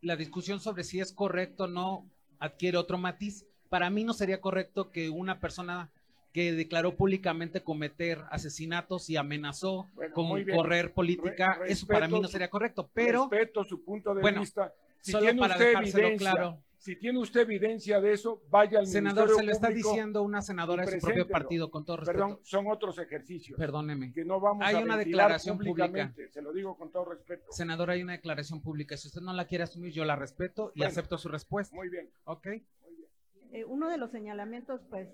la 0.00 0.16
discusión 0.16 0.60
sobre 0.60 0.84
si 0.84 1.00
es 1.00 1.12
correcto 1.12 1.64
o 1.64 1.68
no 1.68 2.08
adquiere 2.38 2.78
otro 2.78 2.98
matiz. 2.98 3.46
Para 3.68 3.90
mí 3.90 4.04
no 4.04 4.14
sería 4.14 4.40
correcto 4.40 4.90
que 4.90 5.10
una 5.10 5.40
persona 5.40 5.90
que 6.32 6.52
declaró 6.52 6.94
públicamente 6.94 7.62
cometer 7.62 8.22
asesinatos 8.30 9.10
y 9.10 9.16
amenazó 9.16 9.88
con 10.14 10.44
correr 10.44 10.92
política, 10.92 11.58
eso 11.66 11.86
para 11.86 12.08
mí 12.08 12.20
no 12.20 12.28
sería 12.28 12.48
correcto. 12.48 12.88
Pero 12.92 13.28
respeto 13.30 13.64
su 13.64 13.82
punto 13.82 14.14
de 14.14 14.32
vista. 14.32 14.72
Si 15.00 15.12
solo 15.12 15.36
para 15.36 15.56
dejárselo 15.56 16.16
claro 16.16 16.58
si 16.78 16.96
tiene 16.96 17.18
usted 17.18 17.40
evidencia 17.40 18.00
de 18.00 18.12
eso, 18.12 18.42
vaya 18.50 18.78
al 18.78 18.86
Senador, 18.86 19.28
se 19.34 19.42
lo 19.42 19.50
está 19.50 19.68
diciendo 19.68 20.22
una 20.22 20.40
senadora 20.40 20.86
de 20.86 21.00
su 21.00 21.06
propio 21.06 21.28
partido, 21.28 21.70
con 21.70 21.84
todo 21.84 21.98
respeto. 21.98 22.18
Perdón, 22.18 22.40
son 22.42 22.66
otros 22.68 22.98
ejercicios. 22.98 23.58
Perdóneme. 23.58 24.12
Que 24.12 24.24
no 24.24 24.40
vamos 24.40 24.64
hay 24.64 24.76
a 24.76 24.80
una 24.80 24.96
declaración 24.96 25.58
pública. 25.58 26.14
Se 26.30 26.40
lo 26.40 26.52
digo 26.52 26.76
con 26.76 26.90
todo 26.92 27.06
respeto. 27.06 27.50
Senador, 27.50 27.90
hay 27.90 28.02
una 28.02 28.12
declaración 28.12 28.62
pública. 28.62 28.96
Si 28.96 29.08
usted 29.08 29.20
no 29.20 29.32
la 29.32 29.46
quiere 29.46 29.64
asumir, 29.64 29.92
yo 29.92 30.04
la 30.04 30.16
respeto 30.16 30.72
y 30.74 30.84
acepto 30.84 31.18
su 31.18 31.28
respuesta. 31.28 31.74
Muy 31.74 31.88
bien. 31.88 32.10
Ok. 32.24 32.46
Muy 32.46 32.94
bien. 32.94 33.08
Eh, 33.50 33.64
uno 33.64 33.88
de 33.88 33.98
los 33.98 34.10
señalamientos, 34.10 34.80
pues, 34.88 35.08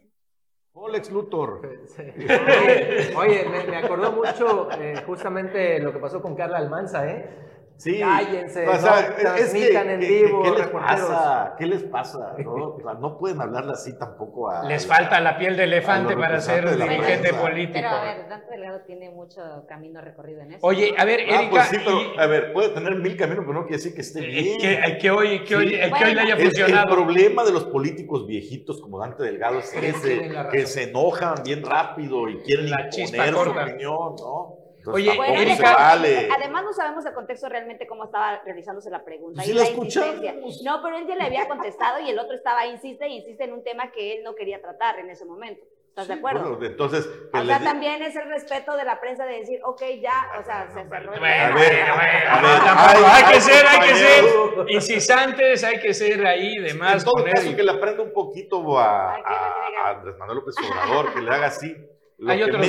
Alex 0.75 1.11
Luthor. 1.11 1.62
Oye, 3.17 3.45
me, 3.49 3.77
acordó 3.77 4.11
mucho 4.12 4.71
eh, 4.73 5.03
justamente 5.07 5.79
lo 5.79 5.93
que 5.93 6.01
pasó 6.01 6.21
con 6.21 6.35
Carla 6.35 6.59
Almanza, 6.59 7.09
¿eh? 7.09 7.53
Sí. 7.77 7.99
Cállense, 7.99 8.68
o 8.68 8.77
sea, 8.77 9.16
no 9.22 9.35
es 9.35 9.53
que, 9.53 9.77
en 9.77 10.01
vivo. 10.01 10.43
¿qué, 10.43 10.51
les 10.51 10.68
pasa? 10.68 11.55
¿Qué 11.59 11.66
les 11.66 11.83
pasa? 11.83 12.37
¿No? 12.39 12.77
no 13.01 13.18
pueden 13.18 13.41
hablarle 13.41 13.72
así 13.72 13.99
tampoco 13.99 14.49
a. 14.49 14.64
Les 14.64 14.87
falta 14.87 15.20
la 15.20 15.37
piel 15.37 15.57
de 15.57 15.64
elefante 15.64 16.16
para 16.16 16.41
ser 16.41 16.77
dirigente 16.77 17.35
político. 17.35 17.75
Pero 17.75 17.89
a 17.89 18.03
ver, 18.03 18.29
Dante 18.29 18.51
Delgado 18.51 18.81
tiene 18.87 19.11
mucho 19.11 19.43
camino 19.68 20.01
recorrido 20.01 20.43
en 20.43 20.53
eso. 20.53 20.66
Oye, 20.66 20.95
a 20.97 21.05
ver, 21.05 21.20
ah, 21.20 21.35
Erika. 21.35 21.51
pues 21.51 21.64
sí, 21.64 21.77
pero, 21.85 22.20
a 22.20 22.27
ver, 22.27 22.53
puede 22.53 22.68
tener 22.70 22.95
mil 22.95 23.16
caminos, 23.16 23.45
pero 23.45 23.61
no 23.61 23.66
quiere 23.66 23.79
decir 23.79 23.95
que 23.95 24.03
esté 24.03 24.20
bien. 24.20 24.59
Que, 24.59 24.99
que 24.99 25.11
hoy, 25.11 25.45
que 25.45 25.57
hoy, 25.57 25.70
que 25.70 26.05
hoy 26.05 26.14
le 26.14 26.20
haya 26.20 26.37
funcionado. 26.37 26.89
El, 26.89 26.95
problema 26.95 27.45
de 27.45 27.53
los 27.53 27.64
políticos 27.64 28.27
viejitos 28.27 28.81
como 28.81 29.01
Dante 29.01 29.25
Delgado 29.25 29.59
es 29.59 29.75
ese, 29.75 30.31
que 30.53 30.66
se 30.66 30.85
enojan 30.85 31.43
bien 31.45 31.64
rápido 31.64 32.29
y 32.29 32.39
quieren 32.39 32.70
la 32.70 32.89
imponer 32.97 33.35
su 33.35 33.51
opinión, 33.51 34.14
¿no? 34.16 34.64
Oye, 34.93 35.12
Erika, 35.43 35.93
además 35.93 36.64
no 36.64 36.72
sabemos 36.72 37.05
el 37.07 37.14
contexto 37.14 37.49
realmente 37.49 37.87
cómo 37.87 38.05
estaba 38.05 38.41
realizándose 38.45 38.91
la 38.91 39.05
pregunta. 39.05 39.45
y 39.45 39.53
la, 39.53 39.68
insistencia. 39.68 40.35
No, 40.64 40.82
pero 40.82 40.99
él 40.99 41.07
ya 41.07 41.16
le 41.16 41.24
había 41.24 41.49
contestado 41.49 42.01
y 42.01 42.11
el 42.11 42.18
otro 42.18 42.37
estaba, 42.37 42.66
insiste 42.66 43.05
e 43.05 43.09
insiste 43.09 43.45
en 43.45 43.53
un 43.53 43.62
tema 43.62 43.91
que 43.93 44.16
él 44.16 44.24
no 44.24 44.35
quería 44.35 44.61
tratar 44.61 44.99
en 44.99 45.11
ese 45.11 45.24
momento. 45.24 45.64
¿Estás 45.89 46.09
de 46.09 46.14
acuerdo? 46.14 46.59
entonces, 46.61 47.09
o 47.32 47.45
sea, 47.45 47.61
también 47.61 48.03
es 48.03 48.16
el 48.16 48.28
respeto 48.28 48.76
de 48.76 48.85
la 48.85 49.01
prensa 49.01 49.26
de 49.26 49.39
decir, 49.39 49.61
ok, 49.62 49.80
ya, 50.03 50.28
o 50.41 50.43
sea, 50.43 50.66
se 50.66 50.89
cerró 50.89 51.14
el 51.14 51.20
tema. 51.20 51.55
hay 53.14 53.32
que 53.32 53.41
ser, 53.41 53.64
hay 53.64 53.89
que 53.89 53.95
ser 53.95 54.24
incisantes, 54.70 55.62
hay 55.62 55.78
que 55.78 55.95
ser 55.95 56.26
ahí 56.26 56.59
de 56.59 56.74
más. 56.74 57.05
En 57.05 57.05
todo 57.05 57.24
caso, 57.24 57.55
que 57.55 57.62
le 57.62 57.70
aprenda 57.70 58.03
un 58.03 58.12
poquito 58.12 58.76
a, 58.76 59.14
a 59.14 59.91
Andrés 59.91 60.18
Manuel 60.18 60.39
López 60.39 60.57
Obrador, 60.68 61.14
que 61.14 61.20
le 61.20 61.30
haga 61.30 61.47
así 61.47 61.76
hay 62.27 62.43
otros 62.43 62.67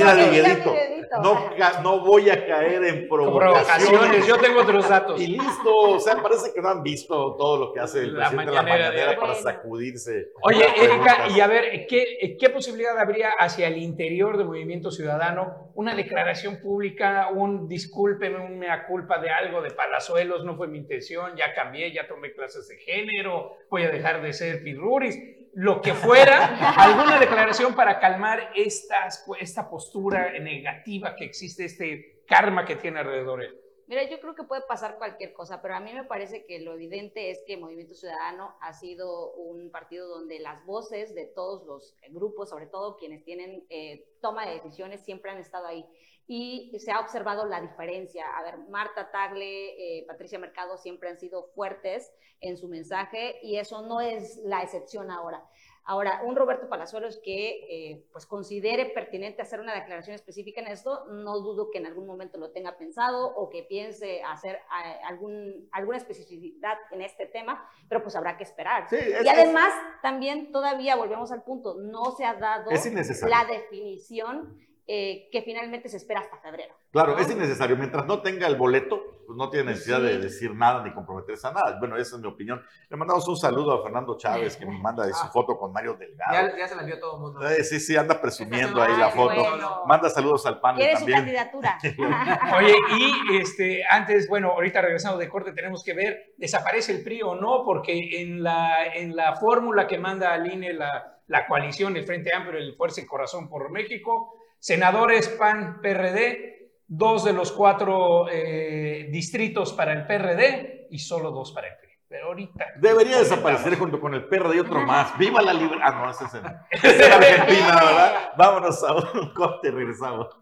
No, 1.22 1.50
no 1.84 2.00
voy 2.02 2.30
a 2.30 2.46
caer 2.46 2.84
en 2.84 3.08
provocaciones. 3.08 4.26
Yo 4.28 4.38
tengo 4.38 4.62
otros 4.62 4.89
datos. 4.89 5.22
Y 5.22 5.28
listo. 5.28 5.76
O 5.76 6.00
sea, 6.00 6.22
parece 6.22 6.54
que 6.54 6.62
no 6.62 6.70
han 6.70 6.84
visto 6.84 7.36
todo 7.36 7.58
lo 7.58 7.74
que 7.74 7.80
hace 7.80 8.04
el 8.04 8.16
presidente 8.16 8.52
de 8.52 8.56
la 8.56 8.62
mañanera 8.64 9.20
para 9.20 9.36
sacudirse. 9.36 10.32
Oye, 10.41 10.66
Erika, 10.78 11.28
y 11.36 11.39
a 11.39 11.48
ver, 11.48 11.86
¿qué, 11.88 12.38
¿qué 12.39 12.50
posibilidad 12.50 12.98
habría 12.98 13.32
hacia 13.39 13.68
el 13.68 13.78
interior 13.78 14.38
del 14.38 14.48
Movimiento 14.48 14.91
Ciudadano? 14.91 15.72
Una 15.76 15.96
declaración 15.96 16.60
pública, 16.62 17.30
un 17.34 17.68
discúlpeme, 17.68 18.38
una 18.38 18.86
culpa 18.88 19.20
de 19.20 19.30
algo 19.30 19.62
de 19.62 19.72
Palazuelos, 19.72 20.43
no 20.46 20.56
fue 20.56 20.68
mi 20.68 20.78
intención, 20.78 21.36
ya 21.36 21.54
cambié, 21.54 21.93
ya 21.93 22.08
tomé 22.08 22.34
clases 22.34 22.68
de 22.68 22.78
género, 22.78 23.58
voy 23.70 23.84
a 23.84 23.89
dejar 23.89 24.22
de 24.22 24.34
ser 24.34 24.64
pirruris 24.64 25.18
lo 25.56 25.82
que 25.82 25.93
fuera, 25.93 26.76
alguna 26.76 27.18
declaración 27.18 27.76
para 27.76 27.97
calmar 27.97 28.51
estas, 28.56 29.26
esta 29.39 29.70
postura 29.70 30.38
negativa 30.39 31.16
que 31.16 31.24
existe, 31.24 31.64
este 31.64 32.24
karma 32.28 32.66
que 32.66 32.76
tiene 32.76 32.99
alrededor 32.99 33.41
él. 33.41 33.62
Mira, 33.88 34.03
yo 34.10 34.20
creo 34.20 34.36
que 34.36 34.43
puede 34.43 34.64
pasar 34.64 34.97
cualquier 34.97 35.32
cosa, 35.32 35.62
pero 35.62 35.76
a 35.76 35.80
mí 35.80 35.93
me 35.93 36.03
parece 36.03 36.45
que 36.45 36.60
lo 36.60 36.74
evidente 36.74 37.30
es 37.30 37.41
que 37.47 37.56
Movimiento 37.56 37.93
Ciudadano 37.93 38.58
ha 38.60 38.74
sido 38.74 39.32
un 39.34 39.72
partido 39.72 40.10
donde 40.10 40.39
las 40.39 40.66
voces 40.66 41.16
de 41.16 41.26
todos 41.26 41.66
los 41.66 41.95
grupos, 42.10 42.49
sobre 42.49 42.66
todo 42.66 42.97
quienes 42.97 43.24
tienen 43.24 43.64
eh, 43.70 44.08
toma 44.22 44.45
de 44.47 44.56
decisiones, 44.56 45.06
siempre 45.06 45.32
han 45.32 45.38
estado 45.38 45.68
ahí. 45.68 45.86
Y 46.28 46.71
se 46.80 46.91
ha 46.91 46.99
observado 46.99 47.45
la 47.45 47.61
diferencia. 47.61 48.26
A 48.38 48.43
ver, 48.43 48.57
Marta 48.69 49.11
Tagle, 49.11 49.99
eh, 49.99 50.05
Patricia 50.07 50.39
Mercado 50.39 50.78
siempre 50.78 51.09
han 51.09 51.19
sido 51.19 51.43
fuertes 51.53 52.11
en 52.41 52.57
su 52.57 52.67
mensaje 52.67 53.39
y 53.43 53.57
eso 53.57 53.82
no 53.84 54.01
es 54.01 54.38
la 54.43 54.61
excepción 54.63 55.11
ahora. 55.11 55.43
Ahora, 55.88 56.21
un 56.26 56.36
Roberto 56.36 56.67
Palazuelos 56.67 57.21
que 57.23 57.59
eh, 57.69 58.07
pues 58.11 58.26
considere 58.26 58.88
pertinente 58.88 59.43
hacer 59.43 59.59
una 59.59 59.76
declaración 59.76 60.15
específica 60.15 60.59
en 60.59 60.67
esto, 60.67 61.05
no 61.11 61.39
dudo 61.41 61.69
que 61.69 61.78
en 61.78 61.86
algún 61.86 62.07
momento 62.07 62.39
lo 62.39 62.49
tenga 62.51 62.76
pensado 62.76 63.28
o 63.36 63.51
que 63.51 63.61
piense 63.61 64.23
hacer 64.23 64.55
eh, 64.55 64.99
algún, 65.05 65.69
alguna 65.71 65.97
especificidad 65.97 66.76
en 66.89 67.03
este 67.03 67.28
tema, 67.28 67.69
pero 67.88 68.01
pues 68.01 68.15
habrá 68.15 68.36
que 68.36 68.45
esperar. 68.45 68.88
y 68.91 69.28
además, 69.28 69.71
también 70.01 70.51
todavía 70.51 70.95
volvemos 70.95 71.32
al 71.32 71.43
punto, 71.43 71.76
no 71.76 72.11
se 72.17 72.26
ha 72.26 72.34
dado 72.34 72.71
la 72.71 73.45
definición 73.45 74.57
eh, 74.88 75.29
que 75.31 75.41
finalmente 75.41 75.89
se 75.89 75.97
espera 75.97 76.19
hasta 76.19 76.38
febrero. 76.38 76.75
Claro, 76.91 77.17
es 77.17 77.29
innecesario. 77.29 77.75
Mientras 77.75 78.05
no 78.05 78.21
tenga 78.21 78.45
el 78.45 78.55
boleto, 78.55 79.01
pues 79.25 79.36
no 79.36 79.49
tiene 79.49 79.71
necesidad 79.71 79.99
de 79.99 80.19
decir 80.19 80.53
nada 80.53 80.83
ni 80.83 80.93
comprometerse 80.93 81.47
a 81.47 81.51
nada. 81.51 81.77
Bueno, 81.79 81.97
esa 81.97 82.15
es 82.15 82.21
mi 82.21 82.27
opinión. 82.27 82.63
Le 82.89 82.95
mandamos 82.95 83.27
un 83.27 83.36
saludo 83.36 83.73
a 83.73 83.83
Fernando 83.83 84.15
Chávez, 84.15 84.55
que 84.55 84.65
me 84.65 84.77
manda 84.77 85.11
su 85.11 85.27
foto 85.29 85.57
con 85.57 85.73
Mario 85.73 85.95
Delgado. 85.95 86.55
Ya, 86.55 86.67
se 86.67 86.75
la 86.75 86.81
envió 86.83 86.99
todo 86.99 87.15
el 87.15 87.21
mundo. 87.21 87.49
Eh, 87.49 87.63
sí, 87.63 87.79
sí, 87.79 87.97
anda 87.97 88.21
presumiendo 88.21 88.81
ahí 88.81 88.95
la 88.95 89.09
foto. 89.09 89.86
Manda 89.88 90.09
saludos 90.09 90.45
al 90.45 90.59
panel 90.59 90.77
¿Quiere 90.77 90.93
también. 90.93 91.17
su 91.17 91.23
candidatura? 91.23 91.79
Oye, 92.57 92.75
y 92.99 93.38
este, 93.38 93.83
antes, 93.89 94.29
bueno, 94.29 94.51
ahorita 94.51 94.81
regresando 94.81 95.17
de 95.17 95.27
corte, 95.27 95.51
tenemos 95.51 95.83
que 95.83 95.95
ver, 95.95 96.33
¿desaparece 96.38 96.91
el 96.91 97.03
PRI 97.03 97.23
o 97.23 97.33
no? 97.36 97.63
Porque 97.65 98.21
en 98.21 98.43
la, 98.43 98.93
en 98.93 99.15
la 99.15 99.36
fórmula 99.36 99.88
que 99.88 99.97
manda 99.97 100.31
al 100.31 100.51
INE 100.51 100.73
la, 100.73 101.21
la 101.27 101.47
coalición, 101.47 101.97
el 101.97 102.05
Frente 102.05 102.33
Amplio, 102.33 102.59
el 102.59 102.75
Fuerza 102.75 103.01
y 103.01 103.05
Corazón 103.05 103.49
por 103.49 103.71
México, 103.71 104.33
senadores 104.66 105.30
PAN, 105.30 105.80
PRD, 105.80 106.72
dos 106.88 107.24
de 107.24 107.34
los 107.34 107.51
cuatro 107.51 108.28
eh, 108.32 109.07
distritos 109.11 109.74
para 109.74 109.93
el 109.93 110.07
PRD 110.07 110.88
y 110.89 110.97
solo 110.97 111.30
dos 111.30 111.51
para 111.51 111.68
el 111.68 111.78
PRI. 111.78 111.91
Pero 112.07 112.26
ahorita. 112.26 112.66
Debería 112.78 113.20
desaparecer 113.20 113.78
junto 113.78 113.99
con 113.99 114.16
el 114.16 114.26
PRD 114.26 114.55
y 114.55 114.59
otro 114.59 114.82
más. 114.82 115.16
¡Viva 115.20 115.43
la 115.43 115.53
libertad! 115.53 115.86
Ah, 115.86 116.01
no, 116.01 116.09
ese 116.09 116.26
es 116.26 116.34
en, 116.34 116.45
es 116.72 116.99
en 116.99 117.13
Argentina, 117.13 117.76
¿verdad? 117.76 118.30
Vámonos 118.39 118.84
a 118.84 118.93
un 118.95 119.34
corte 119.36 119.68
y 119.68 119.72
regresamos. 119.72 120.36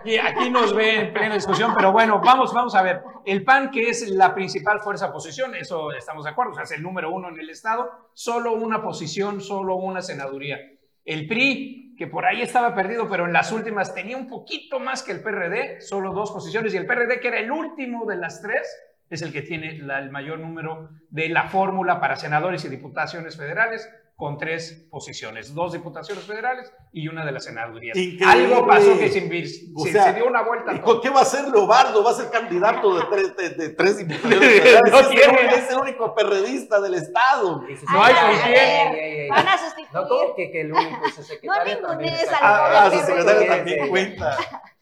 Aquí, 0.00 0.18
aquí 0.18 0.50
nos 0.50 0.74
ve 0.74 1.00
en 1.00 1.12
plena 1.12 1.34
discusión, 1.34 1.72
pero 1.76 1.92
bueno, 1.92 2.20
vamos, 2.20 2.52
vamos 2.54 2.74
a 2.74 2.82
ver. 2.82 3.02
El 3.24 3.44
PAN, 3.44 3.70
que 3.70 3.88
es 3.90 4.08
la 4.10 4.34
principal 4.34 4.80
fuerza 4.80 5.06
oposición, 5.06 5.54
eso 5.54 5.92
estamos 5.92 6.24
de 6.24 6.30
acuerdo, 6.30 6.52
o 6.52 6.54
sea, 6.54 6.64
es 6.64 6.72
el 6.72 6.82
número 6.82 7.10
uno 7.10 7.28
en 7.28 7.38
el 7.38 7.50
Estado, 7.50 7.90
solo 8.14 8.52
una 8.54 8.82
posición, 8.82 9.40
solo 9.40 9.76
una 9.76 10.00
senaduría. 10.02 10.58
El 11.04 11.26
PRI, 11.26 11.94
que 11.98 12.06
por 12.06 12.24
ahí 12.24 12.40
estaba 12.40 12.74
perdido, 12.74 13.08
pero 13.08 13.26
en 13.26 13.32
las 13.32 13.52
últimas 13.52 13.94
tenía 13.94 14.16
un 14.16 14.28
poquito 14.28 14.80
más 14.80 15.02
que 15.02 15.12
el 15.12 15.22
PRD, 15.22 15.80
solo 15.80 16.12
dos 16.12 16.30
posiciones, 16.32 16.72
y 16.72 16.76
el 16.76 16.86
PRD, 16.86 17.20
que 17.20 17.28
era 17.28 17.38
el 17.40 17.50
último 17.50 18.06
de 18.06 18.16
las 18.16 18.40
tres, 18.40 18.66
es 19.10 19.22
el 19.22 19.32
que 19.32 19.42
tiene 19.42 19.78
la- 19.78 19.98
el 19.98 20.10
mayor 20.10 20.38
número 20.38 20.88
de 21.10 21.28
la 21.28 21.44
fórmula 21.48 22.00
para 22.00 22.16
senadores 22.16 22.64
y 22.64 22.68
diputaciones 22.68 23.36
federales, 23.36 23.90
con 24.20 24.36
tres 24.36 24.86
posiciones, 24.90 25.54
dos 25.54 25.72
diputaciones 25.72 26.22
federales 26.24 26.70
y 26.92 27.08
una 27.08 27.24
de 27.24 27.32
las 27.32 27.42
senadurías. 27.44 27.96
Increíble. 27.96 28.26
Algo 28.54 28.66
pasó 28.66 28.98
que 28.98 29.08
se, 29.08 29.26
O 29.74 29.84
se- 29.86 29.92
sea, 29.92 30.04
se 30.04 30.12
dio 30.12 30.26
una 30.26 30.42
vuelta. 30.42 30.74
¿Y 30.74 30.80
con 30.80 31.00
qué 31.00 31.08
va 31.08 31.22
a 31.22 31.24
ser 31.24 31.48
Leobardo? 31.48 32.04
Va 32.04 32.10
a 32.10 32.14
ser 32.14 32.30
candidato 32.30 32.94
de 32.98 33.04
tres, 33.10 33.36
de, 33.36 33.48
de 33.50 33.68
tres 33.70 33.96
diputaciones 33.96 34.38
federales. 34.62 34.92
No 34.92 34.98
es, 35.00 35.06
el, 35.06 35.10
tiene. 35.16 35.54
es 35.54 35.70
el 35.70 35.78
único 35.78 36.14
perredista 36.14 36.80
del 36.82 36.94
Estado. 36.94 37.62
No 37.92 38.04
hay 38.04 38.14
con 38.14 38.52
quién. 38.52 39.28
Van 39.30 39.48
a 39.48 39.58
sustituir. 39.58 39.88
No, 39.94 40.06
como 40.06 40.34
que, 40.36 40.50
que 40.52 40.60
el 40.60 40.72
único 40.72 41.08
su 41.16 41.22
secretario 41.22 41.80
No 41.80 41.88
también 41.88 42.12
está- 42.14 42.38
Ah, 42.42 42.84
ah, 42.86 42.90
su 42.90 42.98
secretario 43.06 43.46
también 43.48 43.84
sí. 43.84 43.88
cuenta. 43.88 44.36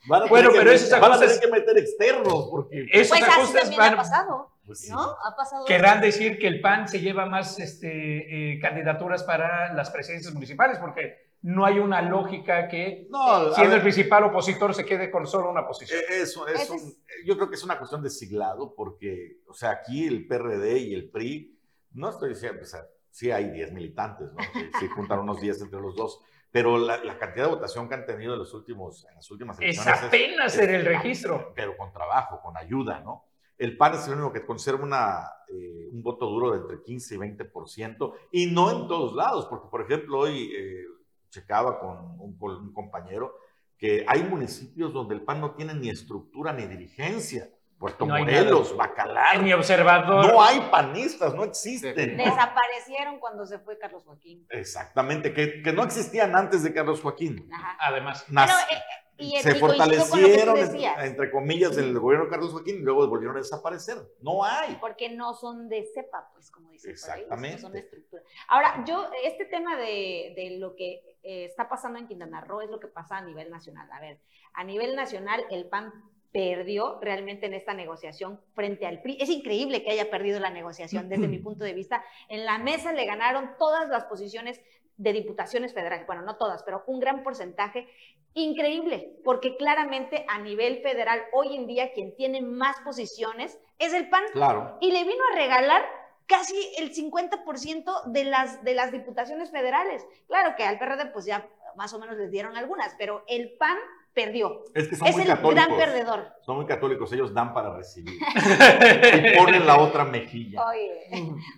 Van 0.08 0.22
a 0.22 0.26
Bueno, 0.26 0.48
tener 0.48 0.52
que 0.52 0.58
pero 0.58 0.70
meter- 0.72 0.74
esos 0.74 1.00
van 1.00 1.12
a 1.12 1.18
tener 1.20 1.40
que 1.40 1.46
meter 1.48 1.78
externos 1.78 2.48
porque 2.50 2.86
Esos 2.92 3.16
Pues 3.18 3.22
así 3.22 3.40
ajustes 3.40 3.60
también 3.62 3.78
van- 3.80 3.94
ha 3.94 3.96
pasado, 3.98 4.50
Pues 4.68 4.80
sí. 4.82 4.90
¿no? 4.92 5.00
Ha 5.00 5.34
pasado. 5.36 5.64
querrán 5.64 6.00
decir 6.00 6.38
que 6.38 6.46
el 6.46 6.60
PAN 6.60 6.86
se 6.88 7.00
lleva 7.00 7.24
más 7.26 7.58
este, 7.58 8.52
eh, 8.52 8.60
candidaturas 8.60 9.24
para 9.24 9.72
las 9.74 9.90
presidencias 9.90 10.32
municipales, 10.34 10.78
porque 10.78 11.32
no 11.40 11.64
hay 11.64 11.78
una 11.78 12.02
lógica 12.02 12.68
que, 12.68 13.06
No, 13.10 13.18
a 13.32 13.54
siendo 13.54 13.70
ver. 13.70 13.78
el 13.78 13.82
principal 13.82 14.24
opositor, 14.24 14.74
se 14.74 14.84
quede 14.84 15.10
con 15.10 15.26
solo 15.26 15.50
una 15.50 15.66
posición. 15.66 15.98
Eh, 16.00 16.20
Eso, 16.22 16.46
es 16.46 16.60
Ese 16.62 16.72
un- 16.72 16.94
yo 17.24 17.36
creo 17.36 17.48
que 17.48 17.54
es 17.54 17.64
una 17.64 17.78
cuestión 17.78 18.02
de 18.02 18.10
siglado, 18.10 18.74
porque, 18.76 19.38
o 19.48 19.54
sea, 19.54 19.70
aquí 19.70 20.06
el 20.06 20.26
PRD 20.26 20.78
y 20.78 20.94
el 20.94 21.08
PRI, 21.10 21.58
no 21.92 22.10
estoy 22.10 22.28
diciendo, 22.30 22.60
o 22.62 22.66
sea, 22.66 22.82
sí 23.10 23.30
hay 23.30 23.50
10 23.50 23.72
militantes, 23.72 24.32
¿no? 24.34 24.42
Sí, 24.52 24.70
sí 24.80 24.86
juntan 24.88 25.20
unos 25.20 25.40
10 25.40 25.62
entre 25.62 25.80
los 25.80 25.96
dos, 25.96 26.20
pero 26.50 26.76
la, 26.76 27.02
la 27.04 27.18
cantidad 27.18 27.46
de 27.46 27.52
votación 27.52 27.88
que 27.88 27.94
han 27.94 28.04
tenido 28.04 28.32
en, 28.34 28.38
los 28.40 28.52
últimos, 28.54 29.06
en 29.08 29.14
las 29.14 29.30
últimas 29.30 29.56
Es 29.58 29.62
elecciones 29.78 30.02
apenas 30.02 30.54
es- 30.54 30.60
en 30.60 30.74
el 30.74 30.84
registro. 30.84 31.52
pero 31.54 31.76
con 31.76 31.92
trabajo, 31.92 32.40
con 32.42 32.56
ayuda, 32.56 33.00
¿no? 33.00 33.24
El 33.58 33.76
PAN 33.76 33.94
es 33.94 34.06
el 34.06 34.14
único 34.14 34.32
que 34.32 34.46
conserva 34.46 34.84
una, 34.84 35.30
eh, 35.48 35.88
un 35.92 36.02
voto 36.02 36.26
duro 36.26 36.52
de 36.52 36.58
entre 36.58 36.82
15 36.82 37.14
y 37.16 37.18
20%, 37.18 38.12
y 38.32 38.46
no 38.46 38.70
en 38.70 38.86
todos 38.88 39.14
lados, 39.14 39.46
porque, 39.50 39.68
por 39.68 39.82
ejemplo, 39.82 40.20
hoy 40.20 40.52
eh, 40.56 40.84
checaba 41.30 41.78
con 41.80 42.20
un, 42.20 42.38
col- 42.38 42.56
un 42.58 42.72
compañero 42.72 43.34
que 43.76 44.04
hay 44.08 44.22
municipios 44.24 44.92
donde 44.92 45.14
el 45.16 45.22
PAN 45.22 45.40
no 45.40 45.54
tiene 45.54 45.74
ni 45.74 45.88
estructura 45.90 46.52
ni 46.52 46.66
dirigencia. 46.66 47.48
Puerto 47.78 48.06
No 48.06 48.18
Morelos, 48.18 48.72
nada. 48.74 48.88
Bacalar. 48.88 49.40
Mi 49.40 49.52
observador. 49.52 50.26
No 50.32 50.42
hay 50.42 50.60
panistas, 50.68 51.32
no 51.32 51.44
existen. 51.44 52.16
Desaparecieron 52.16 53.20
cuando 53.20 53.46
se 53.46 53.60
fue 53.60 53.78
Carlos 53.78 54.02
Joaquín. 54.04 54.44
Exactamente, 54.50 55.32
que, 55.32 55.62
que 55.62 55.72
no 55.72 55.84
existían 55.84 56.34
antes 56.34 56.64
de 56.64 56.72
Carlos 56.74 57.00
Joaquín. 57.00 57.48
Ajá. 57.52 57.76
Además. 57.80 58.24
Pero, 58.26 58.40
Nas- 58.40 58.66
eh, 58.72 58.78
y, 59.18 59.36
se 59.42 59.56
fortalecieron, 59.56 60.54
decías, 60.54 61.04
entre 61.04 61.30
comillas, 61.30 61.76
en 61.76 61.84
el 61.84 61.98
gobierno 61.98 62.26
de 62.26 62.30
Carlos 62.30 62.52
Joaquín 62.52 62.76
y 62.76 62.82
luego 62.82 63.06
volvieron 63.08 63.36
a 63.36 63.40
desaparecer. 63.40 63.98
No 64.20 64.44
hay. 64.44 64.76
porque 64.80 65.10
no 65.10 65.34
son 65.34 65.68
de 65.68 65.84
cepa, 65.92 66.30
pues, 66.32 66.50
como 66.50 66.70
dicen 66.70 66.94
por 67.00 67.10
ahí, 67.10 67.20
Exactamente. 67.22 67.56
no 67.56 67.62
son 67.62 67.72
de 67.72 67.78
estructura. 67.80 68.22
Ahora, 68.46 68.84
yo, 68.86 69.10
este 69.24 69.44
tema 69.46 69.76
de, 69.76 70.32
de 70.36 70.56
lo 70.58 70.76
que 70.76 71.18
eh, 71.22 71.44
está 71.44 71.68
pasando 71.68 71.98
en 71.98 72.06
Quintana 72.06 72.40
Roo 72.40 72.60
es 72.60 72.70
lo 72.70 72.78
que 72.78 72.86
pasa 72.86 73.18
a 73.18 73.22
nivel 73.22 73.50
nacional. 73.50 73.90
A 73.92 74.00
ver, 74.00 74.20
a 74.54 74.62
nivel 74.62 74.94
nacional, 74.94 75.44
el 75.50 75.66
PAN 75.66 75.92
perdió 76.32 76.98
realmente 77.00 77.46
en 77.46 77.54
esta 77.54 77.74
negociación 77.74 78.40
frente 78.54 78.86
al 78.86 79.00
PRI. 79.02 79.18
Es 79.20 79.30
increíble 79.30 79.82
que 79.82 79.90
haya 79.90 80.10
perdido 80.10 80.38
la 80.40 80.50
negociación 80.50 81.08
desde 81.08 81.26
mi 81.26 81.38
punto 81.40 81.64
de 81.64 81.72
vista. 81.72 82.04
En 82.28 82.44
la 82.44 82.58
mesa 82.58 82.92
le 82.92 83.06
ganaron 83.06 83.50
todas 83.58 83.88
las 83.88 84.04
posiciones 84.04 84.60
de 84.98 85.12
diputaciones 85.12 85.72
federales, 85.72 86.06
bueno, 86.06 86.22
no 86.22 86.36
todas, 86.36 86.62
pero 86.64 86.82
un 86.86 87.00
gran 87.00 87.22
porcentaje. 87.22 87.88
Increíble, 88.34 89.16
porque 89.24 89.56
claramente 89.56 90.24
a 90.28 90.38
nivel 90.40 90.82
federal, 90.82 91.22
hoy 91.32 91.56
en 91.56 91.66
día 91.66 91.92
quien 91.92 92.14
tiene 92.14 92.42
más 92.42 92.76
posiciones 92.84 93.58
es 93.78 93.94
el 93.94 94.08
PAN 94.10 94.22
Claro. 94.32 94.76
y 94.80 94.90
le 94.92 95.04
vino 95.04 95.22
a 95.32 95.36
regalar 95.36 95.82
casi 96.26 96.54
el 96.76 96.92
50% 96.94 98.04
de 98.12 98.24
las, 98.24 98.62
de 98.62 98.74
las 98.74 98.92
diputaciones 98.92 99.50
federales. 99.50 100.06
Claro 100.26 100.54
que 100.56 100.64
al 100.64 100.78
PRD 100.78 101.06
pues 101.12 101.24
ya 101.24 101.48
más 101.76 101.92
o 101.94 101.98
menos 101.98 102.16
les 102.16 102.30
dieron 102.30 102.56
algunas, 102.56 102.94
pero 102.98 103.24
el 103.28 103.56
PAN 103.58 103.78
perdió. 104.12 104.64
Es 104.74 104.88
que 104.88 104.96
son 104.96 105.06
Es 105.06 105.14
muy 105.14 105.22
el 105.22 105.28
católicos. 105.28 105.54
gran 105.66 105.76
perdedor. 105.78 106.32
Son 106.42 106.56
muy 106.56 106.66
católicos, 106.66 107.12
ellos 107.12 107.32
dan 107.32 107.54
para 107.54 107.72
recibir. 107.74 108.14
y 109.34 109.38
ponen 109.38 109.64
la 109.66 109.78
otra 109.80 110.04
mejilla. 110.04 110.64
Oye, 110.68 111.08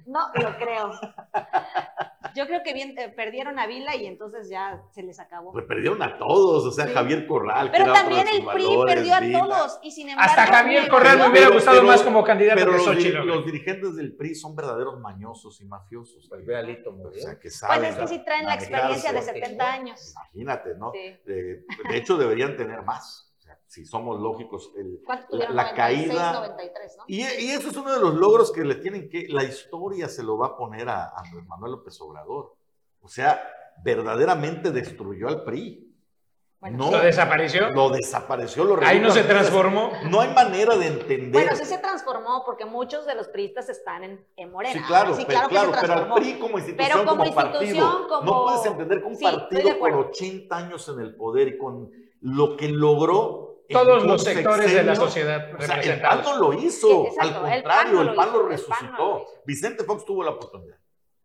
no 0.07 0.29
lo 0.35 0.57
creo. 0.57 0.91
Yo 2.37 2.47
creo 2.47 2.63
que 2.63 2.73
bien, 2.75 2.95
eh, 2.99 3.09
perdieron 3.09 3.59
a 3.59 3.67
Vila 3.67 3.97
y 3.97 4.07
entonces 4.07 4.49
ya 4.49 4.83
se 4.93 5.03
les 5.03 5.19
acabó. 5.21 5.53
Pues 5.53 5.65
perdieron 5.67 6.03
a 6.03 6.19
todos, 6.19 6.65
o 6.65 6.71
sea, 6.71 6.87
Sí. 6.87 6.93
Javier 6.95 7.27
Corral. 7.27 7.71
Pero 7.71 7.93
también 7.93 8.27
el 8.29 8.45
PRI 8.45 8.65
valores, 8.65 8.95
perdió 8.95 9.15
a 9.15 9.21
Vila. 9.21 9.39
todos 9.41 9.79
y 9.83 9.91
sin 9.91 10.09
embargo... 10.11 10.31
Hasta 10.31 10.47
Javier 10.47 10.89
Corral 10.89 11.19
me 11.19 11.29
hubiera 11.29 11.49
gustado 11.51 11.77
pero- 11.79 11.89
más 11.89 12.03
como 12.03 12.25
candidato 12.25 12.59
Pero 12.59 12.71
que 12.73 12.77
los, 12.79 12.87
Xochitl. 12.87 13.19
los 13.27 13.45
dirigentes 13.47 13.97
del 13.97 14.15
PRI 14.17 14.35
son 14.35 14.55
verdaderos 14.57 14.99
mañosos 15.01 15.61
y 15.61 15.65
mafiosos. 15.67 16.27
Pues 16.29 16.45
ve 16.45 16.57
a 16.57 16.63
Lito 16.63 16.91
O 16.91 16.93
Muriel. 16.95 17.23
sea, 17.23 17.35
que 17.35 17.43
Pues 17.43 17.59
saben 17.59 17.85
es 17.85 17.97
que 17.97 18.07
sí 18.09 18.19
traen 18.25 18.47
la 18.47 18.55
experiencia 18.55 19.11
de 19.13 19.19
manejarse. 19.19 19.41
70 19.41 19.73
años. 19.73 20.15
Imagínate, 20.35 20.75
¿no? 20.77 20.93
Sí. 20.93 20.99
Eh, 21.27 21.65
de 21.89 21.97
hecho, 21.97 22.17
deberían 22.17 22.57
tener 22.57 22.83
más. 22.83 23.30
Si 23.71 23.87
somos 23.87 24.21
lógicos, 24.21 24.73
el- 24.77 25.01
¿Cuánto 25.07 25.27
la, 25.27 25.31
tuvieron? 25.31 25.55
la 25.57 25.63
96, 25.63 26.09
caída. 26.09 26.33
93, 26.33 26.97
¿no? 26.99 27.05
Y, 27.07 27.21
y 27.21 27.51
eso 27.53 27.69
es 27.71 27.77
uno 27.77 27.93
de 27.93 28.01
los 28.01 28.15
logros 28.17 28.51
que 28.51 28.65
le 28.65 28.75
tienen 28.75 29.09
que. 29.09 29.29
La 29.29 29.45
historia 29.45 30.09
se 30.09 30.25
lo 30.25 30.37
va 30.37 30.49
a 30.49 30.57
poner 30.57 30.89
a 30.89 31.11
Andrés 31.17 31.47
Manuel 31.47 31.73
López 31.73 32.01
Obrador. 32.01 32.57
O 33.01 33.07
sea, 33.09 33.41
verdaderamente 33.85 34.73
destruyó 34.73 35.29
al 35.29 35.45
PRI. 35.45 35.87
No, 36.73 36.91
¿Lo 36.91 36.99
desapareció? 36.99 37.71
Lo 37.71 37.91
desapareció, 37.91 38.65
lo 38.65 38.77
Ahí 38.85 38.99
no 38.99 39.13
se 39.13 39.23
transformó. 39.23 39.93
No 40.11 40.21
hay 40.21 40.35
manera 40.35 40.77
de 40.77 40.89
entender. 40.89 41.31
Bueno, 41.33 41.55
sí 41.57 41.65
se 41.65 41.79
transformó 41.79 42.43
porque 42.45 42.65
muchos 42.65 43.07
de 43.07 43.15
los 43.15 43.29
priistas 43.29 43.69
están 43.69 44.03
en, 44.03 44.27
en 44.37 44.51
Morena. 44.51 44.73
Sí, 44.75 44.81
claro, 44.85 45.15
Sí, 45.15 45.25
pero, 45.29 45.49
claro 45.49 45.49
que 45.49 45.55
claro, 45.55 45.75
se 45.75 45.81
pero 45.81 45.93
al 45.93 45.99
transformó. 46.01 46.15
PRI 46.17 46.39
como 46.41 46.59
institución, 46.59 46.89
Pero 46.99 47.09
como 47.09 47.35
partido, 47.35 47.63
institución, 47.63 48.09
como- 48.09 48.23
no 48.33 48.45
puedes 48.47 48.67
entender 48.67 49.01
que 49.01 49.07
un 49.07 49.17
Sí, 49.17 49.25
partido 49.25 49.63
con 49.63 49.73
acuerdo. 49.77 49.99
80 50.11 50.57
años 50.57 50.89
en 50.89 51.01
el 51.01 51.15
poder 51.15 51.49
y 51.49 51.57
con 51.57 51.91
lo 52.23 52.57
que 52.59 52.69
logró 52.69 53.50
Todos 53.71 54.05
los 54.05 54.23
sectores 54.25 54.75
de 54.75 54.83
la 54.83 54.95
sociedad 54.97 55.55
o 55.59 55.63
sea, 55.63 55.81
el 55.81 56.01
PAN 56.01 56.23
no 56.23 56.39
lo 56.39 56.53
hizo, 56.55 57.07
Sí, 57.11 57.17
al 57.21 57.35
contrario, 57.35 57.53
el 57.53 57.63
PAN 57.63 57.93
lo 57.93 58.01
el 58.03 58.15
PAN 58.15 58.33
no 58.33 58.43
resucitó. 58.43 58.97
lo. 58.99 59.27
Vicente 59.45 59.85
Fox 59.85 60.05
tuvo 60.05 60.25
la 60.25 60.31
oportunidad 60.31 60.77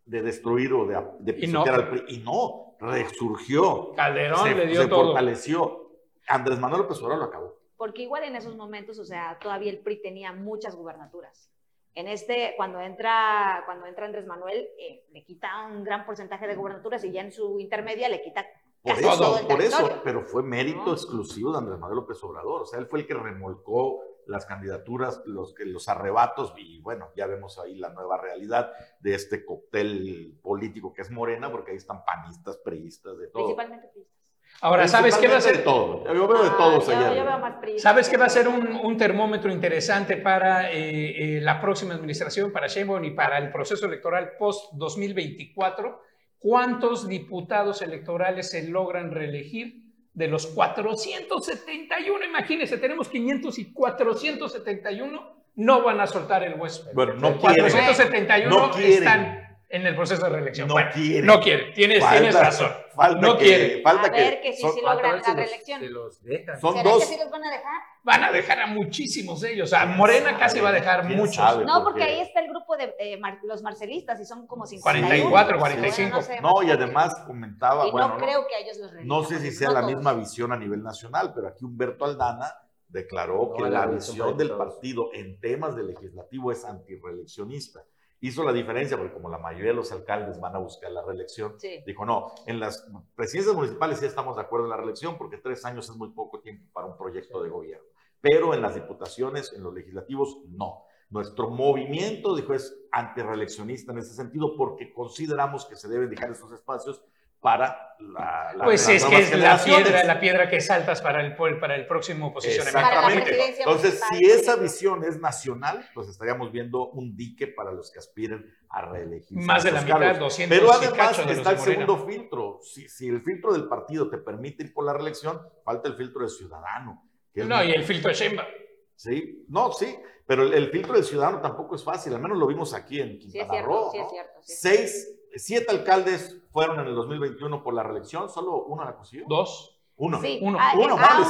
de 0.06 0.22
destruir 0.22 0.72
o 0.74 0.86
de, 0.86 0.96
de 1.20 1.32
Y 1.40 1.48
no. 1.48 1.64
pisotear 1.64 1.76
al 1.76 1.90
PRI 1.90 2.04
y 2.16 2.18
no, 2.20 2.76
resurgió, 2.80 3.92
Calderón 3.96 4.44
se, 4.44 4.56
le 4.56 4.68
dio 4.68 4.84
se 4.84 4.88
todo. 4.88 5.06
fortaleció. 5.06 5.82
Andrés 6.28 6.60
Manuel 6.60 6.82
López 6.84 6.98
Obrador 7.00 7.20
lo 7.20 7.26
acabó. 7.26 7.60
Porque 7.78 8.04
igual 8.04 8.24
en 8.24 8.36
esos 8.36 8.56
momentos, 8.56 9.00
o 9.00 9.06
sea, 9.06 9.38
todavía 9.42 9.72
el 9.72 9.80
PRI 9.80 10.02
tenía 10.02 10.32
muchas 10.32 10.76
gubernaturas. 10.76 11.52
En 11.94 12.08
este, 12.08 12.54
cuando 12.58 12.82
entra, 12.82 13.64
cuando 13.66 13.86
entra 13.86 14.06
Andrés 14.06 14.26
Manuel, 14.26 14.68
eh, 14.80 15.06
le 15.12 15.24
quita 15.24 15.66
un 15.68 15.84
gran 15.84 16.06
porcentaje 16.06 16.46
de 16.48 16.56
gubernaturas 16.56 17.04
y 17.06 17.12
ya 17.12 17.22
en 17.22 17.32
su 17.32 17.60
intermedia 17.60 18.10
le 18.10 18.22
quita 18.22 18.46
Por 18.86 18.98
eso, 19.00 19.18
todo 19.18 19.40
el 19.40 19.48
por 19.48 19.62
eso, 19.62 20.02
pero 20.04 20.22
fue 20.24 20.44
mérito 20.44 20.86
¿No? 20.86 20.94
exclusivo 20.94 21.52
de 21.52 21.58
Andrés 21.58 21.80
Manuel 21.80 21.98
López 21.98 22.24
Obrador. 22.24 22.62
O 22.62 22.66
sea, 22.66 22.80
él 22.80 22.86
fue 22.88 23.00
el 23.00 23.08
que 23.08 23.14
remolcó 23.16 24.02
las 24.28 24.46
candidaturas, 24.46 25.22
los, 25.26 25.54
los 25.60 25.88
arrebatos, 25.88 26.54
y 26.58 26.80
bueno, 26.80 27.10
ya 27.16 27.28
vemos 27.28 27.60
ahí 27.60 27.76
la 27.76 27.90
nueva 27.90 28.18
realidad 28.20 28.72
de 29.00 29.14
este 29.16 29.46
cóctel 29.46 30.38
político 30.42 30.94
que 30.94 31.02
es 31.04 31.12
Morena, 31.12 31.52
porque 31.52 31.72
ahí 31.72 31.78
están 31.78 32.04
panistas, 32.06 32.58
priistas, 32.58 33.18
de 33.18 33.28
todo. 33.28 33.44
Principalmente 33.44 33.88
priistas. 33.90 34.16
Ahora, 34.62 34.88
¿sabes 34.88 35.18
qué 35.18 35.28
va 35.28 35.38
a 35.38 35.42
ser? 35.42 35.58
De 35.58 35.64
todo. 35.64 36.06
Yo 36.14 36.28
veo 36.28 36.44
de 36.44 36.50
Ah, 36.50 36.56
todos 36.58 36.86
yo- 36.88 36.92
allá. 36.92 37.02
yo 37.02 37.08
arriba. 37.08 37.24
veo 37.26 37.40
más 37.40 37.56
priistas. 37.60 37.82
¿Sabes 37.84 38.08
qué 38.10 38.18
va 38.18 38.26
a 38.26 38.30
ser 38.30 38.48
un, 38.48 38.68
un 38.68 38.98
termómetro 38.98 39.52
interesante 39.52 40.18
para 40.18 40.72
eh, 40.72 41.38
eh, 41.38 41.42
la 41.42 41.60
próxima 41.60 41.94
administración, 41.94 42.52
para 42.52 42.68
Sheinbaum 42.68 43.04
y 43.04 43.12
para 43.12 43.38
el 43.38 43.52
proceso 43.52 43.86
electoral 43.86 44.34
post-2024? 44.40 46.00
¿Cuántos 46.46 47.08
diputados 47.08 47.82
electorales 47.82 48.52
se 48.52 48.68
logran 48.70 49.10
reelegir 49.10 49.82
de 50.14 50.28
los 50.28 50.46
471? 50.46 52.24
Imagínense, 52.24 52.78
tenemos 52.78 53.10
500 53.10 53.58
y 53.58 53.74
471 53.74 55.36
no 55.56 55.84
van 55.84 56.00
a 56.02 56.06
soltar 56.06 56.44
el 56.44 56.54
hueso. 56.54 56.86
Bueno, 56.94 57.16
no 57.16 57.40
quieren. 57.40 57.64
471 57.72 58.50
No 58.56 58.70
quieren. 58.70 58.92
están 58.94 59.58
en 59.70 59.88
el 59.88 59.96
proceso 59.96 60.24
de 60.26 60.30
reelección. 60.30 60.68
No 60.68 60.76
Bueno, 60.76 60.92
quieren. 60.94 61.26
No 61.26 61.40
quieren, 61.40 61.74
tienes, 61.74 62.08
tienes 62.12 62.36
razón. 62.36 62.72
Falta 62.96 63.22
no 63.22 63.38
que, 63.38 63.44
quieren. 63.46 63.84
Falta 63.84 64.08
A 64.08 64.12
ver 64.12 64.42
que 64.42 64.54
sí, 64.54 64.62
son, 64.62 64.74
sí 64.74 64.82
Falta 64.82 65.04
logran 65.04 65.24
si 65.24 65.30
la 65.32 65.36
los- 65.36 65.46
reelección. 65.50 65.80
si 65.82 65.88
los 65.90 66.24
dejan. 66.24 66.62
son 66.62 66.74
¿Será 66.76 66.90
dos. 66.90 67.00
que 67.00 67.06
sí 67.06 67.20
los 67.20 67.30
van 67.32 67.44
a 67.44 67.52
dejar? 67.52 67.82
Van 68.04 68.24
a 68.24 68.32
dejar 68.32 68.60
a 68.60 68.68
muchísimos 68.68 69.44
ellos. 69.44 69.74
A 69.74 69.86
Morena 69.86 70.38
casi 70.38 70.60
va 70.60 70.70
a 70.70 70.72
dejar 70.72 71.06
¿Quién 71.08 71.18
muchos. 71.20 71.36
sabe? 71.36 71.66
No, 71.66 71.84
porque 71.84 72.00
porque- 72.00 72.04
ahí 72.04 72.20
está 72.22 72.40
el 72.40 72.50
grupo 72.50 72.78
de 72.78 72.94
eh, 73.00 73.18
mar- 73.18 73.40
los 73.44 73.62
marcelistas 73.64 74.20
y 74.22 74.26
son 74.26 74.46
como 74.48 74.66
51. 74.66 75.30
44, 75.30 75.60
Bueno, 75.60 75.76
45. 75.76 76.16
no 76.18 76.22
sé, 76.22 76.42
No, 76.42 76.64
y 76.64 76.72
además 76.72 77.16
comentaba, 77.26 77.86
menos. 77.86 77.90
Y 77.90 77.92
bueno, 77.92 78.08
no, 78.10 78.18
creo 78.18 78.48
que 78.48 78.56
a 78.56 78.60
ellos 78.60 78.78
los 78.78 78.92
No 79.06 79.24
sé 79.24 79.40
si 79.40 79.52
sea 79.52 79.70
no 79.70 79.74
la 79.76 79.82
todos. 79.82 79.94
misma 79.96 80.14
visión 80.14 80.52
a 80.52 80.58
nivel 80.58 80.84
nacional, 80.84 81.32
pero 81.34 81.48
aquí 81.48 81.66
Humberto 81.66 82.06
Aldana 82.06 82.54
declaró 82.88 83.50
No, 83.50 83.54
que 83.64 83.70
la 83.70 83.86
visión 83.88 84.38
del 84.38 84.52
partido 84.52 85.10
en 85.14 85.40
temas 85.40 85.76
de 85.76 85.84
legislativo 85.84 86.52
es 86.52 86.64
antirreeleccionista. 86.64 87.84
Hizo 88.22 88.44
la 88.44 88.54
diferencia 88.54 88.98
porque 88.98 89.14
como 89.14 89.30
la 89.30 89.38
mayoría 89.38 89.70
de 89.72 89.76
los 89.76 89.92
alcaldes 89.92 90.40
van 90.40 90.56
a 90.56 90.60
buscar 90.60 90.92
la 90.92 91.04
reelección, 91.04 91.60
Sí. 91.60 91.84
dijo, 91.86 92.06
no, 92.06 92.32
en 92.48 92.60
las 92.60 92.88
presidencias 93.16 93.56
municipales 93.56 94.00
sí 94.00 94.06
estamos 94.06 94.36
de 94.36 94.42
acuerdo 94.44 94.66
en 94.66 94.72
la 94.72 94.78
reelección 94.78 95.18
porque 95.18 95.38
tres 95.38 95.64
años 95.66 95.90
es 95.90 95.96
muy 95.96 96.10
poco 96.12 96.40
tiempo 96.40 96.66
para 96.74 96.88
un 96.88 96.98
proyecto 96.98 97.44
de 97.44 97.50
gobierno, 97.50 97.86
pero 98.22 98.54
en 98.54 98.62
las 98.62 98.74
diputaciones, 98.76 99.54
en 99.54 99.64
los 99.64 99.74
legislativos, 99.74 100.40
no. 100.48 100.84
Nuestro 101.10 101.50
movimiento, 101.52 102.36
dijo, 102.36 102.54
es 102.54 102.76
antirreeleccionista 102.92 103.92
en 103.92 104.00
ese 104.00 104.16
sentido 104.16 104.56
porque 104.58 104.92
consideramos 104.92 105.66
que 105.66 105.76
se 105.76 105.88
deben 105.88 106.10
dejar 106.10 106.32
esos 106.32 106.52
espacios 106.52 107.04
para 107.46 107.96
la, 108.00 108.54
la- 108.58 108.64
Pues 108.66 108.82
las 108.88 108.90
es 108.96 109.06
que 109.06 109.18
es 109.20 109.38
la 109.38 109.64
piedra, 109.64 110.04
la 110.04 110.20
piedra 110.20 110.50
que 110.50 110.60
saltas 110.60 111.00
para 111.00 111.22
el, 111.24 111.36
para 111.60 111.76
el 111.76 111.86
próximo 111.86 112.34
posicionamiento. 112.34 112.74
Para 112.82 113.02
la 113.02 113.08
Exactamente. 113.14 113.60
Entonces, 113.60 114.02
municipal, 114.10 114.18
si 114.18 114.26
esa 114.26 114.56
visión 114.56 115.04
es 115.04 115.20
nacional, 115.20 115.88
pues 115.94 116.10
estaríamos 116.10 116.52
viendo 116.52 116.90
un 116.90 117.16
dique 117.16 117.46
para 117.46 117.72
los 117.72 117.92
que 117.92 118.00
aspiren 118.00 118.52
a 118.70 118.82
reelegir. 118.82 119.38
Más 119.38 119.64
de 119.64 119.72
la 119.72 119.82
mitad, 119.82 120.16
200 120.18 120.58
Pero 120.58 120.74
además 120.74 121.18
de 121.26 121.34
está 121.34 121.52
de 121.52 121.56
el 121.58 121.62
segundo 121.62 122.06
filtro. 122.08 122.60
Si, 122.64 122.90
si 122.90 123.08
el 123.08 123.22
filtro 123.22 123.54
del 123.54 123.68
partido 123.68 124.10
te 124.10 124.18
permite 124.18 124.64
ir 124.64 124.74
por 124.74 124.84
la 124.86 124.94
reelección, 124.94 125.40
falta 125.64 125.88
el 125.88 125.96
filtro 125.96 126.22
del 126.22 126.30
ciudadano. 126.32 127.08
No, 127.36 127.64
y 127.64 127.72
el 127.74 127.84
filtro 127.84 128.10
de 128.10 128.16
Sheinbaum. 128.16 128.48
Sí, 128.96 129.46
no, 129.50 129.72
sí, 129.72 129.96
pero 130.26 130.44
el, 130.44 130.54
el 130.54 130.70
filtro 130.72 130.94
del 130.96 131.04
ciudadano 131.04 131.42
tampoco 131.42 131.76
es 131.76 131.84
fácil, 131.84 132.14
al 132.16 132.22
menos 132.22 132.38
lo 132.38 132.48
vimos 132.48 132.74
aquí 132.74 133.02
en 133.02 133.10
Sí, 133.22 133.28
es 133.28 133.34
Quintana 133.34 133.52
cierto, 133.52 133.70
Roo. 133.70 133.92
sí 133.92 133.98
es 134.00 134.10
cierto. 134.10 134.40
sí 134.42 134.54
Seis, 134.58 135.12
siete 135.36 135.72
alcaldes 135.72 136.42
fueron 136.52 136.80
en 136.80 136.88
el 136.88 136.96
2021 136.96 137.64
por 137.64 137.74
la 137.74 137.84
reelección, 137.84 138.30
solo 138.30 138.64
uno 138.66 138.84
la 138.86 138.96
consiguió. 138.96 139.26
Dos. 139.28 139.72
Uno. 139.98 140.20
Sí, 140.22 140.40
Uno. 140.42 140.60
a- 140.60 140.74
Uno, 140.76 140.96
eh, 140.98 141.02
vale, 141.02 141.26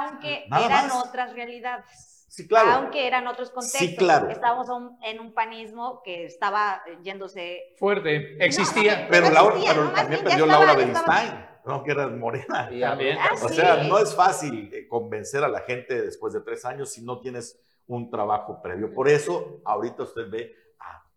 aunque, 0.00 0.44
aunque 0.50 0.66
eran 0.66 0.88
más. 0.88 1.06
otras 1.06 1.32
realidades. 1.32 2.26
Sí, 2.28 2.46
claro. 2.48 2.70
Aunque 2.70 3.06
eran 3.06 3.26
otros 3.28 3.50
contextos. 3.50 3.80
Sí, 3.80 3.96
claro. 3.96 4.28
Estábamos 4.30 4.68
en 5.02 5.20
un 5.20 5.32
panismo 5.34 6.00
que 6.04 6.24
estaba 6.24 6.82
yéndose. 7.04 7.74
Fuerte. 7.78 8.42
Existía. 8.44 9.06
Pero, 9.10 9.26
no 9.28 9.32
Laura, 9.34 9.54
existía, 9.56 9.74
pero 9.74 9.84
no, 9.86 9.92
también 9.92 10.24
perdió 10.24 10.44
estaba- 10.44 10.64
Laura 10.64 10.76
Beristain, 10.80 11.46
¿no? 11.66 11.82
que 11.84 11.90
era 11.92 12.06
morena. 12.08 12.68
Y 12.70 12.80
También. 12.80 13.18
Ah, 13.20 13.30
O 13.44 13.48
sí. 13.48 13.54
sea, 13.54 13.82
no 13.84 13.98
es 13.98 14.14
fácil 14.14 14.70
eh, 14.72 14.86
convencer 14.88 15.42
a 15.44 15.48
la 15.48 15.60
gente 15.60 16.00
después 16.02 16.32
de 16.32 16.40
tres 16.40 16.64
años 16.64 16.90
si 16.90 17.02
no 17.02 17.20
tienes 17.20 17.60
un 17.86 18.10
trabajo 18.10 18.60
previo. 18.62 18.92
Por 18.94 19.08
eso, 19.08 19.60
ahorita 19.64 20.04
usted 20.04 20.30
ve 20.30 20.54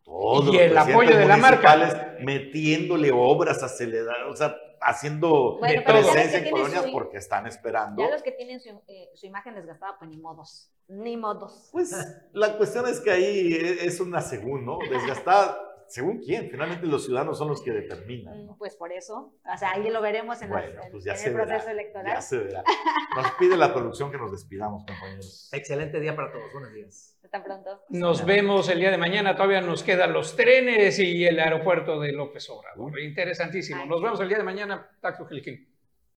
todos 0.04 0.50
Y 0.50 0.58
los 0.58 0.62
el 0.62 0.78
apoyo 0.78 1.18
de 1.18 1.26
la 1.26 1.38
marca. 1.38 2.16
metiéndole 2.20 3.12
obras 3.12 3.64
aceleradas, 3.64 4.18
o 4.30 4.36
sea, 4.36 4.56
haciendo 4.82 5.58
Bueno, 5.60 5.82
presencia 5.86 6.40
en 6.40 6.50
colonias 6.52 6.84
su- 6.84 6.92
porque 6.92 7.18
están 7.18 7.48
esperando. 7.48 8.04
Ya 8.04 8.12
los 8.12 8.22
que 8.22 8.32
tienen 8.34 8.60
su, 8.60 8.70
eh, 8.88 9.10
su 9.14 9.26
imagen 9.26 9.56
desgastada, 9.56 9.98
pues 9.98 10.10
ni 10.12 10.18
modos. 10.18 10.70
Ni 10.90 11.16
modos. 11.16 11.70
Pues 11.72 11.94
la 12.34 12.58
cuestión 12.58 12.88
es 12.88 13.00
que 13.00 13.12
ahí 13.12 13.54
e- 13.54 13.86
es 13.86 14.00
una 14.02 14.20
según, 14.22 14.66
¿no? 14.66 14.78
Desgastada, 14.90 15.58
según 15.94 16.18
quién, 16.22 16.50
finalmente 16.50 16.88
los 16.88 17.06
ciudadanos 17.06 17.38
son 17.38 17.50
los 17.50 17.62
que 17.62 17.70
determinan. 17.70 18.48
¿no? 18.48 18.54
Mm, 18.54 18.58
Pues 18.58 18.76
por 18.76 18.92
eso. 18.92 19.36
O 19.46 19.58
sea, 19.60 19.74
ahí 19.74 19.92
lo 19.92 20.02
veremos 20.02 20.42
en, 20.42 20.50
Bueno, 20.50 20.82
pues 20.92 21.04
ya 21.04 21.12
en 21.12 21.18
se 21.20 21.28
el 21.28 21.36
proceso 21.36 21.70
electoral. 21.70 22.16
Ya 22.16 22.20
se 22.22 22.40
verá. 22.40 22.64
Nos 23.16 23.32
pide 23.34 23.56
la 23.56 23.72
producción 23.72 24.10
que 24.12 24.18
nos 24.18 24.32
despidamos, 24.32 24.84
compañeros. 24.88 25.52
Excelente 25.54 26.00
día 26.00 26.16
para 26.16 26.32
todos. 26.32 26.52
Buenos 26.52 26.74
días. 26.74 27.16
Hasta 27.24 27.44
pronto. 27.44 27.84
Nos 27.90 28.26
vemos 28.26 28.70
el 28.70 28.80
día 28.80 28.90
de 28.90 28.98
mañana. 28.98 29.36
Todavía 29.36 29.62
nos 29.62 29.84
quedan 29.84 30.14
los 30.14 30.36
trenes 30.36 30.98
y 30.98 31.28
el 31.28 31.40
aeropuerto 31.40 32.00
de 32.00 32.12
López 32.12 32.50
Obrador. 32.50 33.00
Interesantísimo. 33.00 33.86
Nos 33.86 34.02
vemos 34.02 34.20
el 34.20 34.30
día 34.30 34.40
de 34.40 34.44
mañana. 34.44 34.90
Taxo 35.00 35.28
Gilquín. 35.28 35.73